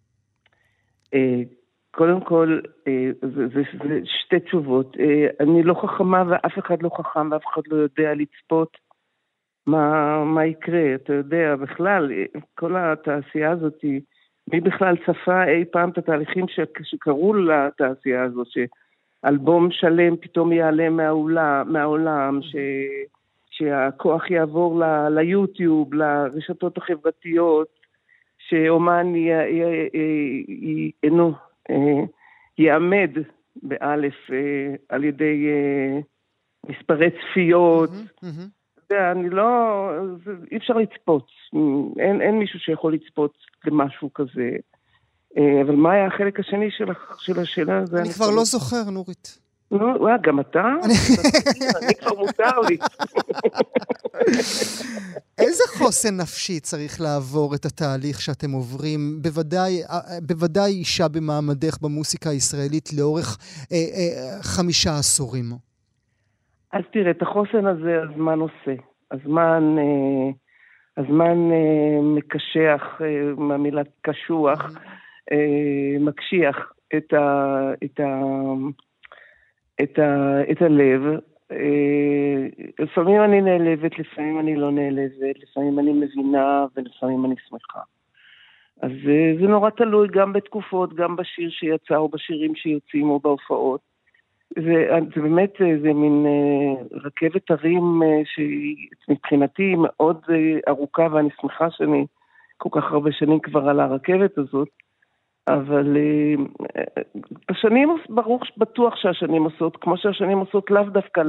אה, 1.14 1.42
קודם 1.92 2.22
כל, 2.22 2.60
אה, 2.88 3.10
זה, 3.22 3.62
שתי 4.06 4.40
תשובות. 4.40 4.98
אה, 5.00 5.28
אני 5.40 5.64
לא 5.64 5.74
חכמה 5.74 6.24
ואף 6.28 6.60
אחד 6.60 6.82
לא 6.82 6.90
חכם 6.98 7.32
ואף 7.32 7.44
אחד 7.54 7.62
לא 7.68 7.76
יודע 7.76 8.14
לצפות 8.14 8.78
מה, 9.68 10.24
מה 10.24 10.46
יקרה. 10.46 10.96
אתה 10.96 11.14
יודע, 11.14 11.56
בכלל, 11.56 12.12
כל 12.56 12.76
התעשייה 12.76 13.52
הזאת, 13.52 13.86
מי 14.52 14.62
בכלל 14.62 14.96
צפה 14.98 15.44
אי 15.44 15.66
פעם 15.72 15.90
את 15.90 15.98
התהליכים 15.98 16.46
שקרו 16.84 17.34
לתעשייה 17.34 18.24
הזאת, 18.24 18.48
שאלבום 18.48 19.72
שלם 19.72 20.18
פתאום 20.18 20.52
ייעלם 20.52 20.98
מהעולם, 20.98 21.74
מהעולם 21.74 22.40
ש... 22.42 22.56
שהכוח 23.58 24.32
יעבור 24.32 24.80
ל, 24.80 25.10
ליוטיוב, 25.10 25.94
לרשתות 25.94 26.78
החברתיות, 26.78 27.68
שאומן 28.50 29.14
אינו 31.04 31.34
אה, 31.70 32.04
יעמד 32.58 33.10
באלף 33.64 34.14
אה, 34.32 34.76
על 34.90 35.04
ידי 35.04 35.48
אה, 35.48 36.00
מספרי 36.70 37.10
צפיות. 37.10 37.90
אני 38.92 39.30
לא... 39.30 39.90
אי 40.52 40.58
אפשר 40.58 40.74
לצפות. 40.74 41.28
אין, 42.00 42.22
אין 42.22 42.40
מישהו 42.40 42.60
שיכול 42.60 42.94
לצפות 42.94 43.38
למשהו 43.66 44.14
כזה. 44.14 44.52
אבל 45.66 45.76
מה 45.76 45.92
היה 45.92 46.08
החלק 46.08 46.40
השני 46.40 46.72
של, 46.72 46.86
של 47.18 47.40
השאלה? 47.40 47.84
אני 48.02 48.10
כבר 48.10 48.32
לא 48.36 48.44
זוכר, 48.44 48.90
נורית. 48.92 49.47
נו, 49.72 50.00
וואה, 50.00 50.18
גם 50.18 50.40
אתה? 50.40 50.64
אני 51.84 51.96
כבר 52.00 52.16
מותר 52.18 52.60
לי. 52.70 52.78
איזה 55.44 55.64
חוסן 55.78 56.18
נפשי 56.22 56.60
צריך 56.60 57.02
לעבור 57.02 57.56
את 57.56 57.66
התהליך 57.66 58.22
שאתם 58.22 58.52
עוברים? 58.52 59.00
בוודאי, 59.22 59.84
אה, 59.84 60.00
בוודאי 60.28 60.72
אישה 60.72 61.08
במעמדך 61.08 61.78
במוסיקה 61.82 62.30
הישראלית 62.30 62.90
לאורך 62.98 63.38
אה, 63.72 63.78
אה, 63.78 64.44
חמישה 64.44 64.90
עשורים. 65.00 65.46
אז 66.74 66.84
תראה, 66.94 67.12
את 67.12 67.22
החוסן 67.22 67.66
הזה 67.66 68.02
הזמן 68.04 68.40
עושה. 68.40 68.76
הזמן, 69.12 69.76
אה, 69.78 70.32
הזמן 70.98 71.52
אה, 71.52 72.02
מקשח, 72.02 73.02
אה, 73.02 73.34
מהמילה 73.38 73.82
קשוח, 74.02 74.62
אה, 75.32 76.00
מקשיח 76.00 76.72
את 76.98 77.14
ה... 77.14 77.60
את 77.84 78.00
ה 78.00 78.22
את, 79.84 80.00
ה, 80.00 80.42
את 80.52 80.62
הלב. 80.62 81.02
אה, 81.52 82.48
לפעמים 82.80 83.22
אני 83.24 83.42
נעלבת, 83.42 84.00
לפעמים 84.00 84.40
אני 84.40 84.56
לא 84.56 84.72
נעלבת, 84.72 85.36
לפעמים 85.44 85.80
אני 85.80 85.94
מבינה 85.94 86.66
ולפעמים 86.76 87.26
אני 87.26 87.36
שמחה. 87.50 87.80
אז 88.82 88.92
אה, 89.08 89.34
זה 89.42 89.48
נורא 89.48 89.70
תלוי 89.70 90.08
גם 90.12 90.34
בתקופות, 90.34 90.94
גם 90.94 91.16
בשיר 91.16 91.50
שיצא 91.50 91.96
או 91.96 92.10
בשירים 92.10 92.56
שיוצאים 92.56 93.10
או 93.10 93.20
בהופעות. 93.20 93.82
זה, 94.56 94.90
זה 95.16 95.22
באמת, 95.22 95.62
אה, 95.62 95.80
זה 95.82 95.94
מין 95.94 96.26
רכבת 96.92 97.52
הרים 97.52 98.02
שהיא 98.26 98.88
מבחינתי 99.10 99.76
מאוד 99.78 100.22
ארוכה 100.68 101.08
ואני 101.12 101.30
שמחה 101.42 101.72
שאני 101.72 102.06
כל 102.58 102.70
כך 102.72 102.92
הרבה 102.92 103.12
שנים 103.12 103.40
כבר 103.40 103.70
על 103.70 103.80
הרכבת 103.80 104.38
הזאת. 104.38 104.70
אבל 105.48 105.98
אה, 105.98 107.02
ברור, 108.10 108.40
בטוח 108.58 108.96
שהשנים 108.96 109.44
עושות, 109.44 109.78
כמו 109.78 109.98
שהשנים 109.98 110.38
עושות 110.38 110.72
לאו 110.72 110.84
דווקא 110.84 111.22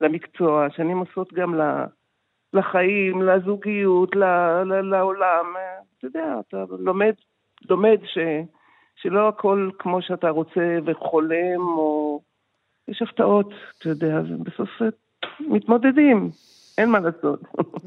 למקצוע, 0.00 0.66
השנים 0.66 0.98
עושות 0.98 1.32
גם 1.32 1.60
לחיים, 2.52 3.22
לזוגיות, 3.22 4.16
לעולם. 4.82 5.46
אתה 5.98 6.06
יודע, 6.06 6.36
אתה 6.48 6.64
לומד, 6.78 7.12
לומד 7.70 7.98
ש, 8.04 8.18
שלא 8.96 9.28
הכל 9.28 9.70
כמו 9.78 10.02
שאתה 10.02 10.30
רוצה 10.30 10.78
וחולם, 10.86 11.60
או... 11.60 12.20
יש 12.88 13.02
הפתעות, 13.02 13.52
אתה 13.78 13.88
יודע, 13.88 14.20
ובסוף 14.28 14.68
מתמודדים. 15.40 16.30
אין 16.80 16.90
מה 16.90 16.98
לעשות. 17.00 17.40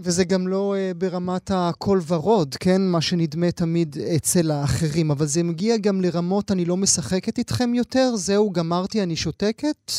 וזה 0.04 0.24
גם 0.32 0.48
לא 0.48 0.76
uh, 0.76 0.98
ברמת 0.98 1.52
הכל 1.54 1.98
ורוד, 2.10 2.56
כן? 2.56 2.82
מה 2.92 3.02
שנדמה 3.02 3.52
תמיד 3.52 3.96
אצל 4.16 4.52
האחרים, 4.52 5.12
אבל 5.12 5.26
זה 5.26 5.44
מגיע 5.44 5.74
גם 5.86 6.02
לרמות 6.02 6.52
אני 6.52 6.66
לא 6.66 6.78
משחקת 6.78 7.38
איתכם 7.38 7.74
יותר? 7.74 8.08
זהו, 8.16 8.52
גמרתי, 8.52 9.04
אני 9.04 9.16
שותקת? 9.16 9.92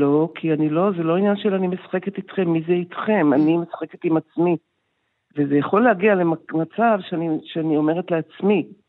לא, 0.00 0.32
כי 0.34 0.52
אני 0.52 0.68
לא, 0.68 0.90
זה 0.96 1.02
לא 1.02 1.16
עניין 1.16 1.36
של 1.36 1.54
אני 1.54 1.66
משחקת 1.66 2.16
איתכם, 2.16 2.52
מי 2.52 2.60
זה 2.66 2.72
איתכם? 2.72 3.32
אני 3.32 3.56
משחקת 3.56 4.04
עם 4.04 4.16
עצמי. 4.16 4.56
וזה 5.36 5.54
יכול 5.54 5.84
להגיע 5.84 6.14
למצב 6.14 6.98
שאני, 7.08 7.28
שאני 7.44 7.76
אומרת 7.76 8.10
לעצמי, 8.10 8.66
אה, 8.66 8.83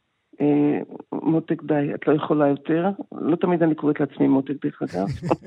מותק 1.12 1.64
די, 1.64 1.94
את 1.96 2.08
לא 2.08 2.14
יכולה 2.14 2.48
יותר. 2.48 2.90
לא 3.12 3.36
תמיד 3.36 3.64
אני 3.64 3.76
קוראת 3.76 4.00
לעצמי 4.00 4.28
מותק 4.28 4.66
דרך 4.66 4.82
אגב. 4.82 5.08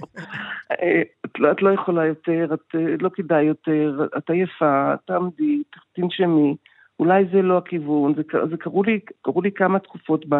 אה, 0.71 1.03
את, 1.25 1.39
לא, 1.39 1.53
את 1.53 1.63
לא 1.63 1.71
יכולה 1.71 2.07
יותר, 2.07 2.55
את 2.55 2.75
אה, 2.75 2.95
לא 3.01 3.09
כדאי 3.09 3.45
יותר, 3.45 4.07
את 4.19 4.31
עייפה, 4.31 4.93
תעמדי, 5.07 5.63
תנשמי. 5.93 6.57
אולי 7.01 7.25
זה 7.33 7.43
לא 7.43 7.59
הכיוון. 7.59 8.15
זה, 8.15 8.23
זה 8.51 8.57
קרו, 8.57 8.83
לי, 8.83 9.01
קרו 9.23 9.43
לי 9.43 9.53
כמה 9.53 9.79
תקופות 9.79 10.25
ב, 10.29 10.37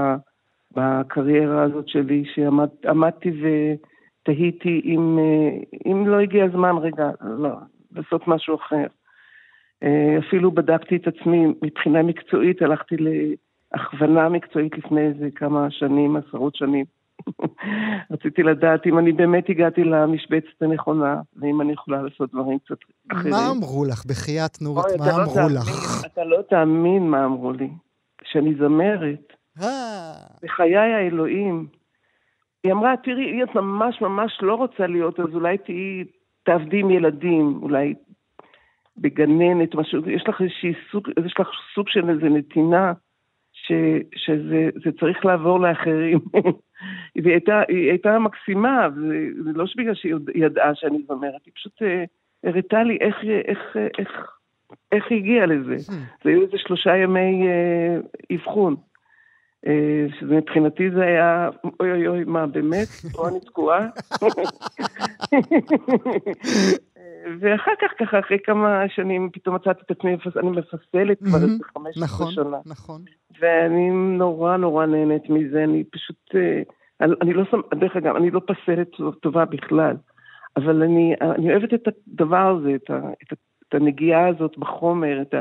בקריירה 0.77 1.63
הזאת 1.63 1.89
שלי, 1.89 2.25
שעמדתי 2.35 3.31
ותהיתי 3.31 4.83
אם, 4.85 5.19
אם 5.87 6.07
לא 6.07 6.21
הגיע 6.21 6.45
הזמן 6.45 6.77
רגע, 6.77 7.11
לא, 7.39 7.51
לעשות 7.93 8.29
משהו 8.29 8.55
אחר. 8.55 8.87
אפילו 10.19 10.51
בדקתי 10.51 10.97
את 10.97 11.07
עצמי 11.07 11.47
מבחינה 11.63 12.03
מקצועית, 12.03 12.63
הלכתי 12.63 12.97
ל... 12.97 13.09
הכוונה 13.75 14.29
מקצועית 14.29 14.79
לפני 14.79 15.01
איזה 15.01 15.29
כמה 15.37 15.71
שנים, 15.71 16.17
עשרות 16.17 16.55
שנים. 16.55 16.85
רציתי 18.13 18.43
לדעת 18.43 18.87
אם 18.87 18.99
אני 18.99 19.13
באמת 19.13 19.51
הגעתי 19.51 19.85
למשבצת 19.85 20.63
הנכונה, 20.63 21.21
ואם 21.37 21.61
אני 21.61 21.73
יכולה 21.73 22.03
לעשות 22.03 22.31
דברים 22.33 22.59
קצת 22.59 22.77
אחרים. 23.13 23.33
מה 23.33 23.51
אמרו 23.51 23.85
לך? 23.85 24.07
בחייאת 24.07 24.63
נורית, 24.63 24.87
מה 24.99 25.07
לא 25.07 25.13
אמרו 25.13 25.49
לך? 25.55 26.05
אתה 26.07 26.25
לא 26.25 26.43
תאמין 26.51 27.11
מה 27.11 27.25
אמרו 27.25 27.53
לי. 27.53 27.69
שאני 28.25 28.55
זמרת, 28.55 29.33
אה. 29.63 30.13
בחיי 30.43 30.77
האלוהים. 30.77 31.67
היא 32.65 32.73
אמרה, 32.73 32.95
תראי, 33.05 33.43
את 33.43 33.55
ממש 33.55 34.01
ממש 34.01 34.39
לא 34.43 34.55
רוצה 34.55 34.87
להיות, 34.87 35.21
אז 35.21 35.35
אולי 35.35 35.59
תהיי, 35.59 36.05
תעבדי 36.43 36.81
עם 36.81 36.91
ילדים, 36.91 37.59
אולי 37.63 37.95
בגננת, 38.97 39.75
משהו, 39.75 40.11
יש 40.11 40.25
לך 40.29 40.41
איזשהו 40.41 40.71
סוג, 40.93 41.09
יש 41.27 41.35
לך 41.41 41.49
סוג 41.75 41.89
של 41.89 42.11
איזו 42.11 42.27
נתינה. 42.27 42.93
ש, 43.69 43.73
שזה 44.17 44.93
צריך 45.01 45.25
לעבור 45.25 45.61
לאחרים. 45.61 46.19
והיא 47.23 47.33
הייתה, 47.33 47.63
היא 47.69 47.89
הייתה 47.91 48.19
מקסימה, 48.19 48.89
וזה 48.97 49.51
לא 49.55 49.65
בגלל 49.77 49.95
שהיא 49.95 50.15
ידעה 50.35 50.75
שאני 50.75 50.99
זמרת, 51.09 51.45
היא 51.47 51.53
פשוט 51.55 51.83
אה, 51.83 52.05
הראתה 52.45 52.83
לי 52.83 52.99
איך, 53.01 53.17
איך, 53.45 53.77
איך, 53.99 54.09
איך 54.93 55.05
היא 55.11 55.19
הגיעה 55.19 55.47
לזה. 55.47 55.75
Hmm. 55.75 55.93
זה 56.25 56.31
היו 56.31 56.43
איזה 56.43 56.59
שלושה 56.59 56.97
ימי 56.97 57.49
אה, 57.49 57.97
אבחון. 58.37 58.77
אה, 59.67 60.07
שמבחינתי 60.21 60.91
זה 60.91 61.03
היה, 61.03 61.49
אוי 61.81 61.93
אוי 61.93 62.09
אוי, 62.09 62.25
מה, 62.25 62.47
באמת? 62.47 62.89
פה 63.13 63.29
אני 63.29 63.41
תקועה? 63.41 63.87
ואחר 67.41 67.71
כך, 67.81 67.91
ככה, 67.99 68.19
אחרי 68.19 68.39
כמה 68.45 68.89
שנים, 68.89 69.31
פתאום 69.33 69.55
מצאתי 69.55 69.81
את 69.87 69.91
עצמי, 69.91 70.17
אני 70.37 70.51
מפסלת 70.51 71.19
כבר 71.19 71.39
איזה 71.39 71.65
15 71.65 72.05
נכון, 72.05 72.33
שנה. 72.33 72.59
נכון. 72.67 73.03
ואני 73.41 73.91
נורא 73.91 74.57
נורא 74.57 74.87
נהנית 74.87 75.31
מזה, 75.31 75.65
אני 75.65 75.85
פשוט, 75.85 76.35
אה, 76.35 76.63
אני, 77.01 77.33
לא 77.33 77.45
שם, 77.51 77.61
דרך 77.75 77.97
אגב, 77.97 78.17
אני 78.17 78.31
לא 78.31 78.41
פסלת 78.47 78.89
טובה 79.23 79.45
בכלל, 79.45 79.97
אבל 80.57 80.83
אני, 80.83 81.15
אני 81.21 81.53
אוהבת 81.53 81.75
את 81.75 81.89
הדבר 81.89 82.57
הזה, 82.59 82.75
את, 82.75 82.91
ה, 82.91 82.99
את, 83.23 83.39
את 83.69 83.75
הנגיעה 83.75 84.29
הזאת 84.29 84.59
בחומר, 84.59 85.23
את 85.23 85.35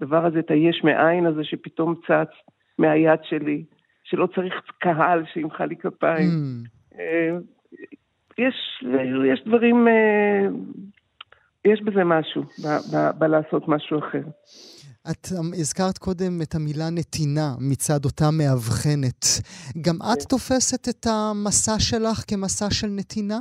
הדבר 0.00 0.26
הזה, 0.26 0.38
את 0.38 0.50
היש 0.50 0.84
מאין 0.84 1.26
הזה 1.26 1.44
שפתאום 1.44 1.94
צץ 2.06 2.30
מהיד 2.78 3.20
שלי, 3.22 3.64
שלא 4.04 4.28
צריך 4.34 4.54
קהל 4.78 5.24
שימחא 5.32 5.62
לי 5.62 5.76
כפיים. 5.76 6.28
Mm. 6.28 6.98
יש, 8.38 8.84
יש 9.32 9.42
דברים 9.46 9.88
אה, 9.88 10.46
יש 11.64 11.82
בזה 11.82 12.04
משהו, 12.04 12.42
בלעשות 13.18 13.68
משהו 13.68 13.98
אחר. 13.98 14.22
את 15.10 15.24
הזכרת 15.60 15.98
קודם 15.98 16.32
את 16.42 16.54
המילה 16.54 16.90
נתינה 16.90 17.48
מצד 17.70 18.04
אותה 18.04 18.24
מאבחנת. 18.38 19.22
גם 19.84 19.94
את 20.12 20.22
כן. 20.22 20.28
תופסת 20.28 20.88
את 20.88 21.06
המסע 21.06 21.78
שלך 21.78 22.18
כמסע 22.28 22.70
של 22.70 22.86
נתינה? 22.98 23.38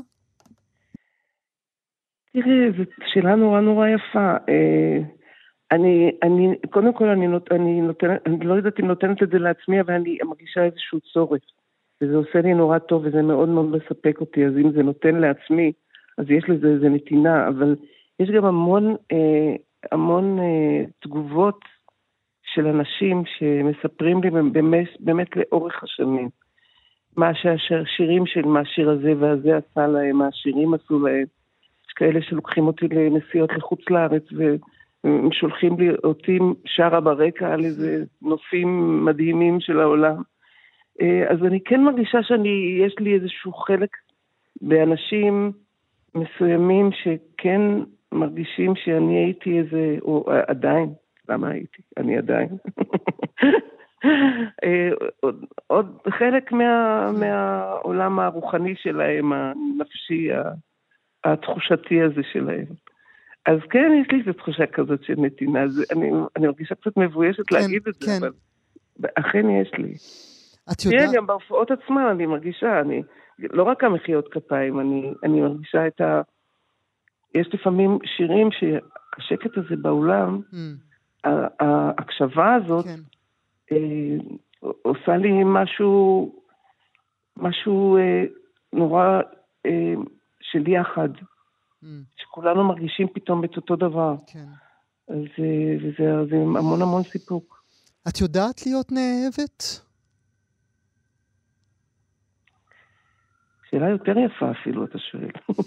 תראי, 2.34 2.72
זו 2.78 2.84
שאלה 3.14 3.36
נורא 3.36 3.62
נורא 3.62 3.88
יפה. 3.88 4.28
אה, 4.50 4.98
אני, 5.72 6.12
אני, 6.24 6.56
קודם 6.70 6.94
כל 6.94 7.10
אני, 7.10 7.28
נות, 7.28 7.52
אני 7.52 7.82
נותנת, 7.82 8.22
אני 8.26 8.46
לא 8.46 8.54
יודעת 8.54 8.80
אם 8.80 8.86
נותנת 8.88 9.24
את 9.24 9.30
זה 9.30 9.40
לעצמי, 9.40 9.82
אבל 9.82 9.94
אני 9.94 10.18
מרגישה 10.24 10.64
איזשהו 10.66 11.00
צורך. 11.14 11.42
וזה 12.02 12.16
עושה 12.16 12.42
לי 12.42 12.54
נורא 12.54 12.80
טוב 12.80 13.06
וזה 13.06 13.22
מאוד 13.22 13.50
מאוד 13.50 13.66
מספק 13.66 14.22
אותי, 14.22 14.46
אז 14.46 14.54
אם 14.58 14.72
זה 14.72 14.84
נותן 14.84 15.16
לעצמי, 15.16 15.72
אז 16.18 16.26
יש 16.30 16.44
לזה 16.50 16.68
איזה 16.68 16.90
נתינה, 16.90 17.48
אבל 17.48 17.76
יש 18.20 18.30
גם 18.30 18.46
המון, 18.46 18.96
אה, 19.12 19.56
המון 19.92 20.40
אה, 20.40 20.84
תגובות 21.00 21.60
של 22.44 22.68
אנשים 22.68 23.24
שמספרים 23.38 24.24
לי 24.24 24.30
באמת, 24.52 24.88
באמת 25.00 25.28
לאורך 25.36 25.84
השנים. 25.84 26.30
מה 27.18 27.32
שהשירים 27.58 28.26
של 28.26 28.46
מה 28.46 28.60
השיר 28.60 28.90
הזה 28.90 29.14
והזה 29.20 29.58
עשה 29.58 29.88
להם, 29.88 30.18
מה 30.18 30.28
השירים 30.28 30.74
עשו 30.74 31.00
להם. 31.00 31.26
יש 31.88 31.94
כאלה 31.96 32.22
שלוקחים 32.22 32.68
אותי 32.68 32.88
לנסיעות 32.88 33.50
לחוץ 33.58 33.80
לארץ 33.90 34.24
ושולחים 34.32 35.80
לי 35.80 35.90
אותי 36.04 36.40
שרה 36.66 37.02
ברקע 37.02 37.54
על 37.54 37.66
איזה 37.66 38.04
נופים 38.22 39.06
מדהימים 39.06 39.60
של 39.60 39.80
העולם. 39.80 40.22
אה, 41.02 41.24
אז 41.30 41.44
אני 41.44 41.60
כן 41.66 41.82
מרגישה 41.82 42.24
שאני, 42.24 42.80
יש 42.86 42.96
לי 43.00 43.14
איזשהו 43.14 43.54
חלק 43.54 43.90
באנשים 44.62 45.52
מסוימים 46.16 46.90
שכן 46.92 47.62
מרגישים 48.14 48.76
שאני 48.76 49.18
הייתי 49.18 49.60
איזה, 49.60 49.96
או 50.02 50.26
עדיין, 50.48 50.90
למה 51.30 51.50
הייתי? 51.50 51.82
אני 51.98 52.18
עדיין. 52.18 52.50
אה, 54.64 54.90
עוד, 55.20 55.46
עוד 55.68 55.98
חלק 56.10 56.52
מה, 56.52 57.12
מהעולם 57.20 58.20
הרוחני 58.20 58.76
שלהם, 58.76 59.34
הנפשי, 59.34 60.30
התחושתי 61.24 62.02
הזה 62.02 62.22
שלהם. 62.34 62.66
אז 63.46 63.60
כן, 63.70 63.92
יש 64.02 64.12
לי 64.12 64.20
איזו 64.20 64.34
תחושה 64.34 64.66
כזאת 64.66 65.04
של 65.04 65.14
נתינה. 65.18 65.64
אני, 65.92 66.12
אני 66.36 66.48
מרגישה 66.48 66.76
קצת 66.76 66.98
מבוישת 66.98 67.48
כן, 67.48 67.56
להגיד 67.56 67.88
את 67.88 67.94
זה, 67.94 68.06
כן. 68.06 68.26
אבל 68.26 69.10
אכן 69.16 69.50
יש 69.50 69.72
לי. 69.78 69.94
את 70.72 70.86
יודעת... 70.86 71.02
תראה, 71.02 71.14
גם 71.16 71.28
בהופעות 71.28 71.72
עצמן 71.72 72.06
אני 72.12 72.26
מרגישה, 72.26 72.80
אני, 72.80 73.02
לא 73.40 73.64
רק 73.64 73.84
המחיאות 73.84 74.28
כפיים, 74.32 74.80
אני, 74.80 75.14
אני 75.24 75.42
מרגישה 75.42 75.88
את 75.88 76.02
ה... 76.02 76.22
יש 77.42 77.50
לפעמים 77.54 77.98
שירים 78.18 78.50
שהשקט 78.52 79.58
הזה 79.58 79.76
באולם, 79.82 80.42
mm. 80.52 81.28
ההקשבה 81.60 82.56
הזאת, 82.56 82.86
כן. 82.86 83.00
אה, 83.72 84.18
עושה 84.82 85.18
לי 85.18 85.32
משהו, 85.46 86.32
משהו 87.38 87.98
אה, 87.98 88.24
נורא 88.74 89.22
אה, 89.66 89.94
של 90.42 90.68
יחד, 90.68 91.10
mm. 91.84 91.88
שכולנו 92.18 92.64
מרגישים 92.64 93.08
פתאום 93.14 93.44
את 93.44 93.58
אותו 93.58 93.76
דבר. 93.76 94.16
כן. 94.28 94.46
אז 95.08 95.24
וזה, 95.82 96.26
זה 96.30 96.36
המון 96.36 96.82
המון 96.82 97.04
סיפוק. 97.04 97.64
את 98.10 98.22
יודעת 98.22 98.66
להיות 98.66 98.92
נאהבת? 98.92 99.87
שאלה 103.70 103.90
יותר 103.90 104.18
יפה 104.18 104.52
אפילו, 104.52 104.84
אתה 104.84 105.00
שואל. 105.00 105.32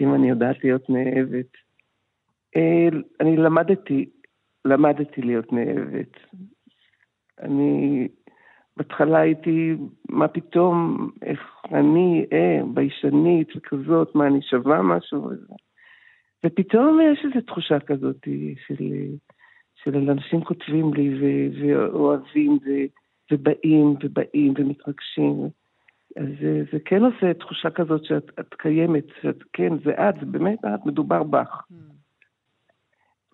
אם 0.00 0.14
אני 0.14 0.28
יודעת 0.28 0.64
להיות 0.64 0.90
נאהבת. 0.90 1.52
אה, 2.56 2.88
אני 3.20 3.36
למדתי, 3.36 4.10
למדתי 4.64 5.22
להיות 5.22 5.52
נאהבת. 5.52 6.16
אני 7.40 8.08
בהתחלה 8.76 9.18
הייתי, 9.18 9.74
מה 10.08 10.28
פתאום, 10.28 11.08
איך 11.22 11.40
אני, 11.72 12.26
אה, 12.32 12.60
ביישנית 12.74 13.48
וכזאת, 13.56 14.14
מה, 14.14 14.26
אני 14.26 14.42
שווה 14.42 14.82
משהו? 14.82 15.30
ופתאום 16.46 17.00
יש 17.12 17.24
איזו 17.24 17.46
תחושה 17.46 17.80
כזאת 17.80 18.28
של, 18.66 18.84
של 19.74 20.10
אנשים 20.10 20.44
כותבים 20.44 20.94
לי 20.94 21.10
ואוהבים 21.60 22.58
ובאים 23.32 23.94
ובאים 24.02 24.54
ומתרגשים. 24.58 25.48
אז 26.16 26.26
זה, 26.40 26.62
זה 26.72 26.78
כן 26.84 27.02
עושה 27.04 27.34
תחושה 27.34 27.70
כזאת 27.70 28.04
שאת 28.04 28.54
קיימת, 28.58 29.04
שאת, 29.22 29.38
כן, 29.52 29.72
זה 29.84 29.90
את, 29.90 30.14
זה 30.20 30.26
באמת 30.26 30.58
את, 30.64 30.86
מדובר 30.86 31.22
בך. 31.22 31.62
אממ. 31.70 31.74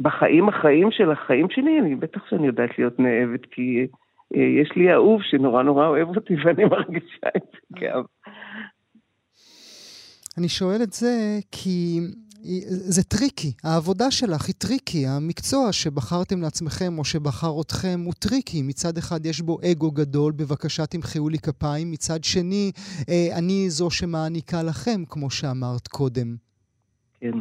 בחיים 0.01 0.49
החיים 0.49 0.89
של 0.91 1.11
החיים 1.11 1.47
שלי, 1.51 1.81
אני 1.81 1.95
בטח 1.95 2.21
שאני 2.31 2.47
יודעת 2.47 2.79
להיות 2.79 3.01
נאהבת, 3.01 3.47
כי 3.51 3.87
אה, 4.37 4.43
יש 4.63 4.73
לי 4.77 4.93
אהוב 4.93 5.23
שנורא 5.23 5.63
נורא 5.63 5.87
אוהב 5.87 6.09
אותי 6.09 6.35
ואני 6.45 6.65
מרגישה 6.65 7.27
את 7.37 7.43
זה 7.53 7.59
גם. 7.81 8.03
אני 10.39 10.49
שואל 10.49 10.83
את 10.83 10.93
זה 10.93 11.39
כי 11.53 11.99
זה 12.69 13.03
טריקי, 13.05 13.53
העבודה 13.65 14.11
שלך 14.11 14.47
היא 14.47 14.55
טריקי, 14.59 15.07
המקצוע 15.07 15.73
שבחרתם 15.73 16.43
לעצמכם 16.43 16.99
או 16.99 17.05
שבחר 17.05 17.61
אתכם 17.61 18.01
הוא 18.05 18.13
טריקי. 18.19 18.63
מצד 18.63 18.99
אחד 18.99 19.27
יש 19.27 19.41
בו 19.41 19.59
אגו 19.73 19.91
גדול, 19.91 20.33
בבקשה 20.33 20.87
תמחאו 20.87 21.29
לי 21.29 21.39
כפיים, 21.39 21.91
מצד 21.91 22.25
שני, 22.25 22.73
אה, 23.09 23.39
אני 23.39 23.71
זו 23.71 23.91
שמעניקה 23.91 24.63
לכם, 24.63 25.01
כמו 25.09 25.31
שאמרת 25.31 25.89
קודם. 25.89 26.37
כן. 27.21 27.39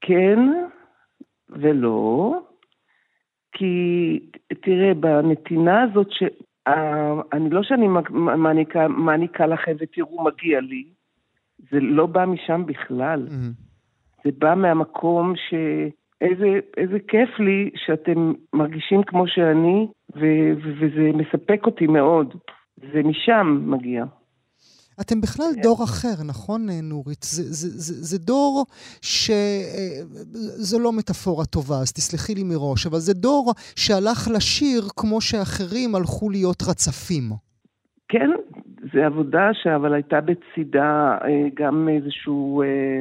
כן 0.00 0.38
ולא, 1.48 2.34
כי 3.52 3.74
תראה, 4.62 4.94
בנתינה 4.94 5.82
הזאת, 5.82 6.06
ש... 6.10 6.22
אני 7.32 7.50
לא 7.50 7.62
שאני 7.62 7.88
מעניקה, 8.38 8.88
מעניקה 8.88 9.46
לכם 9.46 9.72
ותראו, 9.80 10.24
מגיע 10.24 10.60
לי, 10.60 10.84
זה 11.70 11.80
לא 11.80 12.06
בא 12.06 12.24
משם 12.24 12.66
בכלל. 12.66 13.26
Mm-hmm. 13.28 13.71
זה 14.24 14.30
בא 14.38 14.54
מהמקום 14.54 15.32
שאיזה 15.36 16.98
כיף 17.08 17.38
לי 17.38 17.70
שאתם 17.76 18.32
מרגישים 18.52 19.02
כמו 19.02 19.24
שאני, 19.26 19.86
ו- 20.16 20.52
וזה 20.80 21.10
מספק 21.14 21.66
אותי 21.66 21.86
מאוד. 21.86 22.34
זה 22.92 23.02
משם 23.02 23.62
מגיע. 23.66 24.04
אתם 25.00 25.20
בכלל 25.20 25.46
דור 25.62 25.84
אחר, 25.84 26.24
נכון, 26.26 26.66
נורית? 26.82 27.22
זה, 27.22 27.42
זה, 27.42 27.68
זה, 27.68 27.94
זה 27.94 28.18
דור 28.18 28.64
ש... 29.02 29.30
אה, 29.30 30.04
זו 30.68 30.78
לא 30.78 30.92
מטאפורה 30.92 31.44
טובה, 31.44 31.76
אז 31.82 31.92
תסלחי 31.92 32.34
לי 32.34 32.44
מראש, 32.44 32.86
אבל 32.86 32.98
זה 32.98 33.14
דור 33.14 33.52
שהלך 33.76 34.28
לשיר 34.34 34.82
כמו 34.96 35.20
שאחרים 35.20 35.94
הלכו 35.94 36.30
להיות 36.30 36.62
רצפים. 36.62 37.24
כן, 38.08 38.30
זו 38.92 39.00
עבודה 39.00 39.50
אבל 39.76 39.94
הייתה 39.94 40.20
בצידה 40.20 41.18
אה, 41.24 41.48
גם 41.54 41.88
איזשהו... 41.88 42.62
אה, 42.62 43.00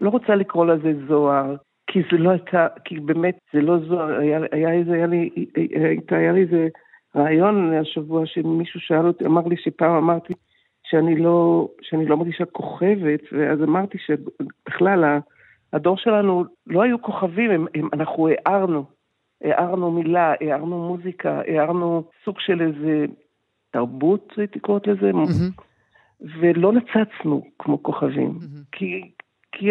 לא 0.00 0.10
רוצה 0.10 0.34
לקרוא 0.34 0.66
לזה 0.66 0.92
זוהר, 1.08 1.56
כי 1.86 2.02
זה 2.12 2.18
לא 2.18 2.30
הייתה, 2.30 2.66
כי 2.84 3.00
באמת 3.00 3.38
זה 3.52 3.60
לא 3.60 3.78
זוהר, 3.78 4.18
היה, 4.18 4.40
היה 4.52 4.68
היה 4.70 5.06
לי, 5.06 5.30
היה, 5.54 6.18
היה 6.18 6.32
לי 6.32 6.40
איזה 6.40 6.68
רעיון 7.16 7.74
השבוע 7.74 8.26
שמישהו 8.26 8.80
שאל 8.80 9.06
אותי, 9.06 9.26
אמר 9.26 9.46
לי 9.46 9.56
שפעם 9.56 9.96
אמרתי 9.96 10.32
שאני 10.82 11.16
לא, 11.16 11.68
שאני 11.82 12.06
לא 12.06 12.16
מרגישה 12.16 12.44
כוכבת, 12.44 13.20
ואז 13.32 13.62
אמרתי 13.62 13.98
שבכלל 13.98 15.18
הדור 15.72 15.96
שלנו 15.96 16.44
לא 16.66 16.82
היו 16.82 17.02
כוכבים, 17.02 17.50
הם, 17.50 17.66
הם, 17.74 17.88
אנחנו 17.92 18.28
הערנו, 18.28 18.84
הערנו 19.44 19.90
מילה, 19.90 20.34
הערנו 20.40 20.88
מוזיקה, 20.88 21.40
הערנו 21.46 22.04
סוג 22.24 22.40
של 22.40 22.62
איזה 22.62 23.04
תרבות, 23.70 24.32
הייתי 24.36 24.60
קוראת 24.60 24.86
לזה, 24.86 25.10
mm-hmm. 25.10 25.62
ולא 26.40 26.72
נצצנו 26.72 27.44
כמו 27.58 27.82
כוכבים, 27.82 28.38
mm-hmm. 28.40 28.64
כי 28.72 29.10
כי, 29.58 29.66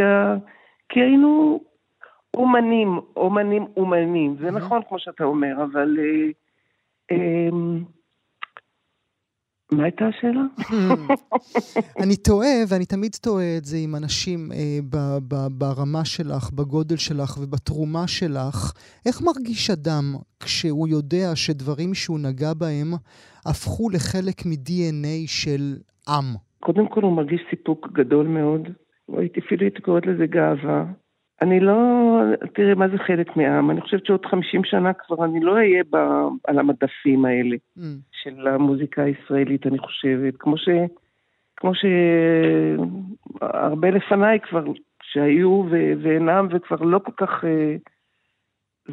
כי 0.89 0.99
היינו 0.99 1.59
אומנים, 2.33 2.99
אומנים, 3.15 3.65
אומנים. 3.77 4.37
זה 4.41 4.51
נכון, 4.51 4.81
כמו 4.89 4.99
שאתה 4.99 5.23
אומר, 5.23 5.63
אבל... 5.63 5.97
אה, 5.99 6.31
אה, 7.11 7.49
מה 9.71 9.83
הייתה 9.83 10.05
השאלה? 10.05 10.41
אני 12.03 12.15
טועה, 12.15 12.55
ואני 12.69 12.85
תמיד 12.85 13.15
טועה 13.15 13.57
את 13.57 13.65
זה 13.65 13.77
עם 13.77 13.95
אנשים 13.95 14.51
אה, 14.51 14.79
ב- 14.89 15.17
ב- 15.27 15.47
ברמה 15.51 16.05
שלך, 16.05 16.51
בגודל 16.51 16.95
שלך 16.97 17.37
ובתרומה 17.41 18.07
שלך. 18.07 18.73
איך 19.05 19.21
מרגיש 19.21 19.69
אדם 19.69 20.03
כשהוא 20.43 20.87
יודע 20.87 21.35
שדברים 21.35 21.93
שהוא 21.93 22.19
נגע 22.19 22.53
בהם 22.53 22.93
הפכו 23.45 23.89
לחלק 23.89 24.45
מ-DNA 24.45 25.27
של 25.27 25.61
עם? 26.07 26.25
קודם 26.59 26.87
כל 26.87 27.01
הוא 27.01 27.13
מרגיש 27.15 27.41
סיפוק 27.49 27.87
גדול 27.93 28.27
מאוד. 28.27 28.61
הייתי 29.17 29.39
אפילו 29.39 29.61
הייתי 29.61 29.81
קוראת 29.81 30.05
לזה 30.05 30.25
גאווה. 30.25 30.85
אני 31.41 31.59
לא, 31.59 32.21
תראה, 32.53 32.75
מה 32.75 32.87
זה 32.87 32.97
חלק 32.97 33.37
מהעם? 33.37 33.71
אני 33.71 33.81
חושבת 33.81 34.05
שעוד 34.05 34.25
50 34.25 34.63
שנה 34.63 34.93
כבר 34.93 35.25
אני 35.25 35.39
לא 35.39 35.55
אהיה 35.55 35.83
ב, 35.89 35.95
על 36.47 36.59
המדפים 36.59 37.25
האלה 37.25 37.55
mm. 37.77 37.81
של 38.11 38.47
המוזיקה 38.47 39.03
הישראלית, 39.03 39.67
אני 39.67 39.77
חושבת. 39.77 40.33
כמו 40.39 40.57
ש... 40.57 40.69
כמו 41.57 41.71
שהרבה 43.39 43.89
לפניי 43.89 44.39
כבר, 44.39 44.63
שהיו 45.01 45.65
ו... 45.71 45.91
ואינם 46.01 46.47
וכבר 46.51 46.85
לא 46.85 46.99
כל 46.99 47.11
כך 47.17 47.45
אה, 47.45 47.75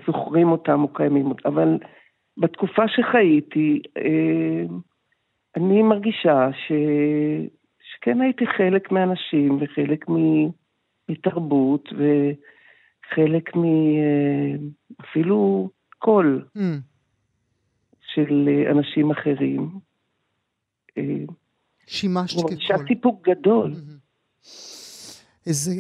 זוכרים 0.06 0.48
אותם 0.48 0.82
או 0.82 0.88
קיימים 0.88 1.26
אותם. 1.26 1.48
אבל 1.48 1.78
בתקופה 2.36 2.88
שחייתי, 2.88 3.82
אה, 3.98 4.64
אני 5.56 5.82
מרגישה 5.82 6.48
ש... 6.52 6.72
כן 8.05 8.20
הייתי 8.20 8.44
חלק 8.46 8.92
מאנשים 8.92 9.59
וחלק 9.61 10.05
מתרבות 11.09 11.88
וחלק 11.92 13.57
מ... 13.57 13.64
אה, 13.64 14.57
אפילו 15.00 15.70
קול 15.98 16.44
mm. 16.57 16.61
של 18.14 18.48
אה, 18.48 18.70
אנשים 18.70 19.11
אחרים. 19.11 19.70
אה, 20.98 21.02
שימשת 21.86 22.36
כקול. 22.36 22.50
מרגישה 22.50 22.74
סיפוק 22.88 23.28
גדול. 23.28 23.72
Mm-hmm. 23.72 24.44
איזה, 25.47 25.72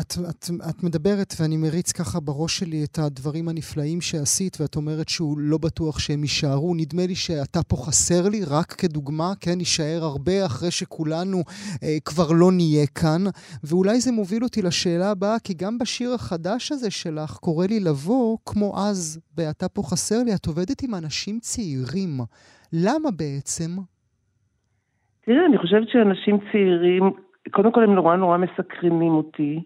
את, 0.00 0.12
את, 0.30 0.44
את 0.70 0.82
מדברת 0.82 1.34
ואני 1.40 1.56
מריץ 1.56 1.92
ככה 1.92 2.20
בראש 2.20 2.58
שלי 2.58 2.84
את 2.84 2.98
הדברים 2.98 3.48
הנפלאים 3.48 4.00
שעשית 4.00 4.56
ואת 4.60 4.76
אומרת 4.76 5.08
שהוא 5.08 5.38
לא 5.38 5.58
בטוח 5.58 5.98
שהם 5.98 6.22
יישארו. 6.22 6.74
נדמה 6.74 7.06
לי 7.06 7.14
שאתה 7.14 7.62
פה 7.62 7.76
חסר 7.76 8.28
לי, 8.28 8.40
רק 8.50 8.72
כדוגמה, 8.72 9.32
כן, 9.40 9.58
יישאר 9.58 10.00
הרבה 10.02 10.46
אחרי 10.46 10.70
שכולנו 10.70 11.38
אה, 11.82 11.96
כבר 12.04 12.32
לא 12.32 12.52
נהיה 12.52 12.86
כאן. 12.86 13.22
ואולי 13.64 14.00
זה 14.00 14.12
מוביל 14.12 14.44
אותי 14.44 14.62
לשאלה 14.62 15.10
הבאה, 15.10 15.38
כי 15.44 15.54
גם 15.54 15.78
בשיר 15.78 16.14
החדש 16.14 16.72
הזה 16.72 16.90
שלך 16.90 17.36
קורא 17.36 17.66
לי 17.66 17.80
לבוא, 17.80 18.38
כמו 18.46 18.72
אז, 18.88 19.20
ב"אתה 19.36 19.68
פה 19.68 19.82
חסר 19.82 20.22
לי", 20.22 20.34
את 20.34 20.46
עובדת 20.46 20.82
עם 20.82 20.94
אנשים 20.94 21.38
צעירים. 21.38 22.20
למה 22.72 23.10
בעצם? 23.10 23.70
תראה, 25.24 25.46
אני 25.46 25.58
חושבת 25.58 25.88
שאנשים 25.88 26.38
צעירים 26.52 27.02
קודם 27.50 27.72
כל 27.72 27.84
הם 27.84 27.94
נורא 27.94 28.16
נורא 28.16 28.38
מסקרנים 28.38 29.12
אותי. 29.12 29.62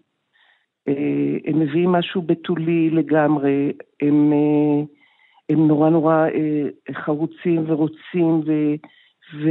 אה, 0.87 1.37
הם 1.45 1.59
מביאים 1.59 1.91
משהו 1.91 2.21
בתולי 2.21 2.89
לגמרי, 2.89 3.71
הם, 4.01 4.33
אה, 4.33 4.83
הם 5.49 5.67
נורא 5.67 5.89
נורא 5.89 6.27
אה, 6.27 6.93
חרוצים 6.93 7.63
ורוצים, 7.67 8.41
ו, 8.45 8.51
ו, 9.33 9.49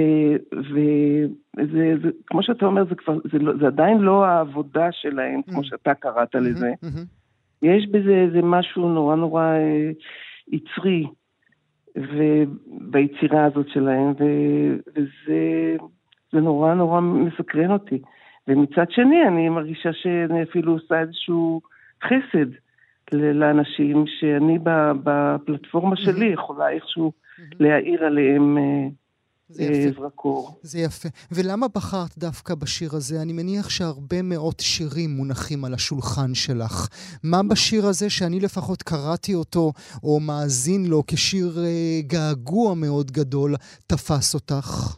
וזה, 0.52 1.94
זה, 2.02 2.08
כמו 2.26 2.42
שאתה 2.42 2.66
אומר, 2.66 2.84
זה, 2.88 2.94
כבר, 2.94 3.18
זה, 3.32 3.38
לא, 3.38 3.52
זה 3.60 3.66
עדיין 3.66 3.98
לא 3.98 4.24
העבודה 4.24 4.92
שלהם, 4.92 5.42
כמו 5.42 5.60
mm. 5.60 5.64
שאתה 5.64 5.94
קראת 5.94 6.34
לזה. 6.34 6.72
Mm-hmm. 6.84 7.06
יש 7.62 7.86
בזה 7.86 8.14
איזה 8.14 8.42
משהו 8.42 8.88
נורא 8.88 9.16
נורא 9.16 9.54
יצרי 10.48 11.06
ביצירה 12.66 13.44
הזאת 13.44 13.68
שלהם, 13.68 14.12
וזה 14.18 15.76
זה 16.32 16.40
נורא 16.40 16.74
נורא 16.74 17.00
מסקרן 17.00 17.70
אותי. 17.70 18.02
ומצד 18.48 18.90
שני, 18.90 19.28
אני 19.28 19.48
מרגישה 19.48 19.92
שאני 19.92 20.42
אפילו 20.42 20.72
עושה 20.72 21.00
איזשהו 21.00 21.60
חסד 22.04 22.50
לאנשים 23.12 24.04
שאני 24.06 24.58
בפלטפורמה 25.02 25.96
שלי 25.96 26.26
יכולה 26.26 26.70
איכשהו 26.70 27.12
להאיר 27.60 28.04
עליהם 28.04 28.58
אה, 28.58 28.62
אה, 29.60 29.90
זרקור. 29.96 30.58
זה 30.62 30.78
יפה. 30.78 31.08
ולמה 31.32 31.66
בחרת 31.68 32.18
דווקא 32.18 32.54
בשיר 32.54 32.90
הזה? 32.92 33.22
אני 33.22 33.32
מניח 33.32 33.70
שהרבה 33.70 34.22
מאוד 34.22 34.54
שירים 34.60 35.10
מונחים 35.10 35.64
על 35.64 35.74
השולחן 35.74 36.34
שלך. 36.34 36.88
מה 37.24 37.42
בשיר 37.50 37.86
הזה 37.86 38.10
שאני 38.10 38.40
לפחות 38.40 38.82
קראתי 38.82 39.34
אותו, 39.34 39.72
או 40.02 40.20
מאזין 40.20 40.86
לו 40.86 41.02
כשיר 41.06 41.58
אה, 41.58 42.00
געגוע 42.06 42.74
מאוד 42.74 43.10
גדול, 43.10 43.54
תפס 43.86 44.34
אותך? 44.34 44.96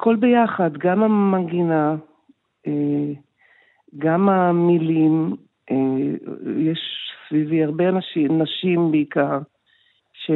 הכל 0.00 0.16
ביחד, 0.16 0.76
גם 0.78 1.02
המנגינה, 1.02 1.96
אה, 2.66 3.12
גם 3.98 4.28
המילים, 4.28 5.36
אה, 5.70 5.76
יש 6.56 6.78
סביבי 7.28 7.64
הרבה 7.64 7.88
אנשים, 7.88 8.42
נשים 8.42 8.90
בעיקר, 8.90 9.38
ש... 10.12 10.30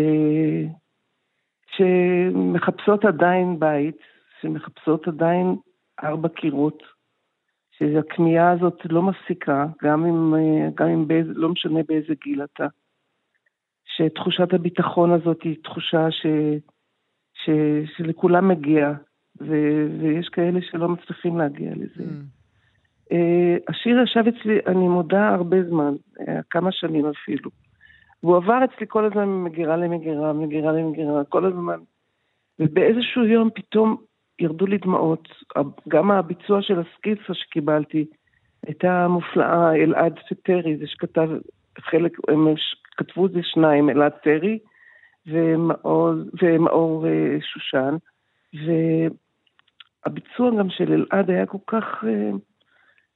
שמחפשות 1.77 3.05
עדיין 3.05 3.61
בית, 3.61 3.97
שמחפשות 4.41 5.09
עדיין 5.09 5.57
ארבע 6.05 6.29
קירות, 6.29 6.83
שהכמיהה 7.71 8.51
הזאת 8.51 8.79
לא 8.85 9.03
מפסיקה, 9.03 9.67
גם 9.83 10.07
אם, 10.07 10.35
אה, 10.35 10.69
גם 10.75 10.89
אם 10.89 11.09
באיזה, 11.09 11.33
לא 11.35 11.49
משנה 11.49 11.81
באיזה 11.89 12.15
גיל 12.25 12.45
אתה. 12.45 12.67
שתחושת 13.85 14.53
הביטחון 14.53 15.13
הזאת 15.13 15.43
היא 15.43 15.57
תחושה 15.63 16.11
ש, 16.11 16.27
ש, 17.35 17.51
שלכולם 17.97 18.49
מגיע, 18.49 18.93
ו- 19.41 19.87
ויש 20.01 20.29
כאלה 20.29 20.61
שלא 20.63 20.89
מצליחים 20.89 21.39
להגיע 21.39 21.71
לזה. 21.71 22.05
Mm. 22.05 22.35
והשיר 23.11 23.99
ישב 24.01 24.25
אצלי, 24.29 24.59
אני 24.67 24.89
מודה, 24.89 25.29
הרבה 25.29 25.63
זמן, 25.63 25.95
כמה 26.51 26.73
שנים 26.73 27.07
אפילו. 27.07 27.51
והוא 28.23 28.37
עבר 28.37 28.61
אצלי 28.65 28.87
כל 28.89 29.05
הזמן 29.05 29.29
ממגירה 29.29 29.77
למגירה, 29.77 30.33
ממגירה 30.33 30.73
למגירה, 30.73 31.25
כל 31.25 31.45
הזמן. 31.45 31.79
ובאיזשהו 32.59 33.25
יום 33.25 33.51
פתאום 33.55 33.97
ירדו 34.39 34.67
לי 34.67 34.79
דמעות. 34.79 35.29
גם 35.89 36.11
הביצוע 36.11 36.63
של 36.63 36.81
הסקיצה 36.81 37.35
שקיבלתי 37.35 38.05
הייתה 38.67 39.09
מופלאה, 39.09 39.75
אלעד 39.75 40.21
וטרי, 40.33 40.77
זה 40.77 40.87
שכתב 40.87 41.29
חלק, 41.79 42.19
הם 42.29 42.55
כתבו 42.97 43.27
את 43.27 43.33
זה 43.33 43.41
שניים, 43.43 43.91
אלעד 43.91 44.13
טרי 44.13 44.59
ומאור, 45.27 46.11
ומאור 46.43 47.07
אה, 47.07 47.37
שושן. 47.41 47.97
והביצוע 50.07 50.51
גם 50.59 50.71
של 50.71 50.93
אלעד 50.93 51.31
היה 51.31 51.47
כל 51.47 51.59
כך, 51.67 51.85
אה, 52.05 52.31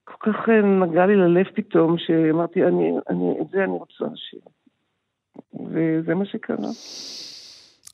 כל 0.05 0.33
כך 0.33 0.49
אה, 0.49 0.63
נגע 0.63 1.07
לי 1.07 1.17
ללב 1.17 1.47
פתאום, 1.55 1.97
שאמרתי, 1.99 2.65
אני, 2.65 2.91
אני, 3.09 3.41
את 3.41 3.51
זה 3.51 3.65
אני 3.65 3.73
רוצה 3.73 4.05
לשיר. 4.13 4.41
וזה 5.55 6.15
מה 6.15 6.27
שקרה. 6.27 6.69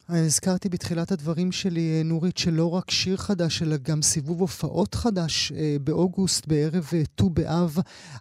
הזכרתי 0.09 0.69
בתחילת 0.69 1.13
הדברים 1.13 1.53
שלי, 1.53 2.03
נורית, 2.05 2.39
שלא 2.39 2.71
רק 2.71 2.91
שיר 2.91 3.17
חדש, 3.17 3.63
אלא 3.63 3.77
גם 3.89 4.03
סיבוב 4.03 4.41
הופעות 4.41 4.95
חדש 4.95 5.53
באוגוסט, 5.81 6.47
בערב 6.47 6.85
ט"ו 7.15 7.31
באב. 7.31 7.77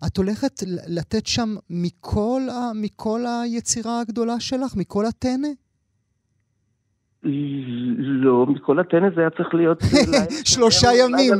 את 0.07 0.17
הולכת 0.17 0.53
לתת 0.88 1.28
שם 1.28 1.55
מכל, 1.69 2.41
ה, 2.51 2.71
מכל 2.76 3.21
היצירה 3.26 4.01
הגדולה 4.01 4.39
שלך, 4.39 4.76
מכל 4.78 5.05
הטנא? 5.05 5.47
לא, 7.97 8.45
מכל 8.45 8.80
הטנא 8.80 9.09
זה 9.15 9.21
היה 9.21 9.30
צריך 9.30 9.53
להיות... 9.53 9.80
שלושה 10.53 10.88
ימים. 10.99 11.34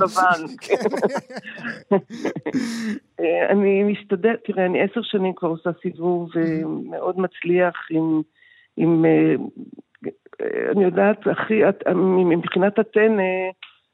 אני 3.49 3.84
משתדלת, 3.84 4.39
תראה, 4.45 4.65
אני 4.65 4.81
עשר 4.81 5.01
שנים 5.03 5.34
כבר 5.34 5.49
עושה 5.49 5.69
סיבוב 5.81 6.29
ומאוד 6.36 7.19
מצליח 7.19 7.75
עם 8.77 9.05
אני 10.71 10.84
יודעת, 10.84 11.27
הכי, 11.27 11.61
מבחינת 12.25 12.79
הטנא, 12.79 13.23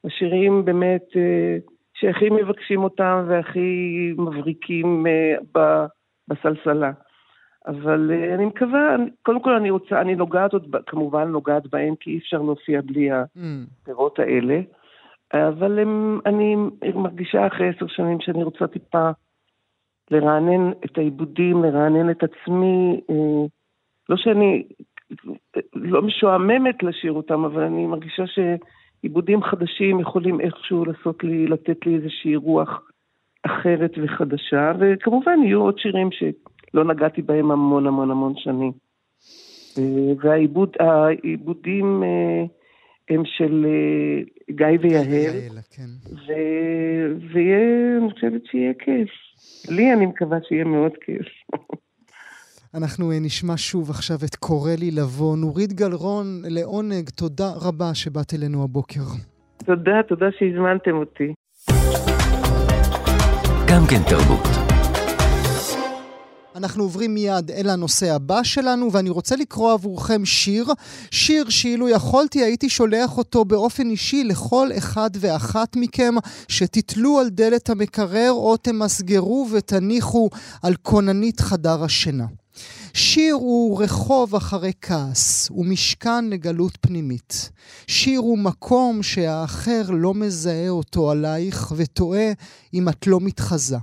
השירים 0.05 0.65
באמת 0.65 1.05
אה, 1.15 1.57
שהכי 1.93 2.29
מבקשים 2.29 2.83
אותם 2.83 3.25
והכי 3.27 4.13
מבריקים 4.17 5.07
אה, 5.07 5.85
בסלסלה. 6.27 6.91
אבל 7.67 8.11
אה, 8.13 8.35
אני 8.35 8.45
מקווה, 8.45 8.95
קודם 9.23 9.41
כל 9.41 9.55
אני 9.55 9.69
רוצה, 9.69 10.01
אני 10.01 10.15
נוגעת 10.15 10.53
עוד, 10.53 10.75
כמובן 10.87 11.27
נוגעת 11.27 11.67
בהם, 11.67 11.95
כי 11.99 12.11
אי 12.11 12.17
אפשר 12.17 12.41
להופיע 12.41 12.81
בלי 12.81 13.09
הפירות 13.11 14.19
האלה. 14.19 14.61
אבל 15.33 15.79
הם, 15.79 16.19
אני 16.25 16.55
מרגישה 16.95 17.47
אחרי 17.47 17.69
עשר 17.69 17.87
שנים 17.87 18.17
שאני 18.21 18.43
רוצה 18.43 18.67
טיפה 18.67 19.09
לרענן 20.11 20.71
את 20.85 20.97
העיבודים, 20.97 21.63
לרענן 21.63 22.09
את 22.09 22.23
עצמי. 22.23 23.01
לא 24.09 24.17
שאני 24.17 24.63
לא 25.73 26.01
משועממת 26.01 26.83
לשיר 26.83 27.11
אותם, 27.11 27.45
אבל 27.45 27.63
אני 27.63 27.85
מרגישה 27.85 28.23
שעיבודים 28.27 29.43
חדשים 29.43 29.99
יכולים 29.99 30.41
איכשהו 30.41 30.85
לעשות 30.85 31.23
לי, 31.23 31.47
לתת 31.47 31.85
לי 31.85 31.95
איזושהי 31.95 32.35
רוח 32.35 32.81
אחרת 33.43 33.91
וחדשה, 34.03 34.71
וכמובן 34.79 35.39
יהיו 35.43 35.61
עוד 35.61 35.79
שירים 35.79 36.11
שלא 36.71 36.83
נגעתי 36.83 37.21
בהם 37.21 37.51
המון 37.51 37.87
המון 37.87 38.11
המון 38.11 38.33
שנים. 38.37 38.71
והעיבודים 40.23 42.03
אה, 42.03 42.43
הם 43.09 43.23
של 43.25 43.65
אה, 43.65 44.21
גיא 44.55 44.79
ויהל, 44.81 45.05
כן. 45.69 45.89
ויהיה, 47.33 47.97
אני 48.01 48.13
חושבת 48.13 48.41
שיהיה 48.51 48.73
כיף. 48.79 49.09
לי 49.69 49.93
אני 49.93 50.05
מקווה 50.05 50.37
שיהיה 50.47 50.63
מאוד 50.63 50.91
כיף. 51.05 51.27
אנחנו 52.75 53.11
אה, 53.11 53.17
נשמע 53.21 53.53
שוב 53.57 53.89
עכשיו 53.89 54.17
את 54.25 54.35
קורא 54.35 54.71
לי 54.79 54.91
לבוא. 54.91 55.37
נורית 55.37 55.73
גלרון, 55.73 56.25
לעונג, 56.49 57.09
תודה 57.09 57.51
רבה 57.61 57.93
שבאת 57.93 58.33
אלינו 58.33 58.63
הבוקר. 58.63 59.01
תודה, 59.65 60.03
תודה 60.07 60.25
שהזמנתם 60.39 60.95
אותי. 60.95 61.33
גם 63.69 63.81
כן 63.89 64.01
תרבות. 64.09 64.58
אנחנו 66.59 66.83
עוברים 66.83 67.13
מיד 67.13 67.51
אל 67.51 67.69
הנושא 67.69 68.13
הבא 68.15 68.43
שלנו, 68.43 68.91
ואני 68.91 69.09
רוצה 69.09 69.35
לקרוא 69.35 69.73
עבורכם 69.73 70.25
שיר. 70.25 70.67
שיר 71.11 71.49
שאילו 71.49 71.89
יכולתי 71.89 72.43
הייתי 72.43 72.69
שולח 72.69 73.17
אותו 73.17 73.45
באופן 73.45 73.89
אישי 73.89 74.23
לכל 74.23 74.69
אחד 74.77 75.09
ואחת 75.19 75.75
מכם, 75.75 76.15
שתתלו 76.47 77.19
על 77.19 77.29
דלת 77.29 77.69
המקרר 77.69 78.31
או 78.31 78.57
תמסגרו 78.57 79.47
ותניחו 79.51 80.29
על 80.61 80.75
כוננית 80.75 81.39
חדר 81.39 81.83
השינה. 81.83 82.25
שיר 82.93 83.33
הוא 83.33 83.83
רחוב 83.83 84.35
אחרי 84.35 84.71
כעס, 84.81 85.49
הוא 85.49 85.65
משכן 85.65 86.29
לגלות 86.29 86.77
פנימית. 86.81 87.49
שיר 87.87 88.19
הוא 88.19 88.37
מקום 88.37 89.03
שהאחר 89.03 89.83
לא 89.89 90.13
מזהה 90.13 90.69
אותו 90.69 91.11
עלייך 91.11 91.73
וטועה 91.75 92.31
אם 92.73 92.89
את 92.89 93.07
לא 93.07 93.19
מתחזה. 93.19 93.77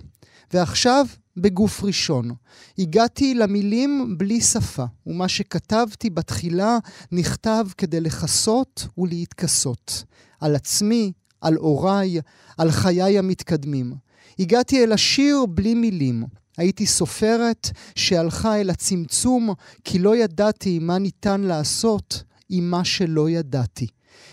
ועכשיו, 0.52 1.06
בגוף 1.36 1.84
ראשון. 1.84 2.30
הגעתי 2.78 3.34
למילים 3.34 4.14
בלי 4.18 4.40
שפה, 4.40 4.84
ומה 5.06 5.28
שכתבתי 5.28 6.10
בתחילה 6.10 6.78
נכתב 7.12 7.66
כדי 7.78 8.00
לכסות 8.00 8.88
ולהתכסות. 8.98 10.04
על 10.40 10.56
עצמי, 10.56 11.12
על 11.40 11.54
הוריי, 11.54 12.20
על 12.58 12.70
חיי 12.70 13.18
המתקדמים. 13.18 13.94
הגעתי 14.38 14.84
אל 14.84 14.92
השיר 14.92 15.46
בלי 15.46 15.74
מילים. 15.74 16.24
הייתי 16.56 16.86
סופרת 16.86 17.70
שהלכה 17.94 18.60
אל 18.60 18.70
הצמצום, 18.70 19.54
כי 19.84 19.98
לא 19.98 20.16
ידעתי 20.16 20.78
מה 20.78 20.98
ניתן 20.98 21.40
לעשות 21.40 22.22
עם 22.48 22.70
מה 22.70 22.84
שלא 22.84 23.30
ידעתי. 23.30 23.86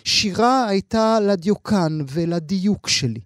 שירה 0.04 0.68
הייתה 0.68 1.20
לדיוקן 1.20 2.00
ולדיוק 2.12 2.88
שלי. 2.88 3.20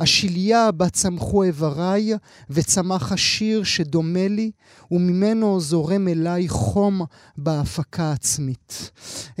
השליה 0.00 0.70
בה 0.70 0.88
צמחו 0.88 1.42
איבריי, 1.42 2.12
וצמח 2.50 3.12
השיר 3.12 3.64
שדומה 3.64 4.28
לי, 4.28 4.50
וממנו 4.90 5.60
זורם 5.60 6.08
אליי 6.08 6.48
חום 6.48 7.02
בהפקה 7.36 8.12
עצמית. 8.12 8.90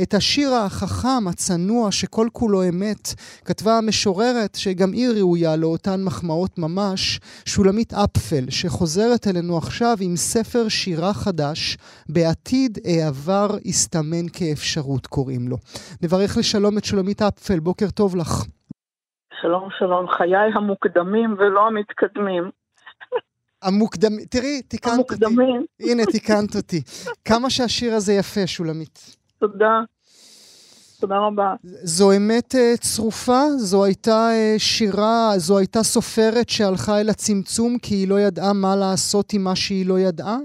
את 0.02 0.14
השיר 0.14 0.54
החכם, 0.54 1.28
הצנוע, 1.28 1.92
שכל 1.92 2.28
כולו 2.32 2.68
אמת, 2.68 3.14
כתבה 3.44 3.78
המשוררת, 3.78 4.54
שגם 4.54 4.92
היא 4.92 5.08
ראויה 5.08 5.56
לאותן 5.56 6.04
מחמאות 6.04 6.58
ממש, 6.58 7.20
שולמית 7.44 7.94
אפפל, 7.94 8.44
שחוזרת 8.48 9.26
אלינו 9.26 9.58
עכשיו 9.58 9.96
עם 10.00 10.16
ספר 10.16 10.68
שירה 10.68 11.14
חדש, 11.14 11.76
בעתיד 12.08 12.78
העבר 12.84 13.56
הסתמן 13.66 14.28
כאפשרות, 14.32 15.06
קוראים 15.06 15.48
לו. 15.48 15.56
נברך 16.02 16.36
לשלום 16.36 16.78
את 16.78 16.84
שולמית 16.84 17.22
אפפל, 17.22 17.60
בוקר 17.60 17.90
טוב 17.90 18.16
לך. 18.16 18.44
שלום 19.44 19.68
שלום, 19.78 20.08
חיי 20.08 20.50
המוקדמים 20.54 21.34
ולא 21.38 21.66
המתקדמים. 21.66 22.50
המוקדמים, 23.62 24.24
תראי, 24.30 24.62
תיקנת 24.62 24.92
המוקדמים. 24.94 25.60
אותי. 25.60 25.92
הנה, 25.92 26.02
תיקנת 26.12 26.56
אותי. 26.56 26.80
כמה 27.24 27.50
שהשיר 27.50 27.94
הזה 27.94 28.12
יפה, 28.12 28.46
שולמית. 28.46 29.16
תודה. 29.38 29.80
תודה 31.00 31.18
רבה. 31.18 31.54
זו 31.64 32.12
אמת 32.16 32.54
uh, 32.54 32.80
צרופה? 32.80 33.40
זו 33.56 33.84
הייתה 33.84 34.28
uh, 34.30 34.58
שירה, 34.58 35.32
זו 35.36 35.58
הייתה 35.58 35.82
סופרת 35.82 36.48
שהלכה 36.48 37.00
אל 37.00 37.08
הצמצום 37.10 37.78
כי 37.82 37.94
היא 37.94 38.08
לא 38.08 38.20
ידעה 38.20 38.52
מה 38.52 38.76
לעשות 38.76 39.32
עם 39.32 39.44
מה 39.44 39.56
שהיא 39.56 39.86
לא 39.88 39.98
ידעה? 39.98 40.36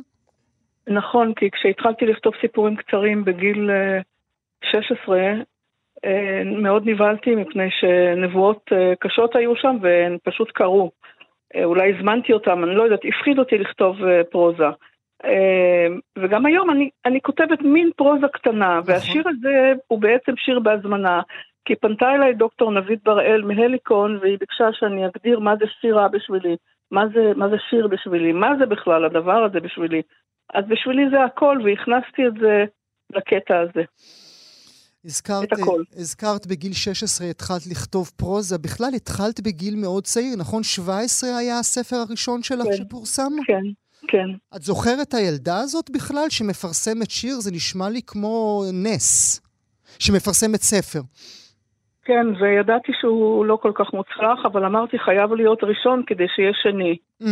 נכון, 0.87 1.33
כי 1.35 1.49
כשהתחלתי 1.51 2.05
לכתוב 2.05 2.33
סיפורים 2.41 2.75
קצרים 2.75 3.25
בגיל 3.25 3.69
uh, 3.69 4.69
16, 4.71 5.17
אה, 5.17 5.33
מאוד 6.45 6.89
נבהלתי 6.89 7.35
מפני 7.35 7.67
שנבואות 7.71 8.69
אה, 8.71 8.93
קשות 8.99 9.35
היו 9.35 9.55
שם 9.55 9.77
והן 9.81 10.17
פשוט 10.23 10.51
קרו. 10.51 10.91
אה, 11.55 11.63
אולי 11.63 11.93
הזמנתי 11.95 12.33
אותם, 12.33 12.63
אני 12.63 12.75
לא 12.75 12.83
יודעת, 12.83 12.99
הפחיד 13.05 13.39
אותי 13.39 13.57
לכתוב 13.57 13.97
פרוזה. 14.31 14.67
וגם 16.17 16.45
היום 16.45 16.69
אני, 16.69 16.89
אני 17.05 17.21
כותבת 17.21 17.61
מין 17.61 17.89
פרוזה 17.97 18.27
קטנה, 18.33 18.79
נכון. 18.79 18.93
והשיר 18.93 19.23
הזה 19.29 19.73
הוא 19.87 20.01
בעצם 20.01 20.31
שיר 20.37 20.59
בהזמנה, 20.59 21.21
כי 21.65 21.75
פנתה 21.75 22.15
אליי 22.15 22.33
דוקטור 22.33 22.71
נבית 22.71 23.03
בראל 23.03 23.41
מהליקון, 23.41 24.17
והיא 24.21 24.37
ביקשה 24.39 24.69
שאני 24.73 25.05
אגדיר 25.05 25.39
מה 25.39 25.55
זה 25.55 25.65
שירה 25.81 26.07
בשבילי, 26.07 26.55
מה 26.91 27.07
זה, 27.13 27.31
מה 27.35 27.49
זה 27.49 27.55
שיר 27.69 27.87
בשבילי, 27.87 28.31
מה 28.31 28.51
זה 28.59 28.65
בכלל 28.65 29.05
הדבר 29.05 29.43
הזה 29.43 29.59
בשבילי. 29.59 30.01
אז 30.53 30.65
בשבילי 30.67 31.09
זה 31.09 31.23
הכל, 31.23 31.57
והכנסתי 31.63 32.27
את 32.27 32.33
זה 32.33 32.65
לקטע 33.15 33.59
הזה. 33.59 33.83
הזכרת, 35.05 35.49
הזכרת 35.97 36.47
בגיל 36.47 36.73
16 36.73 37.27
התחלת 37.27 37.67
לכתוב 37.71 38.11
פרוזה, 38.17 38.57
בכלל 38.57 38.91
התחלת 38.95 39.39
בגיל 39.39 39.75
מאוד 39.75 40.03
צעיר, 40.03 40.35
נכון? 40.37 40.63
17 40.63 41.37
היה 41.37 41.59
הספר 41.59 41.95
הראשון 41.95 42.43
שלך 42.43 42.63
כן, 42.63 42.73
שפורסם? 42.73 43.31
כן, 43.45 43.63
כן. 44.07 44.27
את 44.55 44.61
זוכרת 44.61 45.07
את 45.07 45.13
הילדה 45.13 45.59
הזאת 45.59 45.89
בכלל 45.89 46.29
שמפרסמת 46.29 47.09
שיר? 47.09 47.35
זה 47.39 47.51
נשמע 47.51 47.89
לי 47.89 48.01
כמו 48.07 48.63
נס, 48.73 49.41
שמפרסמת 49.99 50.59
ספר. 50.59 50.99
כן, 52.05 52.27
וידעתי 52.41 52.91
שהוא 53.01 53.45
לא 53.45 53.55
כל 53.61 53.71
כך 53.75 53.93
מוצלח, 53.93 54.45
אבל 54.45 54.65
אמרתי 54.65 54.99
חייב 54.99 55.33
להיות 55.33 55.63
ראשון 55.63 56.03
כדי 56.07 56.25
שיהיה 56.35 56.51
שני. 56.53 56.97
Mm. 57.23 57.25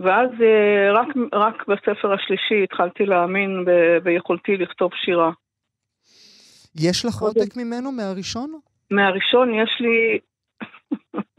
ואז 0.00 0.30
אה, 0.40 0.92
רק, 0.92 1.08
רק 1.32 1.68
בספר 1.68 2.12
השלישי 2.12 2.62
התחלתי 2.64 3.06
להאמין 3.06 3.64
ב, 3.66 3.98
ביכולתי 4.02 4.56
לכתוב 4.56 4.90
שירה. 4.94 5.30
יש 6.76 7.04
לך 7.04 7.14
עותק 7.20 7.56
ממנו 7.56 7.92
מהראשון? 7.92 8.60
מהראשון 8.90 9.54
יש 9.54 9.80
לי 9.80 10.18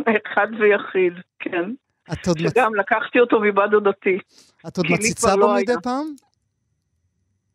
אחד 0.31 0.47
ויחיד, 0.59 1.13
כן. 1.39 1.71
את 2.13 2.27
עוד, 2.27 2.37
מצ... 2.41 2.51
שגם 2.51 2.75
לקחתי 2.75 3.19
אותו 3.19 3.39
מבת 3.39 3.69
דודתי. 3.69 4.19
את 4.67 4.77
עוד 4.77 4.85
מציצה 4.91 5.27
כבר 5.27 5.35
בו 5.35 5.41
לא 5.41 5.55
מדי 5.55 5.71
היה. 5.71 5.81
פעם? 5.81 6.05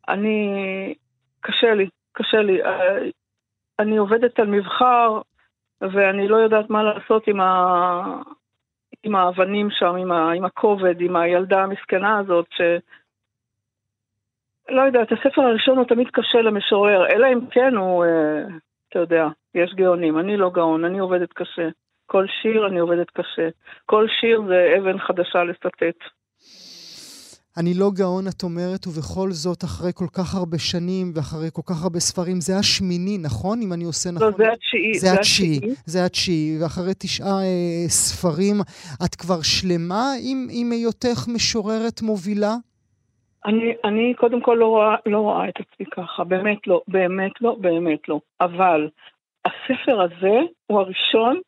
אני... 0.08 0.94
קשה 1.40 1.74
לי, 1.74 1.88
קשה 2.12 2.42
לי. 2.42 2.62
אה, 2.62 2.98
אני 3.78 3.96
עובדת 3.96 4.40
על 4.40 4.46
מבחר, 4.46 5.20
ואני 5.80 6.28
לא 6.28 6.36
יודעת 6.36 6.70
מה 6.70 6.82
לעשות 6.82 7.26
עם, 7.26 7.40
ה... 7.40 8.22
עם 9.02 9.16
האבנים 9.16 9.68
שם, 9.70 9.94
עם, 9.96 10.12
ה... 10.12 10.32
עם 10.32 10.44
הכובד, 10.44 11.00
עם 11.00 11.16
הילדה 11.16 11.62
המסכנה 11.62 12.18
הזאת, 12.18 12.46
ש... 12.50 12.60
לא 14.70 14.82
יודעת, 14.82 15.12
הספר 15.12 15.42
הראשון 15.42 15.78
הוא 15.78 15.86
תמיד 15.86 16.06
קשה 16.12 16.42
למשורר, 16.42 17.06
אלא 17.10 17.26
אם 17.32 17.46
כן 17.50 17.76
הוא, 17.76 18.04
אה, 18.04 18.42
אתה 18.88 18.98
יודע, 18.98 19.26
יש 19.54 19.74
גאונים. 19.74 20.18
אני 20.18 20.36
לא 20.36 20.50
גאון, 20.50 20.84
אני 20.84 20.98
עובדת 20.98 21.32
קשה. 21.32 21.68
כל 22.06 22.26
שיר 22.42 22.66
אני 22.66 22.78
עובדת 22.78 23.10
קשה. 23.10 23.48
כל 23.86 24.06
שיר 24.20 24.42
זה 24.48 24.74
אבן 24.78 24.98
חדשה 24.98 25.44
לסטט. 25.44 25.98
אני 27.56 27.74
לא 27.74 27.90
גאון, 27.94 28.28
את 28.28 28.42
אומרת, 28.42 28.86
ובכל 28.86 29.30
זאת, 29.30 29.64
אחרי 29.64 29.90
כל 29.94 30.06
כך 30.12 30.34
הרבה 30.34 30.58
שנים 30.58 31.12
ואחרי 31.14 31.48
כל 31.52 31.62
כך 31.66 31.82
הרבה 31.82 32.00
ספרים, 32.00 32.40
זה 32.40 32.56
השמיני, 32.58 33.18
נכון? 33.18 33.62
אם 33.62 33.72
אני 33.72 33.84
עושה 33.84 34.10
נכון. 34.10 34.26
לא, 34.26 34.36
זה 34.36 34.52
התשיעי. 34.52 34.98
זה 34.98 35.12
התשיעי, 35.12 35.60
זה 35.86 36.04
התשיעי, 36.04 36.62
ואחרי 36.62 36.92
תשעה 36.98 37.42
אה, 37.42 37.88
ספרים, 37.88 38.60
את 39.04 39.14
כבר 39.14 39.42
שלמה 39.42 40.12
עם, 40.22 40.46
עם 40.50 40.72
היותך 40.72 41.28
משוררת 41.28 42.02
מובילה? 42.02 42.54
אני, 43.44 43.74
אני 43.84 44.14
קודם 44.14 44.40
כל 44.40 44.56
לא 44.60 44.66
רואה, 44.66 44.96
לא 45.06 45.18
רואה 45.18 45.48
את 45.48 45.60
עצמי 45.60 45.86
ככה, 45.86 46.24
באמת 46.24 46.66
לא, 46.66 46.82
באמת 46.88 47.40
לא, 47.40 47.56
באמת 47.60 48.08
לא. 48.08 48.20
אבל 48.40 48.88
הספר 49.44 50.00
הזה 50.00 50.40
הוא 50.66 50.80
הראשון 50.80 51.40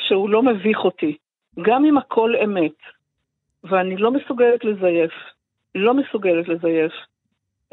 שהוא 0.00 0.30
לא 0.30 0.42
מביך 0.42 0.78
אותי, 0.84 1.16
גם 1.62 1.84
אם 1.84 1.98
הכל 1.98 2.36
אמת. 2.44 2.72
ואני 3.64 3.96
לא 3.96 4.10
מסוגלת 4.10 4.64
לזייף, 4.64 5.12
לא 5.74 5.94
מסוגלת 5.94 6.48
לזייף. 6.48 6.92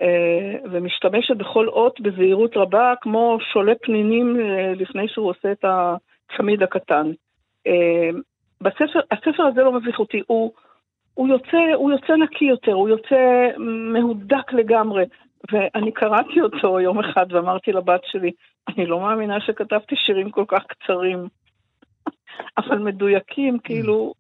אה, 0.01 0.55
ומשתמשת 0.71 1.37
בכל 1.37 1.67
אות 1.67 2.01
בזהירות 2.01 2.57
רבה, 2.57 2.93
כמו 3.01 3.37
שולה 3.53 3.73
פנינים 3.81 4.39
אה, 4.39 4.73
לפני 4.75 5.07
שהוא 5.07 5.29
עושה 5.29 5.51
את 5.51 5.65
הצמיד 5.65 6.63
הקטן. 6.63 7.11
אה, 7.67 8.09
בספר, 8.61 8.99
הספר 9.11 9.43
הזה 9.43 9.61
לא 9.61 9.71
מביך 9.71 9.99
אותי, 9.99 10.21
הוא, 10.27 10.51
הוא 11.21 11.27
יוצא, 11.27 11.57
הוא 11.75 11.91
יוצא 11.91 12.13
נקי 12.13 12.45
יותר, 12.45 12.73
הוא 12.73 12.89
יוצא 12.89 13.49
מהודק 13.93 14.53
לגמרי. 14.53 15.05
ואני 15.51 15.91
קראתי 15.91 16.41
אותו 16.41 16.79
יום 16.79 16.99
אחד 16.99 17.25
ואמרתי 17.29 17.71
לבת 17.71 18.01
שלי, 18.05 18.31
אני 18.69 18.85
לא 18.85 18.99
מאמינה 18.99 19.41
שכתבתי 19.41 19.95
שירים 19.95 20.31
כל 20.31 20.45
כך 20.47 20.63
קצרים, 20.65 21.27
אבל 22.57 22.77
מדויקים, 22.77 23.59
כאילו, 23.59 24.13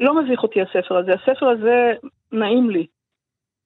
לא 0.00 0.22
מביך 0.22 0.42
אותי 0.42 0.62
הספר 0.62 0.96
הזה. 0.96 1.12
הספר 1.12 1.48
הזה 1.48 1.92
נעים 2.32 2.70
לי. 2.70 2.86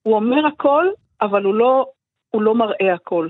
הוא 0.03 0.15
אומר 0.15 0.47
הכל, 0.47 0.87
אבל 1.21 1.45
הוא 1.45 1.55
לא, 1.55 1.87
הוא 2.31 2.43
לא 2.43 2.55
מראה 2.55 2.95
הכל. 2.95 3.29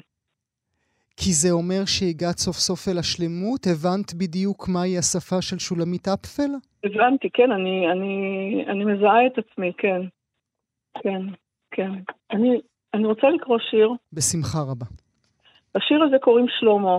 כי 1.21 1.33
זה 1.33 1.51
אומר 1.51 1.83
שהגעת 1.87 2.39
סוף 2.39 2.57
סוף 2.57 2.89
אל 2.89 2.99
השלמות? 2.99 3.61
הבנת 3.71 4.15
בדיוק 4.15 4.69
מהי 4.69 4.99
השפה 4.99 5.43
של 5.43 5.59
שולמית 5.59 6.09
אפפל? 6.09 6.53
הבנתי, 6.85 7.29
כן, 7.33 7.53
אני, 7.53 7.93
אני, 7.93 8.65
אני 8.69 8.85
מזהה 8.85 9.27
את 9.27 9.39
עצמי, 9.39 9.73
כן. 9.79 10.01
כן, 11.03 11.23
כן. 11.71 11.91
אני, 12.33 12.61
אני 12.95 13.07
רוצה 13.07 13.29
לקרוא 13.31 13.59
שיר. 13.71 13.91
בשמחה 14.13 14.59
רבה. 14.71 14.87
השיר 15.75 16.03
הזה 16.03 16.17
קוראים 16.21 16.47
שלמה. 16.49 16.99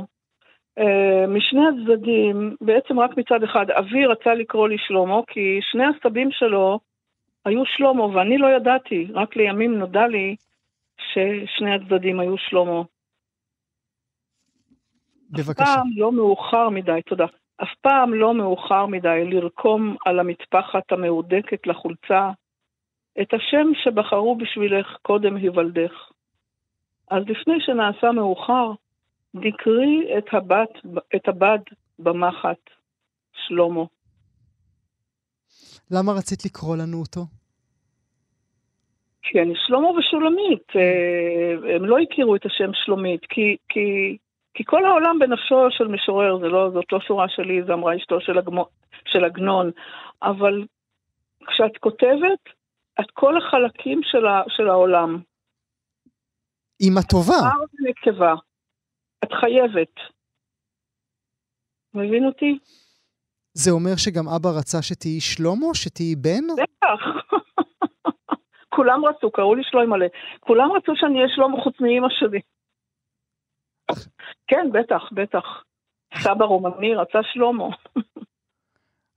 Uh, 0.79 1.27
משני 1.27 1.61
הצדדים, 1.67 2.55
בעצם 2.61 2.99
רק 2.99 3.17
מצד 3.17 3.43
אחד, 3.43 3.65
אבי 3.71 4.05
רצה 4.05 4.33
לקרוא 4.33 4.67
לי 4.67 4.77
שלמה, 4.87 5.19
כי 5.27 5.59
שני 5.71 5.83
הסבים 5.85 6.29
שלו 6.31 6.79
היו 7.45 7.63
שלמה, 7.65 8.05
ואני 8.05 8.37
לא 8.37 8.47
ידעתי, 8.47 9.07
רק 9.13 9.35
לימים 9.35 9.79
נודע 9.79 10.07
לי 10.07 10.35
ששני 10.97 11.75
הצדדים 11.75 12.19
היו 12.19 12.37
שלמה. 12.37 12.81
בבקשה. 15.29 15.63
אף 15.63 15.67
פעם 15.67 15.87
לא 15.95 16.11
מאוחר 16.11 16.69
מדי, 16.69 16.99
תודה. 17.05 17.25
אף 17.63 17.75
פעם 17.81 18.13
לא 18.13 18.33
מאוחר 18.33 18.85
מדי 18.85 19.23
לרקום 19.25 19.95
על 20.05 20.19
המטפחת 20.19 20.91
המהודקת 20.91 21.67
לחולצה 21.67 22.29
את 23.21 23.33
השם 23.33 23.67
שבחרו 23.83 24.37
בשבילך 24.37 24.97
קודם 25.01 25.35
היוולדך. 25.35 25.91
אז 27.11 27.23
לפני 27.27 27.53
שנעשה 27.59 28.11
מאוחר, 28.11 28.71
דקרי 29.35 30.17
את, 30.17 30.33
הבת, 30.33 30.69
את 31.15 31.27
הבד 31.27 31.59
במחט, 31.99 32.69
שלמה. 33.33 33.83
למה 35.91 36.11
רצית 36.11 36.45
לקרוא 36.45 36.77
לנו 36.77 36.97
אותו? 36.97 37.21
כי 39.21 39.41
אני 39.41 39.53
שלמה 39.67 39.87
ושולמית. 39.87 40.67
אה, 40.75 41.75
הם 41.75 41.85
לא 41.85 41.97
הכירו 41.99 42.35
את 42.35 42.45
השם 42.45 42.71
שלומית, 42.73 43.21
כי, 43.29 43.57
כי, 43.69 44.17
כי 44.59 44.65
כל 44.65 44.85
העולם 44.85 45.19
בנפשו 45.19 45.67
של 45.69 45.87
משורר, 45.87 46.39
זה 46.39 46.47
לא, 46.47 46.69
זאת 46.73 46.85
לא 46.91 46.99
שורה 46.99 47.25
שלי, 47.29 47.63
זה 47.67 47.73
אמרה 47.73 47.95
אשתו 47.95 48.21
של, 48.21 48.37
הגמו, 48.37 48.65
של 49.05 49.25
עגנון. 49.25 49.71
אבל 50.23 50.65
כשאת 51.47 51.77
כותבת, 51.79 52.43
את 52.99 53.11
כל 53.13 53.37
החלקים 53.37 54.01
של, 54.03 54.25
ה, 54.25 54.43
של 54.47 54.69
העולם. 54.69 55.21
עם 56.79 56.97
הטובה. 56.97 57.33
זכר 57.33 57.63
ונקבה. 57.73 58.33
את 59.23 59.29
חייבת. 59.33 59.95
מבין 61.93 62.25
אותי? 62.25 62.59
זה 63.53 63.71
אומר 63.71 63.95
שגם 63.97 64.27
אבא 64.35 64.49
רצה 64.59 64.81
שתהיי 64.81 65.19
שלמה? 65.19 65.73
שתהיי 65.73 66.15
בן? 66.15 66.45
בטח. 66.63 67.01
כולם 68.75 69.05
רצו, 69.05 69.31
קראו 69.31 69.55
לי 69.55 69.61
שלוי 69.63 69.85
מלא. 69.85 70.05
כולם 70.39 70.71
רצו 70.71 70.91
שאני 70.95 71.17
אהיה 71.17 71.29
שלמה 71.35 71.63
חוץ 71.63 71.81
מאימא 71.81 72.07
שלי. 72.09 72.39
כן, 74.49 74.69
בטח, 74.73 75.01
בטח. 75.11 75.63
סבא 76.17 76.45
רומני 76.45 76.95
רצה 76.95 77.19
שלמה. 77.23 77.67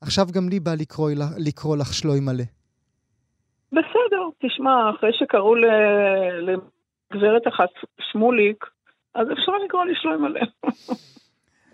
עכשיו 0.01 0.27
גם 0.35 0.49
לי 0.49 0.61
בא 0.61 0.71
לקרוא, 0.81 1.11
לקרוא 1.39 1.77
לך 1.77 1.93
שלוי 1.93 2.21
מלא. 2.21 2.45
בסדר, 3.73 4.23
תשמע, 4.39 4.91
אחרי 4.91 5.11
שקראו 5.13 5.55
לגברת 5.55 7.49
אחת 7.49 7.69
שמוליק, 8.01 8.65
אז 9.15 9.27
אפשר 9.33 9.53
לקרוא 9.65 9.85
לי 9.85 9.93
שלוי 9.95 10.17
מלא. 10.17 10.41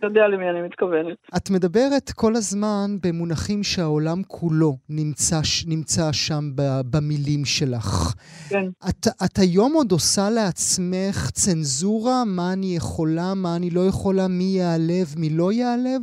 יודע 0.07 0.29
למי 0.29 0.51
אני 0.51 0.63
מתכוונת. 0.63 1.17
את 1.37 1.51
מדברת 1.51 2.11
כל 2.17 2.33
הזמן 2.37 2.89
במונחים 3.03 3.63
שהעולם 3.63 4.23
כולו 4.27 4.73
נמצא, 4.89 5.41
נמצא 5.67 6.13
שם 6.13 6.45
במילים 6.91 7.45
שלך. 7.45 8.15
כן. 8.51 8.67
את, 8.89 9.07
את 9.25 9.39
היום 9.39 9.73
עוד 9.75 9.93
עושה 9.93 10.27
לעצמך 10.35 11.31
צנזורה? 11.31 12.23
מה 12.37 12.53
אני 12.53 12.77
יכולה, 12.77 13.33
מה 13.37 13.57
אני 13.57 13.71
לא 13.71 13.81
יכולה, 13.89 14.29
מי 14.29 14.45
ייעלב, 14.45 15.07
מי 15.21 15.29
לא 15.39 15.53
ייעלב? 15.53 16.03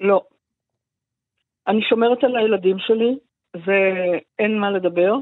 לא. 0.00 0.22
אני 1.68 1.82
שומרת 1.82 2.24
על 2.24 2.36
הילדים 2.36 2.76
שלי, 2.78 3.18
ואין 3.54 4.58
מה 4.58 4.70
לדבר. 4.70 5.14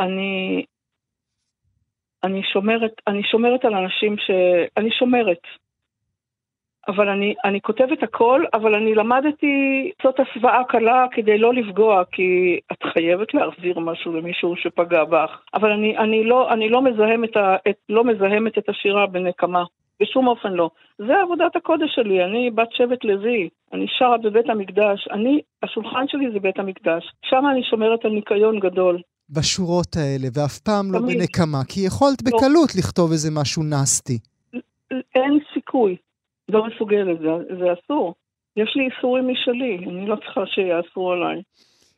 אני, 0.00 0.64
אני 2.24 2.42
שומרת, 2.52 2.92
אני 3.06 3.22
שומרת 3.22 3.64
על 3.64 3.74
אנשים 3.74 4.16
ש... 4.18 4.30
אני 4.76 4.90
שומרת. 4.90 5.42
אבל 6.88 7.08
אני, 7.08 7.34
אני 7.44 7.60
כותבת 7.60 8.02
הכל, 8.02 8.44
אבל 8.54 8.74
אני 8.74 8.94
למדתי 8.94 9.90
זאת 10.02 10.14
הסוואה 10.20 10.64
קלה 10.68 11.06
כדי 11.12 11.38
לא 11.38 11.54
לפגוע, 11.54 12.02
כי 12.12 12.60
את 12.72 12.82
חייבת 12.92 13.34
להחזיר 13.34 13.78
משהו 13.78 14.12
למישהו 14.12 14.56
שפגע 14.56 15.04
בך. 15.04 15.30
אבל 15.54 15.70
אני, 15.72 15.98
אני, 15.98 16.24
לא, 16.24 16.52
אני 16.52 16.68
לא, 16.68 16.82
מזהמת 16.82 17.36
ה, 17.36 17.56
את, 17.68 17.76
לא 17.88 18.04
מזהמת 18.04 18.58
את 18.58 18.68
השירה 18.68 19.06
בנקמה, 19.06 19.64
בשום 20.02 20.26
אופן 20.26 20.52
לא. 20.52 20.70
זה 20.98 21.12
עבודת 21.24 21.56
הקודש 21.56 21.90
שלי, 21.94 22.24
אני 22.24 22.50
בת 22.50 22.68
שבט 22.72 23.04
לוי, 23.04 23.48
אני 23.72 23.86
שרה 23.98 24.18
בבית 24.18 24.50
המקדש, 24.50 25.08
אני, 25.10 25.40
השולחן 25.62 26.04
שלי 26.08 26.30
זה 26.32 26.40
בית 26.40 26.58
המקדש, 26.58 27.12
שם 27.24 27.42
אני 27.52 27.62
שומרת 27.70 28.04
על 28.04 28.10
ניקיון 28.10 28.60
גדול. 28.60 29.00
בשורות 29.30 29.96
האלה, 29.96 30.28
ואף 30.34 30.58
פעם 30.58 30.92
לא 30.92 30.98
תמיד. 30.98 31.18
בנקמה, 31.18 31.64
כי 31.68 31.80
יכולת 31.86 32.22
בקלות 32.22 32.74
לכתוב 32.78 33.10
איזה 33.12 33.30
משהו 33.40 33.62
נסטי. 33.62 34.18
אין 35.14 35.38
סיכוי. 35.54 35.96
לא 36.52 36.66
מסוגלת, 36.66 37.18
זה, 37.18 37.56
זה 37.58 37.64
אסור. 37.72 38.14
יש 38.56 38.72
לי 38.76 38.88
איסורים 38.90 39.28
משלי, 39.28 39.78
אני 39.88 40.06
לא 40.06 40.16
צריכה 40.16 40.46
שיאסרו 40.46 41.12
עליי. 41.12 41.42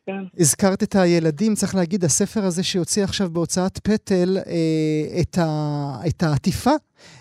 כן. 0.07 0.25
הזכרת 0.39 0.83
את 0.83 0.95
הילדים, 0.95 1.55
צריך 1.55 1.75
להגיד, 1.75 2.05
הספר 2.05 2.41
הזה 2.41 2.63
שיוצא 2.65 3.01
עכשיו 3.01 3.31
בהוצאת 3.33 3.79
פטל, 3.79 4.37
אה, 4.47 5.21
את, 5.21 5.39
ה, 5.39 5.47
את 6.09 6.23
העטיפה 6.23 6.71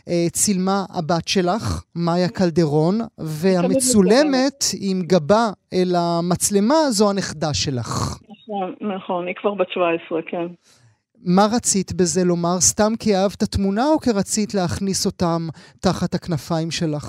אה, 0.08 0.26
צילמה 0.32 0.86
הבת 0.98 1.28
שלך, 1.28 1.84
מאיה 1.96 2.30
קלדרון, 2.30 2.96
והמצולמת 3.18 4.64
עם 4.82 5.02
גבה 5.02 5.50
אל 5.74 5.96
המצלמה 5.98 6.76
זו 6.90 7.10
הנכדה 7.10 7.54
שלך. 7.54 8.20
נכון, 8.30 8.74
נכון, 8.96 9.28
היא 9.28 9.36
כבר 9.36 9.54
בת 9.54 9.68
17, 9.70 10.22
כן. 10.22 10.48
מה 11.26 11.46
רצית 11.56 11.94
בזה 11.94 12.22
לומר? 12.26 12.58
סתם 12.60 12.92
כי 13.00 13.10
אהבת 13.16 13.44
תמונה 13.56 13.86
או 13.94 14.00
כי 14.00 14.10
רצית 14.20 14.54
להכניס 14.54 15.06
אותם 15.06 15.42
תחת 15.82 16.14
הכנפיים 16.14 16.72
שלך? 16.72 17.08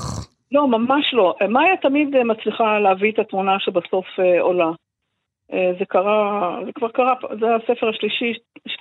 לא, 0.53 0.69
ממש 0.69 1.15
לא. 1.15 1.35
מאיה 1.49 1.77
תמיד 1.77 2.17
אה, 2.17 2.25
מצליחה 2.25 2.79
להביא 2.79 3.13
את 3.13 3.19
התמונה 3.19 3.57
שבסוף 3.59 4.07
אה, 4.19 4.41
עולה. 4.41 4.71
אה, 5.53 5.73
זה 5.79 5.85
קרה, 5.85 6.59
זה 6.67 6.73
כבר 6.75 6.89
קרה, 6.89 7.15
זה 7.41 7.47
הספר 7.55 7.89
השלישי, 7.89 8.33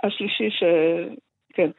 השלישי 0.04 0.50
ש... 0.50 0.64
כן. 1.54 1.70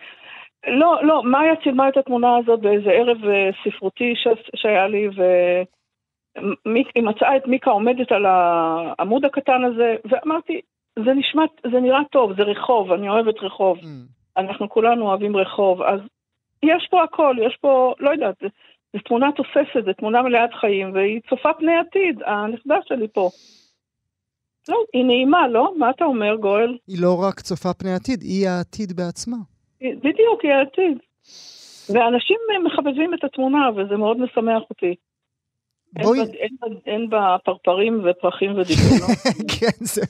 לא, 0.66 0.98
לא, 1.02 1.22
מאיה 1.24 1.56
צילמה 1.62 1.88
את 1.88 1.96
התמונה 1.96 2.36
הזאת 2.36 2.60
באיזה 2.60 2.90
ערב 2.90 3.24
אה, 3.24 3.50
ספרותי 3.64 4.14
ש... 4.16 4.28
שהיה 4.56 4.88
לי, 4.88 5.08
והיא 6.66 7.04
מצאה 7.04 7.36
את 7.36 7.46
מיקה 7.46 7.70
עומדת 7.70 8.12
על 8.12 8.26
העמוד 8.26 9.24
הקטן 9.24 9.64
הזה, 9.64 9.96
ואמרתי, 10.04 10.60
זה 10.98 11.12
נשמע, 11.14 11.42
זה 11.72 11.80
נראה 11.80 12.00
טוב, 12.12 12.36
זה 12.36 12.42
רחוב, 12.42 12.92
אני 12.92 13.08
אוהבת 13.08 13.42
רחוב. 13.42 13.78
Mm. 13.78 13.86
אנחנו 14.36 14.68
כולנו 14.68 15.06
אוהבים 15.06 15.36
רחוב, 15.36 15.82
אז 15.82 16.00
יש 16.62 16.88
פה 16.90 17.02
הכל, 17.02 17.36
יש 17.46 17.56
פה, 17.60 17.94
לא 18.00 18.10
יודעת, 18.10 18.36
זו 18.92 18.98
תמונה 19.04 19.32
תוססת, 19.36 19.84
זו 19.84 19.92
תמונה 19.92 20.22
מלאת 20.22 20.50
חיים, 20.60 20.94
והיא 20.94 21.20
צופה 21.30 21.52
פני 21.58 21.76
עתיד, 21.76 22.22
הנכדה 22.26 22.76
שלי 22.88 23.08
פה. 23.08 23.30
לא, 24.68 24.78
היא 24.92 25.04
נעימה, 25.04 25.48
לא? 25.48 25.72
מה 25.78 25.90
אתה 25.90 26.04
אומר, 26.04 26.36
גואל? 26.36 26.76
היא 26.88 27.02
לא 27.02 27.22
רק 27.28 27.40
צופה 27.40 27.74
פני 27.74 27.94
עתיד, 27.94 28.22
היא 28.22 28.48
העתיד 28.48 28.92
בעצמה. 28.96 29.36
בדיוק, 29.80 30.40
היא 30.42 30.52
העתיד. 30.52 30.98
ואנשים 31.92 32.36
מחבבים 32.64 33.14
את 33.14 33.24
התמונה, 33.24 33.70
וזה 33.76 33.96
מאוד 33.96 34.16
משמח 34.20 34.62
אותי. 34.70 34.94
בואי... 36.02 36.20
אין, 36.86 37.10
בה 37.10 37.36
פרפרים 37.44 38.04
ופרחים 38.04 38.50
ודיבורים. 38.50 39.14
כן, 39.60 39.84
זה... 39.84 40.02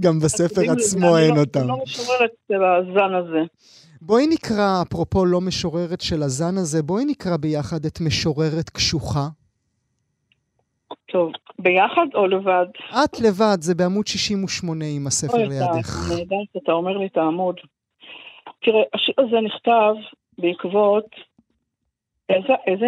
גם 0.00 0.20
בספר 0.20 0.60
עצמו 0.72 1.18
אין 1.18 1.34
לא- 1.34 1.40
אותם. 1.40 1.60
אני 1.60 1.68
לא 1.68 1.78
משוררת 1.82 2.30
של 2.48 2.64
הזן 2.64 3.14
הזה. 3.14 3.42
בואי 4.00 4.26
נקרא, 4.26 4.82
אפרופו 4.82 5.24
לא 5.24 5.40
משוררת 5.40 6.00
של 6.00 6.22
הזן 6.22 6.58
הזה, 6.58 6.82
בואי 6.82 7.04
נקרא 7.04 7.36
ביחד 7.36 7.84
את 7.84 8.00
משוררת 8.00 8.70
קשוחה. 8.70 9.28
טוב, 11.12 11.32
ביחד 11.58 12.06
או 12.14 12.26
לבד? 12.26 12.66
את 13.04 13.20
לבד, 13.20 13.56
זה 13.60 13.74
בעמוד 13.74 14.06
68 14.06 14.84
עם 14.84 15.06
הספר 15.06 15.36
לידך. 15.36 16.10
אוי, 16.10 16.16
נהדר 16.16 16.36
שאתה 16.52 16.72
אומר 16.72 16.98
לי 16.98 17.06
את 17.06 17.16
העמוד. 17.16 17.56
תראה, 18.62 18.82
השיר 18.94 19.14
הזה 19.18 19.36
נכתב 19.46 19.94
בעקבות... 20.38 21.04
איזה... 22.66 22.86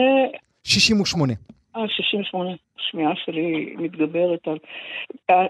68. 0.65 1.33
אה, 1.79 1.89
68. 1.89 2.51
השמיעה 2.79 3.17
שלי 3.17 3.75
מתגברת 3.79 4.49
על... 4.49 4.59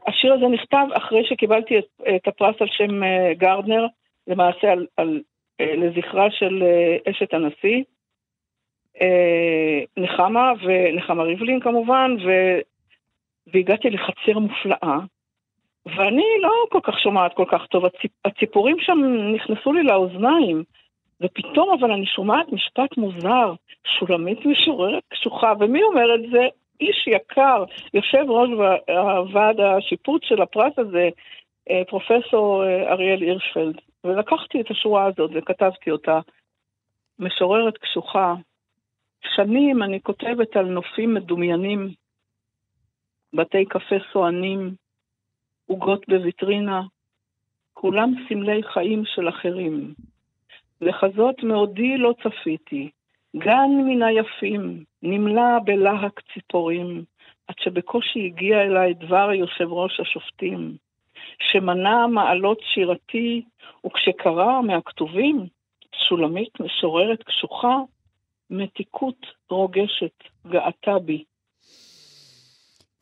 השיר 0.07 0.33
הזה 0.33 0.47
נכתב 0.47 0.87
אחרי 0.93 1.25
שקיבלתי 1.25 1.79
את, 1.79 1.85
את 2.17 2.29
הפרס 2.29 2.57
על 2.61 2.69
שם 2.71 3.03
אה, 3.03 3.35
גרדנר, 3.35 3.87
למעשה 4.27 4.73
על, 4.73 4.87
על, 4.97 5.21
אה, 5.61 5.77
לזכרה 5.77 6.31
של 6.31 6.63
אה, 6.63 7.11
אשת 7.11 7.35
הנשיא. 7.35 7.83
נחמה, 9.97 10.53
ונחמה 10.63 11.23
ריבלין 11.23 11.61
כמובן, 11.61 12.17
ו... 12.27 12.31
והגעתי 13.53 13.91
לחצר 13.91 14.39
מופלאה, 14.39 14.99
ואני 15.87 16.27
לא 16.41 16.53
כל 16.71 16.81
כך 16.83 17.01
שומעת 17.01 17.35
כל 17.35 17.45
כך 17.49 17.67
טוב, 17.67 17.85
הציפ... 17.85 18.11
הציפורים 18.25 18.77
שם 18.81 18.99
נכנסו 19.35 19.73
לי 19.73 19.83
לאוזניים, 19.83 20.65
ופתאום 21.21 21.79
אבל 21.81 21.93
אני 21.93 22.07
שומעת 22.07 22.53
משפט 22.53 22.97
מוזר, 22.97 23.55
שולמית 23.99 24.47
משוררת 24.47 25.03
קשוחה, 25.09 25.53
ומי 25.61 25.83
אומר 25.83 26.15
את 26.15 26.31
זה? 26.31 26.49
איש 26.81 27.07
יקר, 27.07 27.65
יושב 27.95 28.25
ראש 28.29 28.51
ועד 29.33 29.61
השיפוט 29.61 30.25
של 30.25 30.43
הפרס 30.43 30.79
הזה, 30.79 31.09
אה, 31.71 31.83
פרופסור 31.89 32.65
אה, 32.65 32.93
אריאל 32.93 33.21
הירשפלד, 33.21 33.75
ולקחתי 34.05 34.61
את 34.61 34.71
השורה 34.71 35.07
הזאת 35.07 35.31
וכתבתי 35.35 35.91
אותה. 35.91 36.21
משוררת 37.19 37.79
קשוחה, 37.79 38.35
שנים 39.37 39.83
אני 39.83 40.01
כותבת 40.01 40.57
על 40.57 40.65
נופים 40.65 41.15
מדומיינים, 41.15 41.89
בתי 43.33 43.65
קפה 43.65 43.97
סוענים, 44.13 44.75
עוגות 45.67 46.09
בוויטרינה, 46.09 46.83
כולם 47.73 48.15
סמלי 48.29 48.63
חיים 48.63 49.03
של 49.05 49.29
אחרים. 49.29 49.95
לחזות 50.81 51.43
מעודי 51.43 51.99
לא 51.99 52.15
צפיתי, 52.23 52.91
גן 53.37 53.71
מן 53.87 54.03
היפים, 54.03 54.85
נמלא 55.03 55.59
בלהק 55.65 56.21
ציפורים, 56.35 57.05
עד 57.49 57.55
שבקושי 57.59 58.27
הגיע 58.27 58.63
אליי 58.63 58.95
דבר 58.95 59.33
יושב 59.33 59.73
ראש 59.73 60.01
השופטים, 60.01 60.77
שמנע 61.41 62.07
מעלות 62.07 62.59
שירתי, 62.75 63.43
וכשקרא 63.87 64.61
מהכתובים, 64.61 65.47
שולמית 66.09 66.61
משוררת 66.61 67.23
קשוחה, 67.23 67.77
מתיקות 68.51 69.27
רוגשת 69.51 70.25
גאתה 70.47 70.99
בי. 70.99 71.25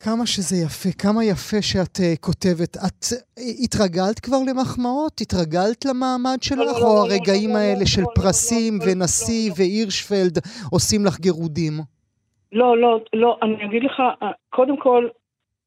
כמה 0.03 0.25
שזה 0.25 0.55
יפה, 0.65 0.89
כמה 1.03 1.23
יפה 1.23 1.61
שאת 1.61 1.97
uh, 1.97 2.19
כותבת. 2.21 2.73
את 2.87 3.03
uh, 3.03 3.41
התרגלת 3.63 4.19
כבר 4.19 4.37
למחמאות? 4.49 5.21
התרגלת 5.21 5.85
למעמד 5.85 6.37
שלך? 6.41 6.59
לא, 6.59 6.87
או 6.87 6.95
לא, 6.95 7.05
הרגעים 7.05 7.49
לא, 7.49 7.57
האלה 7.57 7.85
של 7.85 8.05
פרסים 8.15 8.73
ונשיא 8.85 9.51
והירשפלד 9.57 10.35
עושים 10.71 11.01
לך 11.05 11.19
גירודים? 11.19 11.73
לא, 12.51 12.77
לא, 12.77 12.99
לא, 13.13 13.37
אני 13.41 13.65
אגיד 13.65 13.83
לך, 13.83 13.99
אה, 13.99 14.31
קודם 14.49 14.77
כל, 14.77 15.07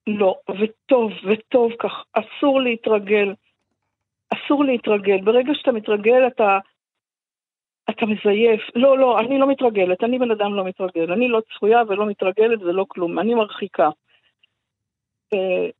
לא, 0.06 0.38
וטוב, 0.60 1.10
וטוב 1.28 1.72
כך, 1.78 1.92
אסור 2.12 2.60
להתרגל. 2.60 3.34
אסור 4.34 4.64
להתרגל. 4.64 5.20
ברגע 5.24 5.52
שאתה 5.54 5.72
מתרגל, 5.72 6.26
אתה, 6.26 6.58
אתה 7.90 8.06
מזייף. 8.06 8.60
לא, 8.74 8.98
לא, 8.98 9.18
אני 9.18 9.38
לא 9.38 9.48
מתרגלת, 9.48 10.04
אני 10.04 10.18
בן 10.18 10.30
אדם 10.30 10.54
לא 10.54 10.64
מתרגל. 10.64 11.12
אני 11.12 11.28
לא 11.28 11.40
צפויה 11.54 11.82
ולא 11.88 12.06
מתרגלת 12.06 12.62
ולא 12.62 12.84
כלום, 12.88 13.18
אני 13.18 13.34
מרחיקה. 13.34 13.90
אה, 15.32 15.70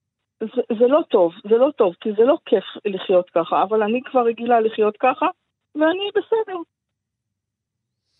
זה, 0.40 0.62
זה 0.78 0.86
לא 0.86 1.01
טוב, 1.09 1.32
זה 1.51 1.57
לא 1.57 1.70
טוב, 1.76 1.94
כי 2.01 2.09
זה 2.12 2.22
לא 2.24 2.38
כיף 2.46 2.64
לחיות 2.84 3.30
ככה, 3.30 3.62
אבל 3.62 3.82
אני 3.82 4.01
כבר 4.05 4.22
רגילה 4.22 4.61
לחיות 4.61 4.96
ככה, 5.01 5.26
ואני 5.74 6.11
בסדר. 6.14 6.57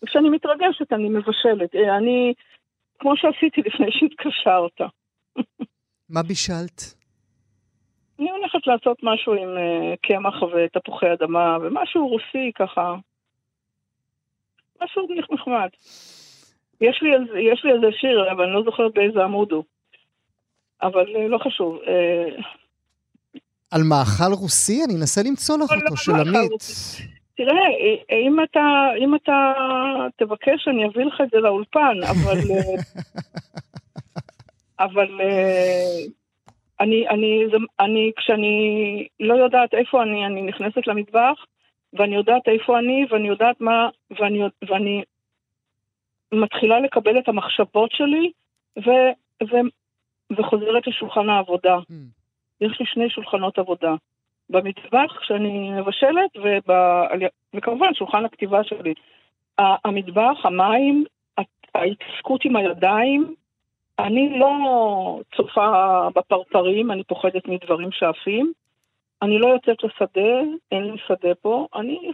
כשאני 0.05 0.29
מתרגשת, 0.29 0.93
אני 0.93 1.09
מבשלת. 1.09 1.75
אה, 1.75 1.97
אני, 1.97 2.33
כמו 2.99 3.17
שעשיתי 3.17 3.61
לפני 3.61 3.87
שהתקשרת. 3.91 4.81
מה 6.13 6.23
בישלת? 6.23 7.01
אני 8.19 8.31
הולכת 8.31 8.67
לעשות 8.67 8.97
משהו 9.03 9.33
עם 9.33 9.49
uh, 9.57 9.97
קמח 10.01 10.35
ותפוחי 10.41 11.13
אדמה, 11.13 11.57
ומשהו 11.61 12.07
רוסי 12.07 12.51
ככה. 12.55 12.95
משהו 14.83 15.07
נחמד. 15.31 15.69
יש 16.81 17.01
לי, 17.01 17.09
יש 17.51 17.65
לי 17.65 17.71
איזה 17.71 17.87
שיר, 17.91 18.31
אבל 18.31 18.43
אני 18.43 18.53
לא 18.53 18.63
זוכרת 18.63 18.93
באיזה 18.93 19.23
עמוד 19.23 19.51
הוא. 19.51 19.63
אבל 20.83 21.15
אה, 21.15 21.27
לא 21.27 21.37
חשוב. 21.37 21.79
אה, 21.87 22.41
על 23.71 23.81
מאכל 23.83 24.33
רוסי? 24.33 24.83
אני 24.85 24.95
אנסה 24.95 25.21
למצוא 25.25 25.57
לך 25.57 25.71
אותו, 25.71 25.85
לא, 25.89 25.95
שולמית. 25.95 26.51
תראה, 27.37 27.67
אה, 28.11 28.17
אם 28.17 28.43
אתה, 28.43 28.89
אם 28.97 29.15
אתה 29.15 29.53
תבקש, 30.17 30.67
אני 30.67 30.85
אביא 30.85 31.05
לך 31.05 31.21
את 31.21 31.29
זה 31.31 31.37
לאולפן, 31.37 31.97
אבל... 32.09 32.37
אבל 34.79 35.07
אני, 36.79 37.09
אני, 37.09 37.43
אני, 37.79 38.11
כשאני 38.17 38.57
לא 39.19 39.33
יודעת 39.33 39.73
איפה 39.73 40.03
אני, 40.03 40.25
אני 40.25 40.41
נכנסת 40.41 40.87
למטבח, 40.87 41.45
ואני 41.93 42.15
יודעת 42.15 42.47
איפה 42.47 42.79
אני, 42.79 43.05
ואני 43.09 43.27
יודעת 43.27 43.61
מה, 43.61 43.89
ואני, 44.19 44.41
ואני 44.69 45.03
מתחילה 46.33 46.79
לקבל 46.79 47.19
את 47.19 47.27
המחשבות 47.27 47.91
שלי, 47.91 48.31
ו, 48.77 48.89
ו, 49.43 49.55
וחוזרת 50.37 50.87
לשולחן 50.87 51.29
העבודה. 51.29 51.77
Mm. 51.77 51.93
יש 52.61 52.79
לי 52.79 52.85
שני 52.85 53.09
שולחנות 53.09 53.59
עבודה. 53.59 53.95
במטבח 54.49 55.23
שאני 55.23 55.71
מבשלת, 55.71 56.37
וב... 56.43 56.75
וכמובן 57.53 57.93
שולחן 57.93 58.25
הכתיבה 58.25 58.63
שלי. 58.63 58.93
המטבח, 59.57 60.37
המים, 60.43 61.03
ההתעסקות 61.75 62.45
עם 62.45 62.55
הידיים, 62.55 63.35
אני 63.99 64.39
לא 64.39 64.51
צופה 65.35 66.07
בפרפרים, 66.15 66.91
אני 66.91 67.03
פוחדת 67.03 67.47
מדברים 67.47 67.91
שאפים. 67.91 68.51
אני 69.21 69.39
לא 69.39 69.47
יוצאת 69.47 69.83
לשדה, 69.83 70.39
אין 70.71 70.83
לי 70.83 70.97
שדה 71.07 71.35
פה. 71.35 71.67
אני, 71.75 72.11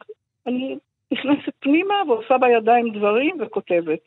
אני 0.48 0.78
נכנסת 1.12 1.54
פנימה 1.60 1.96
ועושה 2.08 2.36
בידיים 2.38 2.90
דברים 2.98 3.38
וכותבת. 3.42 4.04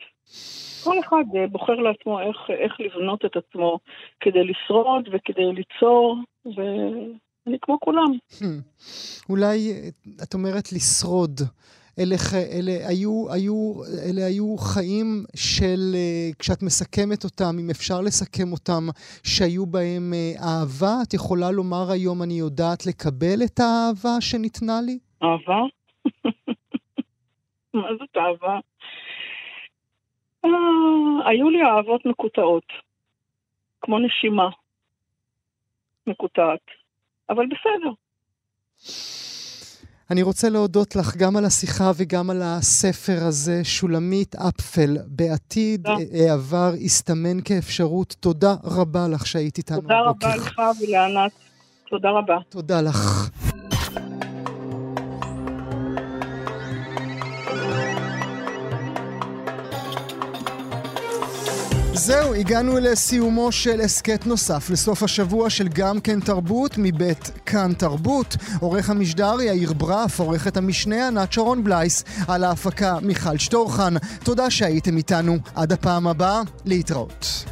כל 0.83 0.99
אחד 0.99 1.23
אה, 1.35 1.47
בוחר 1.47 1.75
לעצמו 1.75 2.19
איך, 2.19 2.37
איך 2.49 2.73
לבנות 2.79 3.25
את 3.25 3.35
עצמו 3.35 3.79
כדי 4.19 4.43
לשרוד 4.43 5.09
וכדי 5.11 5.53
ליצור, 5.53 6.17
ואני 6.45 7.57
כמו 7.61 7.79
כולם. 7.79 8.11
Hmm. 8.31 8.45
אולי 9.29 9.71
את 10.23 10.33
אומרת 10.33 10.73
לשרוד. 10.73 11.41
אלה, 11.99 12.15
אלה, 12.51 12.87
היו, 12.87 13.25
היו, 13.33 13.73
אלה 14.09 14.25
היו 14.25 14.57
חיים 14.57 15.23
של, 15.35 15.95
אה, 15.95 16.29
כשאת 16.39 16.63
מסכמת 16.63 17.23
אותם, 17.23 17.55
אם 17.59 17.69
אפשר 17.69 18.01
לסכם 18.01 18.51
אותם, 18.51 18.83
שהיו 19.23 19.65
בהם 19.65 20.13
אה, 20.13 20.33
אהבה? 20.43 20.95
את 21.07 21.13
יכולה 21.13 21.51
לומר 21.51 21.91
היום, 21.91 22.23
אני 22.23 22.33
יודעת 22.33 22.85
לקבל 22.85 23.43
את 23.45 23.59
האהבה 23.59 24.21
שניתנה 24.21 24.81
לי? 24.81 24.99
אהבה? 25.23 25.61
מה 27.73 27.87
זאת 27.99 28.17
אהבה? 28.17 28.59
אה, 30.45 31.29
היו 31.29 31.49
לי 31.49 31.59
אהבות 31.63 32.05
מקוטעות, 32.05 32.65
כמו 33.81 33.99
נשימה 33.99 34.49
מקוטעת, 36.07 36.65
אבל 37.29 37.45
בסדר. 37.45 37.91
אני 40.11 40.21
רוצה 40.21 40.49
להודות 40.49 40.95
לך 40.95 41.17
גם 41.17 41.37
על 41.37 41.45
השיחה 41.45 41.91
וגם 41.97 42.29
על 42.29 42.41
הספר 42.41 43.17
הזה, 43.27 43.63
שולמית 43.63 44.35
אפפל, 44.35 44.97
בעתיד 45.07 45.87
העבר 45.87 46.71
הסתמן 46.85 47.41
כאפשרות. 47.45 48.15
תודה 48.19 48.53
רבה 48.63 49.07
לך 49.13 49.27
שהיית 49.27 49.57
איתנו 49.57 49.81
תודה 49.81 49.99
רבה 50.01 50.35
לך 50.35 50.61
ולענת. 50.81 51.31
תודה 51.89 52.09
רבה. 52.09 52.37
תודה 52.49 52.81
לך. 52.81 53.29
זהו, 62.03 62.33
הגענו 62.33 62.79
לסיומו 62.79 63.51
של 63.51 63.81
הסכת 63.81 64.27
נוסף 64.27 64.69
לסוף 64.69 65.03
השבוע 65.03 65.49
של 65.49 65.67
גם 65.67 65.99
כן 65.99 66.19
תרבות 66.19 66.75
מבית 66.77 67.31
כאן 67.45 67.73
תרבות. 67.73 68.35
עורך 68.59 68.89
המשדר 68.89 69.41
יאיר 69.41 69.73
ברף, 69.73 70.19
עורכת 70.19 70.57
המשנה 70.57 71.07
ענת 71.07 71.33
שרון 71.33 71.63
בלייס, 71.63 72.03
על 72.27 72.43
ההפקה 72.43 72.97
מיכל 73.01 73.37
שטורחן. 73.37 73.93
תודה 74.23 74.49
שהייתם 74.49 74.97
איתנו. 74.97 75.37
עד 75.55 75.71
הפעם 75.71 76.07
הבאה, 76.07 76.41
להתראות. 76.65 77.45